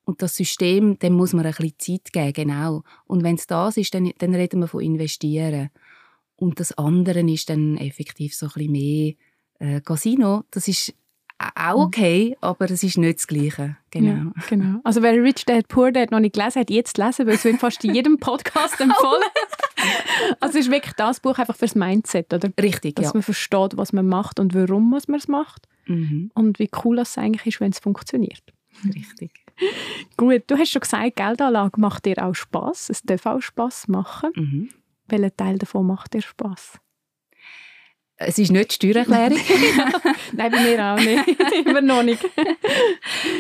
und 0.06 0.22
das 0.22 0.36
System, 0.36 1.00
dem 1.00 1.14
muss 1.14 1.34
man 1.34 1.46
ein 1.46 1.54
bisschen 1.54 1.80
Zeit 2.04 2.14
geben, 2.14 2.34
genau. 2.34 2.84
Und 3.06 3.24
wenn 3.24 3.36
es 3.36 3.48
das 3.48 3.78
ist, 3.78 3.94
dann, 3.94 4.12
dann 4.18 4.36
reden 4.36 4.60
wir 4.60 4.68
von 4.68 4.82
investieren. 4.82 5.70
Und 6.36 6.60
das 6.60 6.78
andere 6.78 7.22
ist 7.22 7.50
dann 7.50 7.78
effektiv 7.78 8.36
so 8.36 8.48
ein 8.48 8.52
bisschen 8.54 8.72
mehr 8.72 9.14
äh, 9.60 9.82
Casino. 9.82 10.44
Das 10.52 10.68
ist 10.68 10.94
auch 11.38 11.78
mhm. 11.78 11.84
okay, 11.84 12.38
aber 12.42 12.70
es 12.70 12.84
ist 12.84 12.98
nicht 12.98 13.20
das 13.20 13.28
Gleiche. 13.28 13.78
Genau. 13.92 14.32
Ja, 14.36 14.44
genau. 14.50 14.80
Also 14.84 15.02
wer 15.02 15.14
Rich 15.22 15.46
Dad 15.46 15.68
Poor 15.68 15.92
Dad 15.92 16.12
noch 16.12 16.20
nicht 16.20 16.36
gelesen 16.36 16.62
hat, 16.62 16.70
jetzt 16.70 16.98
lesen, 16.98 17.28
weil 17.28 17.36
es 17.36 17.44
wird 17.44 17.60
fast 17.60 17.84
in 17.84 17.94
jedem 17.94 18.18
Podcast 18.18 18.80
empfohlen. 18.80 19.24
also 20.40 20.58
es 20.60 20.66
ist 20.66 20.72
wirklich 20.72 20.94
das 20.94 21.20
Buch 21.20 21.38
einfach 21.38 21.56
fürs 21.56 21.76
Mindset, 21.76 22.34
oder? 22.34 22.50
Richtig, 22.62 22.96
Dass 22.96 23.08
ja. 23.08 23.12
man 23.14 23.24
versteht, 23.24 23.78
was 23.78 23.94
man 23.94 24.08
macht 24.08 24.40
und 24.40 24.54
warum 24.54 24.90
man 24.90 25.00
es 25.00 25.28
macht. 25.28 25.68
Mhm. 25.88 26.32
Und 26.34 26.60
wie 26.60 26.70
cool 26.84 27.00
es 27.00 27.18
eigentlich 27.18 27.46
ist, 27.46 27.60
wenn 27.60 27.72
es 27.72 27.80
funktioniert. 27.80 28.44
Richtig. 28.86 29.32
Gut, 30.18 30.44
du 30.48 30.58
hast 30.58 30.72
schon 30.72 30.82
gesagt, 30.82 31.16
Geldanlage 31.16 31.80
macht 31.80 32.06
dir 32.06 32.24
auch 32.24 32.34
Spaß. 32.34 32.90
Es 32.90 33.04
darf 33.04 33.26
auch 33.26 33.42
Spaß 33.42 33.88
machen. 33.88 34.32
Mhm. 34.36 34.70
Welcher 35.08 35.36
Teil 35.36 35.58
davon 35.58 35.86
macht 35.86 36.14
dir 36.14 36.22
Spaß? 36.22 36.80
Es 38.26 38.38
ist 38.38 38.52
nicht 38.52 38.82
die 38.82 38.92
Steuererklärung. 38.92 39.38
Nein, 40.34 40.52
bei 40.52 40.62
mir 40.62 40.86
auch 40.86 40.98
nicht. 40.98 41.66
Immer 41.66 41.82
noch 41.82 42.04
nicht. 42.04 42.24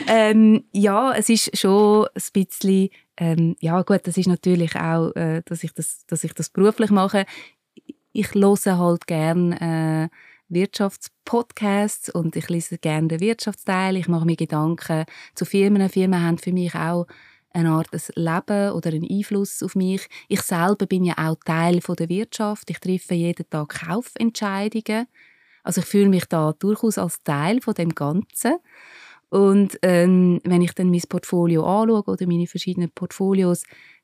ähm, 0.08 0.64
ja, 0.72 1.14
es 1.14 1.30
ist 1.30 1.58
schon 1.58 2.06
ein 2.14 2.22
bisschen, 2.34 2.90
ähm, 3.18 3.56
ja 3.60 3.82
gut, 3.82 4.02
das 4.04 4.18
ist 4.18 4.28
natürlich 4.28 4.76
auch, 4.76 5.16
äh, 5.16 5.42
dass, 5.46 5.64
ich 5.64 5.74
das, 5.74 6.06
dass 6.08 6.24
ich 6.24 6.34
das 6.34 6.50
beruflich 6.50 6.90
mache. 6.90 7.26
Ich 8.12 8.34
höre 8.34 8.78
halt 8.78 9.08
gerne 9.08 10.10
äh, 10.12 10.16
Wirtschaftspodcasts 10.50 12.10
und 12.10 12.36
ich 12.36 12.50
lese 12.50 12.78
gerne 12.78 13.08
den 13.08 13.20
Wirtschaftsteil. 13.20 13.98
Ich 13.98 14.08
mache 14.08 14.26
mir 14.26 14.36
Gedanken 14.36 15.06
zu 15.36 15.46
Firmen. 15.46 15.90
Firmen 15.90 16.22
haben 16.22 16.38
für 16.38 16.52
mich 16.52 16.76
auch 16.76 17.08
eine 17.54 17.70
Art 17.70 17.88
ein 17.94 18.02
Leben 18.16 18.72
oder 18.72 18.90
einen 18.90 19.08
Einfluss 19.10 19.62
auf 19.64 19.76
mich. 19.76 20.08
Ich 20.28 20.42
selber 20.42 20.86
bin 20.88 21.06
ja 21.06 21.14
auch 21.18 21.38
Teil 21.46 21.82
von 21.82 21.96
der 21.96 22.10
Wirtschaft. 22.10 22.70
Ich 22.70 22.80
treffe 22.80 23.14
jeden 23.14 23.50
Tag 23.50 23.70
Kaufentscheidungen. 23.88 25.08
Also 25.64 25.82
ich 25.82 25.88
fühle 25.88 26.10
mich 26.10 26.26
da 26.26 26.54
durchaus 26.54 26.98
als 26.98 27.24
Teil 27.24 27.62
von 27.62 27.76
dem 27.76 27.96
Ganzen. 27.96 28.56
Und 29.30 29.80
ähm, 29.82 30.42
wenn 30.44 30.62
ich 30.62 30.74
dann 30.74 30.90
mein 30.90 31.02
Portfolio 31.08 31.64
anschaue 31.66 32.04
oder 32.04 32.28
meine 32.28 32.48
verschiedenen 32.48 32.92
Portfolios, 32.92 33.64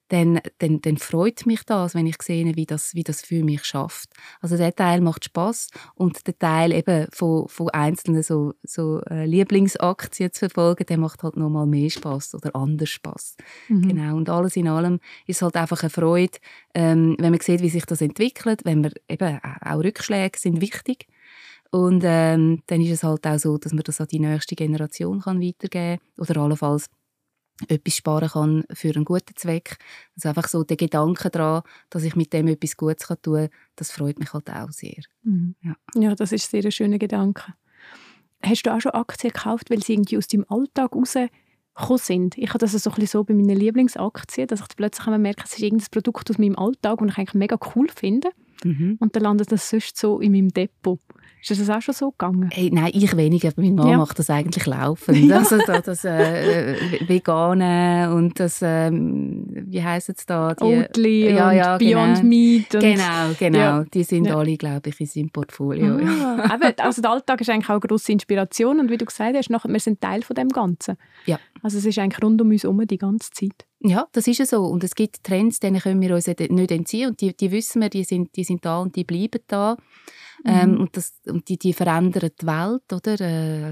dann, 0.09 0.41
dann, 0.57 0.81
dann 0.81 0.97
freut 0.97 1.45
mich 1.45 1.63
das, 1.63 1.95
wenn 1.95 2.07
ich 2.07 2.21
sehe, 2.21 2.55
wie 2.55 2.65
das, 2.65 2.93
wie 2.95 3.03
das 3.03 3.21
für 3.21 3.43
mich 3.43 3.63
schafft. 3.63 4.09
Also 4.41 4.57
der 4.57 4.75
Teil 4.75 5.01
macht 5.01 5.25
Spaß 5.25 5.69
und 5.95 6.27
der 6.27 6.37
Teil 6.37 6.73
eben 6.73 7.07
von, 7.11 7.47
von 7.47 7.69
einzelnen 7.69 8.23
so, 8.23 8.53
so 8.63 9.01
äh, 9.09 9.25
Lieblingsaktien 9.25 10.31
zu 10.33 10.39
verfolgen, 10.39 10.85
der 10.87 10.97
macht 10.97 11.23
halt 11.23 11.37
noch 11.37 11.49
mal 11.49 11.65
mehr 11.65 11.89
Spaß 11.89 12.35
oder 12.35 12.55
anders 12.55 12.89
Spaß. 12.89 13.37
Mhm. 13.69 13.87
Genau. 13.87 14.15
Und 14.17 14.29
alles 14.29 14.55
in 14.55 14.67
allem 14.67 14.99
ist 15.27 15.41
halt 15.41 15.55
einfach 15.55 15.81
eine 15.81 15.89
Freude, 15.89 16.37
ähm, 16.73 17.15
wenn 17.19 17.31
man 17.31 17.39
sieht, 17.39 17.61
wie 17.61 17.69
sich 17.69 17.85
das 17.85 18.01
entwickelt, 18.01 18.65
wenn 18.65 18.81
man 18.81 18.93
eben 19.07 19.39
auch 19.61 19.83
Rückschläge 19.83 20.37
sind 20.37 20.61
wichtig. 20.61 21.07
Und 21.71 22.03
ähm, 22.03 22.63
dann 22.65 22.81
ist 22.81 22.91
es 22.91 23.03
halt 23.03 23.27
auch 23.27 23.37
so, 23.37 23.57
dass 23.57 23.73
man 23.73 23.83
das 23.83 24.01
an 24.01 24.07
die 24.07 24.19
nächste 24.19 24.55
Generation 24.55 25.21
kann 25.21 25.39
weitergeben 25.39 25.99
kann 25.99 26.27
oder 26.27 26.41
allenfalls 26.41 26.89
etwas 27.67 27.95
sparen 27.95 28.29
kann 28.29 28.63
für 28.71 28.93
einen 28.95 29.05
guten 29.05 29.35
Zweck. 29.35 29.77
Also 30.15 30.29
einfach 30.29 30.47
so 30.47 30.63
der 30.63 30.77
Gedanke 30.77 31.29
daran, 31.29 31.63
dass 31.89 32.03
ich 32.03 32.15
mit 32.15 32.33
dem 32.33 32.47
etwas 32.47 32.77
Gutes 32.77 33.07
tun 33.07 33.17
kann, 33.35 33.49
das 33.75 33.91
freut 33.91 34.19
mich 34.19 34.33
halt 34.33 34.49
auch 34.49 34.71
sehr. 34.71 35.01
Mhm. 35.23 35.55
Ja. 35.61 35.75
ja, 35.95 36.15
das 36.15 36.31
ist 36.31 36.49
sehr 36.49 36.63
ein 36.63 36.71
schöner 36.71 36.99
Gedanke. 36.99 37.53
Hast 38.41 38.63
du 38.63 38.73
auch 38.73 38.79
schon 38.79 38.93
Aktien 38.93 39.33
gekauft, 39.33 39.69
weil 39.69 39.83
sie 39.83 39.93
irgendwie 39.93 40.17
aus 40.17 40.27
deinem 40.27 40.45
Alltag 40.47 40.95
rausgekommen 40.95 41.29
sind? 41.97 42.37
Ich 42.37 42.49
habe 42.49 42.59
das 42.59 42.71
so, 42.71 42.91
ein 42.91 43.05
so 43.05 43.23
bei 43.23 43.33
meinen 43.33 43.57
Lieblingsaktien, 43.57 44.47
dass 44.47 44.61
ich 44.61 44.75
plötzlich 44.75 45.05
merke, 45.17 45.43
es 45.45 45.53
ist 45.53 45.59
irgendein 45.59 45.87
Produkt 45.91 46.29
aus 46.29 46.37
meinem 46.37 46.57
Alltag, 46.57 46.99
das 46.99 47.09
ich 47.09 47.17
eigentlich 47.17 47.33
mega 47.33 47.59
cool 47.75 47.89
finde. 47.93 48.29
Mhm. 48.63 48.97
Und 48.99 49.15
dann 49.15 49.23
landet 49.23 49.51
das 49.51 49.69
sonst 49.69 49.97
so 49.97 50.19
in 50.19 50.31
meinem 50.31 50.49
Depot. 50.49 50.99
Ist 51.41 51.61
das 51.61 51.69
auch 51.69 51.81
schon 51.81 51.93
so 51.93 52.11
gegangen? 52.11 52.49
Hey, 52.51 52.69
nein, 52.71 52.91
ich 52.93 53.15
weniger. 53.15 53.51
Mein 53.55 53.75
Mann 53.75 53.87
ja. 53.87 53.97
macht 53.97 54.19
das 54.19 54.29
eigentlich 54.29 54.65
laufend. 54.65 55.17
Ja. 55.25 55.37
Also 55.37 55.57
da, 55.65 55.79
das 55.79 56.03
äh, 56.03 56.75
Vegane 57.07 58.13
und 58.13 58.39
das, 58.39 58.61
äh, 58.61 58.91
wie 58.91 59.83
heisst 59.83 60.09
es 60.09 60.25
da? 60.25 60.53
Die, 60.53 60.63
Oatly 60.63 61.33
ja, 61.33 61.51
ja, 61.51 61.73
und 61.73 61.79
Beyond 61.79 62.15
genau. 62.17 62.27
Meat. 62.27 62.75
Und, 62.75 62.81
genau, 62.81 63.33
genau. 63.39 63.83
Die 63.83 64.03
sind 64.03 64.29
alle, 64.29 64.57
glaube 64.57 64.89
ich, 64.89 64.99
in 64.99 65.05
seinem 65.05 65.29
Portfolio. 65.29 65.95
Ah, 65.95 66.55
eben, 66.55 66.73
also 66.79 67.01
der 67.01 67.11
Alltag 67.11 67.41
ist 67.41 67.49
eigentlich 67.49 67.69
auch 67.69 67.73
eine 67.73 67.79
grosse 67.79 68.11
Inspiration 68.11 68.79
und 68.79 68.89
wie 68.89 68.97
du 68.97 69.05
gesagt 69.05 69.35
hast, 69.35 69.49
nachher, 69.49 69.69
wir 69.69 69.79
sind 69.79 70.01
Teil 70.01 70.21
von 70.23 70.35
dem 70.35 70.49
Ganzen. 70.49 70.97
Ja. 71.25 71.39
Also 71.61 71.77
es 71.77 71.85
ist 71.85 71.97
eigentlich 71.99 72.21
rund 72.23 72.41
um 72.41 72.49
uns 72.49 72.63
herum 72.63 72.85
die 72.85 72.97
ganze 72.97 73.31
Zeit. 73.31 73.65
Ja, 73.81 74.07
das 74.11 74.27
ist 74.27 74.39
ja 74.39 74.45
so. 74.45 74.65
Und 74.65 74.83
es 74.83 74.93
gibt 74.93 75.23
Trends, 75.23 75.59
denen 75.59 75.79
können 75.79 76.01
wir 76.01 76.13
uns 76.13 76.27
nicht 76.27 76.71
entziehen. 76.71 77.09
Und 77.09 77.21
die, 77.21 77.35
die 77.35 77.51
wissen 77.51 77.81
wir, 77.81 77.89
die 77.89 78.03
sind, 78.03 78.35
die 78.35 78.43
sind 78.43 78.65
da 78.65 78.79
und 78.79 78.95
die 78.95 79.05
bleiben 79.05 79.41
da. 79.47 79.77
Ähm, 80.45 80.71
mhm. 80.71 80.81
und, 80.81 80.97
das, 80.97 81.13
und 81.25 81.49
die, 81.49 81.57
die 81.57 81.73
verändern 81.73 82.29
die 82.41 82.45
Welt, 82.45 82.93
oder? 82.93 83.19
Äh, 83.19 83.71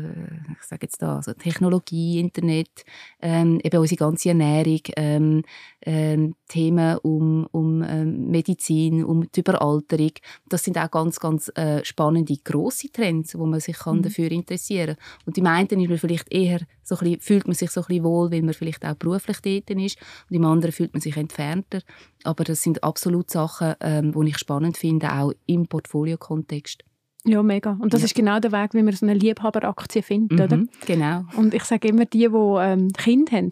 ich 0.60 0.64
sage 0.64 0.84
jetzt 0.84 1.02
da, 1.02 1.18
also 1.18 1.34
Technologie, 1.34 2.20
Internet, 2.20 2.84
ähm, 3.22 3.60
eben 3.64 3.80
unsere 3.80 3.98
ganze 3.98 4.30
Ernährung, 4.30 4.82
ähm, 4.96 5.44
ähm, 5.86 6.36
Themen 6.48 6.98
um, 7.00 7.48
um 7.52 7.84
ähm, 7.84 8.30
Medizin, 8.30 9.04
um 9.06 9.30
die 9.32 9.40
Überalterung. 9.40 10.12
Das 10.50 10.64
sind 10.64 10.78
auch 10.78 10.92
ganz, 10.92 11.20
ganz 11.20 11.50
äh, 11.56 11.84
spannende, 11.86 12.38
grosse 12.44 12.92
Trends, 12.92 13.38
wo 13.38 13.46
man 13.46 13.60
sich 13.60 13.78
kann 13.78 13.98
mhm. 13.98 14.04
dafür 14.04 14.32
interessieren 14.32 14.96
kann. 14.96 15.24
Und 15.26 15.38
im 15.38 15.48
einen 15.48 15.68
ist 15.68 15.90
man 15.90 15.98
vielleicht 15.98 16.32
eher 16.32 16.60
so 16.84 16.96
ein 16.96 17.00
bisschen, 17.00 17.20
fühlt 17.22 17.48
man 17.48 17.56
sich 17.56 17.72
so 17.72 17.82
ein 17.82 17.88
bisschen 17.88 18.04
wohl, 18.04 18.32
weil 18.32 18.42
man 18.42 18.54
vielleicht 18.54 18.86
auch 18.86 18.96
beruflich 18.96 19.38
dort 19.42 19.70
ist. 19.70 19.98
Und 20.30 20.36
im 20.36 20.46
anderen 20.46 20.72
fühlt 20.72 20.94
man 20.94 21.02
sich 21.02 21.18
entfernter. 21.18 21.80
Aber 22.24 22.44
das 22.44 22.62
sind 22.62 22.84
absolut 22.84 23.30
Sachen, 23.30 23.76
ähm, 23.80 24.12
die 24.12 24.30
ich 24.30 24.38
spannend 24.38 24.78
finde, 24.78 25.14
auch 25.14 25.34
im 25.46 25.68
Portfolio-Kontext. 25.68 26.84
Ja, 27.26 27.44
mega. 27.44 27.78
Und 27.80 27.94
das 27.94 28.02
ja. 28.02 28.06
ist 28.06 28.16
genau 28.16 28.40
der 28.40 28.52
Weg, 28.52 28.74
wie 28.74 28.84
man 28.84 28.94
so 28.94 29.06
eine 29.06 29.14
Liebhaberaktie 29.14 30.02
findet, 30.02 30.40
mhm, 30.40 30.46
oder? 30.46 30.64
Genau. 30.86 31.26
Und 31.36 31.54
ich 31.54 31.64
sage 31.64 31.90
immer, 31.90 32.06
die, 32.06 32.20
die 32.20 32.26
ähm, 32.26 32.90
Kinder 32.94 33.32
haben, 33.36 33.50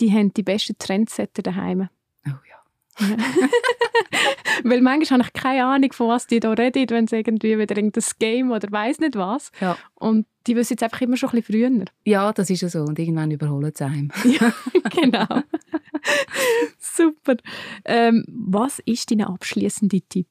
die 0.00 0.12
haben 0.12 0.34
die 0.34 0.42
besten 0.42 0.76
Trendsetter 0.78 1.42
daheim. 1.42 1.88
Weil 4.64 4.80
manchmal 4.80 5.20
habe 5.20 5.28
ich 5.34 5.40
keine 5.42 5.64
Ahnung, 5.64 5.92
von 5.92 6.08
was 6.08 6.26
die 6.26 6.40
da 6.40 6.52
reden, 6.52 6.90
wenn 6.90 7.04
es 7.04 7.12
irgendwie 7.12 7.58
wieder 7.58 7.76
irgendein 7.76 8.04
Game 8.18 8.50
oder 8.50 8.70
weiß 8.70 9.00
nicht 9.00 9.16
was. 9.16 9.50
Ja. 9.60 9.76
Und 9.94 10.26
die 10.46 10.56
wissen 10.56 10.74
jetzt 10.74 10.82
einfach 10.82 11.00
immer 11.00 11.16
schon 11.16 11.30
ein 11.30 11.42
bisschen 11.42 11.78
früher. 11.78 11.84
Ja, 12.04 12.32
das 12.32 12.50
ist 12.50 12.60
ja 12.62 12.68
so. 12.68 12.80
Und 12.82 12.98
irgendwann 12.98 13.30
überholen 13.30 13.72
sie 13.74 13.84
einem. 13.84 14.10
ja, 14.24 14.52
genau. 14.90 15.42
Super. 16.78 17.36
Ähm, 17.84 18.24
was 18.28 18.80
ist 18.80 19.10
dein 19.10 19.22
abschließender 19.22 19.98
Tipp? 20.08 20.28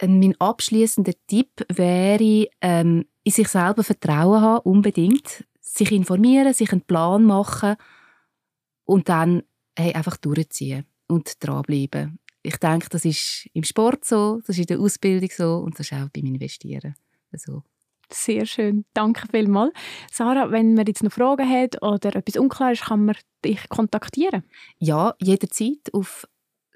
Ähm, 0.00 0.20
mein 0.20 0.34
abschließender 0.40 1.12
Tipp 1.26 1.64
wäre, 1.68 2.48
ähm, 2.60 3.06
in 3.22 3.32
sich 3.32 3.48
selber 3.48 3.84
Vertrauen 3.84 4.40
haben, 4.40 4.62
unbedingt. 4.64 5.44
Sich 5.60 5.92
informieren, 5.92 6.52
sich 6.52 6.72
einen 6.72 6.80
Plan 6.80 7.22
machen 7.24 7.76
und 8.84 9.08
dann 9.08 9.44
hey, 9.80 9.94
einfach 9.94 10.16
durchziehen 10.16 10.84
und 11.08 11.44
dranbleiben. 11.44 12.18
Ich 12.42 12.56
denke, 12.56 12.88
das 12.88 13.04
ist 13.04 13.48
im 13.52 13.64
Sport 13.64 14.04
so, 14.04 14.40
das 14.46 14.56
ist 14.56 14.60
in 14.60 14.66
der 14.66 14.80
Ausbildung 14.80 15.30
so 15.32 15.58
und 15.58 15.78
das 15.78 15.90
ist 15.90 15.92
auch 15.92 16.08
beim 16.08 16.26
Investieren 16.26 16.94
so. 17.36 17.62
Sehr 18.12 18.44
schön, 18.44 18.84
danke 18.92 19.28
vielmals. 19.30 19.72
Sarah, 20.10 20.50
wenn 20.50 20.74
man 20.74 20.84
jetzt 20.86 21.04
noch 21.04 21.12
Fragen 21.12 21.48
hat 21.48 21.80
oder 21.82 22.16
etwas 22.16 22.36
unklar 22.36 22.72
ist, 22.72 22.86
kann 22.86 23.04
man 23.04 23.14
dich 23.44 23.68
kontaktieren? 23.68 24.42
Ja, 24.78 25.14
jederzeit 25.20 25.92
auf 25.92 26.26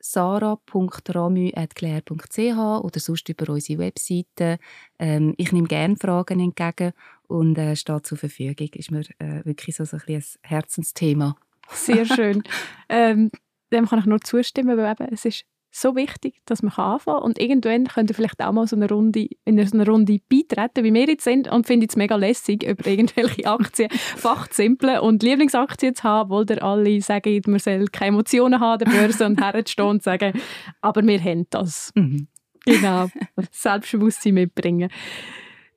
sarah.ramü.claire.ch 0.01 2.85
oder 2.85 3.01
sonst 3.01 3.29
über 3.29 3.53
unsere 3.53 3.81
Webseite. 3.81 4.61
Ähm, 4.99 5.35
ich 5.39 5.51
nehme 5.51 5.67
gerne 5.67 5.97
Fragen 5.97 6.41
entgegen 6.41 6.93
und 7.27 7.57
äh, 7.59 7.75
stehe 7.75 8.03
zur 8.03 8.19
Verfügung. 8.19 8.69
Ist 8.75 8.91
mir 8.91 9.05
äh, 9.19 9.43
wirklich 9.45 9.77
so, 9.77 9.85
so 9.85 9.97
ein, 9.97 10.03
ein 10.07 10.23
Herzensthema. 10.43 11.37
Sehr 11.71 12.05
schön. 12.07 12.43
ähm, 12.89 13.31
dem 13.73 13.87
kann 13.87 13.99
ich 13.99 14.07
nur 14.07 14.21
zustimmen, 14.21 14.77
weil 14.79 14.91
eben, 14.93 15.13
es 15.13 15.25
ist 15.25 15.45
so 15.75 15.97
wichtig, 15.97 16.41
dass 16.47 16.63
man 16.63 16.73
anfangen 16.73 17.17
kann. 17.17 17.25
Und 17.25 17.41
irgendwann 17.41 17.89
könnt 17.89 18.11
ihr 18.11 18.15
vielleicht 18.15 18.41
auch 18.41 18.53
mal 18.53 18.67
so 18.67 18.77
eine 18.77 18.89
Runde, 18.89 19.27
in 19.45 19.67
so 19.67 19.77
eine 19.77 19.87
Runde 19.87 20.21
beitreten, 20.29 20.85
wie 20.85 20.95
wir 20.95 21.09
jetzt 21.09 21.25
sind. 21.25 21.51
Und 21.51 21.67
finde 21.67 21.87
es 21.89 21.97
mega 21.97 22.15
lässig, 22.15 22.63
über 22.69 22.87
irgendwelche 22.87 23.47
Aktien 23.47 23.91
fachzimpeln 23.91 25.01
und 25.01 25.23
Lieblingsaktien 25.23 25.95
zu 25.95 26.05
haben, 26.05 26.31
obwohl 26.31 26.47
ihr 26.49 26.63
alle 26.63 27.01
sagen, 27.01 27.41
man 27.47 27.59
soll 27.59 27.87
keine 27.87 28.09
Emotionen 28.11 28.61
haben 28.61 28.85
an 28.85 28.91
der 28.91 28.99
Börse 28.99 29.27
und 29.27 29.41
herzustehen 29.41 29.89
und 29.89 30.03
sagen, 30.03 30.41
aber 30.81 31.03
wir 31.03 31.21
haben 31.21 31.47
das. 31.51 31.91
Mhm. 31.95 32.29
Genau, 32.65 33.09
Selbstbewusstsein 33.51 34.35
mitbringen. 34.35 34.91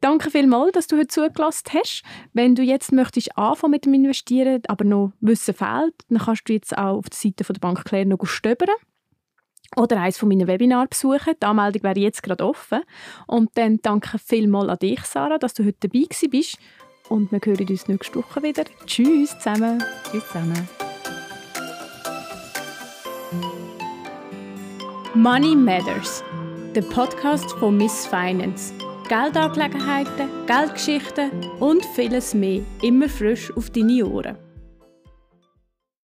Danke 0.01 0.29
vielmals, 0.29 0.73
dass 0.73 0.87
du 0.87 0.97
heute 0.97 1.07
zugelassen 1.07 1.65
hast. 1.73 2.03
Wenn 2.33 2.55
du 2.55 2.61
jetzt 2.61 2.91
möchtest 2.91 3.37
anfangen 3.37 3.71
mit 3.71 3.85
dem 3.85 3.93
Investieren, 3.93 4.61
aber 4.67 4.85
noch 4.85 5.13
Wissen 5.21 5.53
fehlt, 5.53 5.95
dann 6.09 6.19
kannst 6.19 6.47
du 6.47 6.53
jetzt 6.53 6.77
auch 6.77 6.97
auf 6.97 7.09
der 7.09 7.17
Seite 7.17 7.43
von 7.43 7.53
der 7.53 7.61
Bank 7.61 7.83
Claire 7.83 8.05
noch 8.05 8.25
stöbern 8.25 8.75
oder 9.75 9.99
eines 9.99 10.17
von 10.17 10.29
meinen 10.29 10.47
Webinaren 10.47 10.87
besuchen. 10.89 11.33
Die 11.41 11.45
Anmeldung 11.45 11.83
wäre 11.83 11.99
jetzt 11.99 12.23
gerade 12.23 12.45
offen. 12.45 12.81
Und 13.25 13.49
dann 13.55 13.79
danke 13.81 14.17
vielmals 14.19 14.69
an 14.69 14.79
dich, 14.79 15.01
Sarah, 15.01 15.37
dass 15.37 15.53
du 15.53 15.65
heute 15.65 15.89
dabei 15.89 16.05
bist. 16.29 16.57
Und 17.09 17.31
wir 17.31 17.39
hören 17.43 17.67
uns 17.67 17.87
nächste 17.87 18.15
Woche 18.15 18.43
wieder. 18.43 18.63
Tschüss 18.85 19.37
zusammen. 19.39 19.83
Tschüss 20.09 20.25
zusammen. 20.27 20.67
Money 25.13 25.55
Matters, 25.55 26.23
der 26.75 26.83
Podcast 26.83 27.49
von 27.53 27.75
Miss 27.75 28.05
Finance. 28.05 28.73
Geldangelegenheiten, 29.07 30.29
Geldgeschichten 30.47 31.31
und 31.59 31.85
vieles 31.95 32.33
mehr 32.33 32.61
immer 32.81 33.07
frisch 33.07 33.55
auf 33.55 33.69
deine 33.69 34.05
Ohren. 34.05 34.46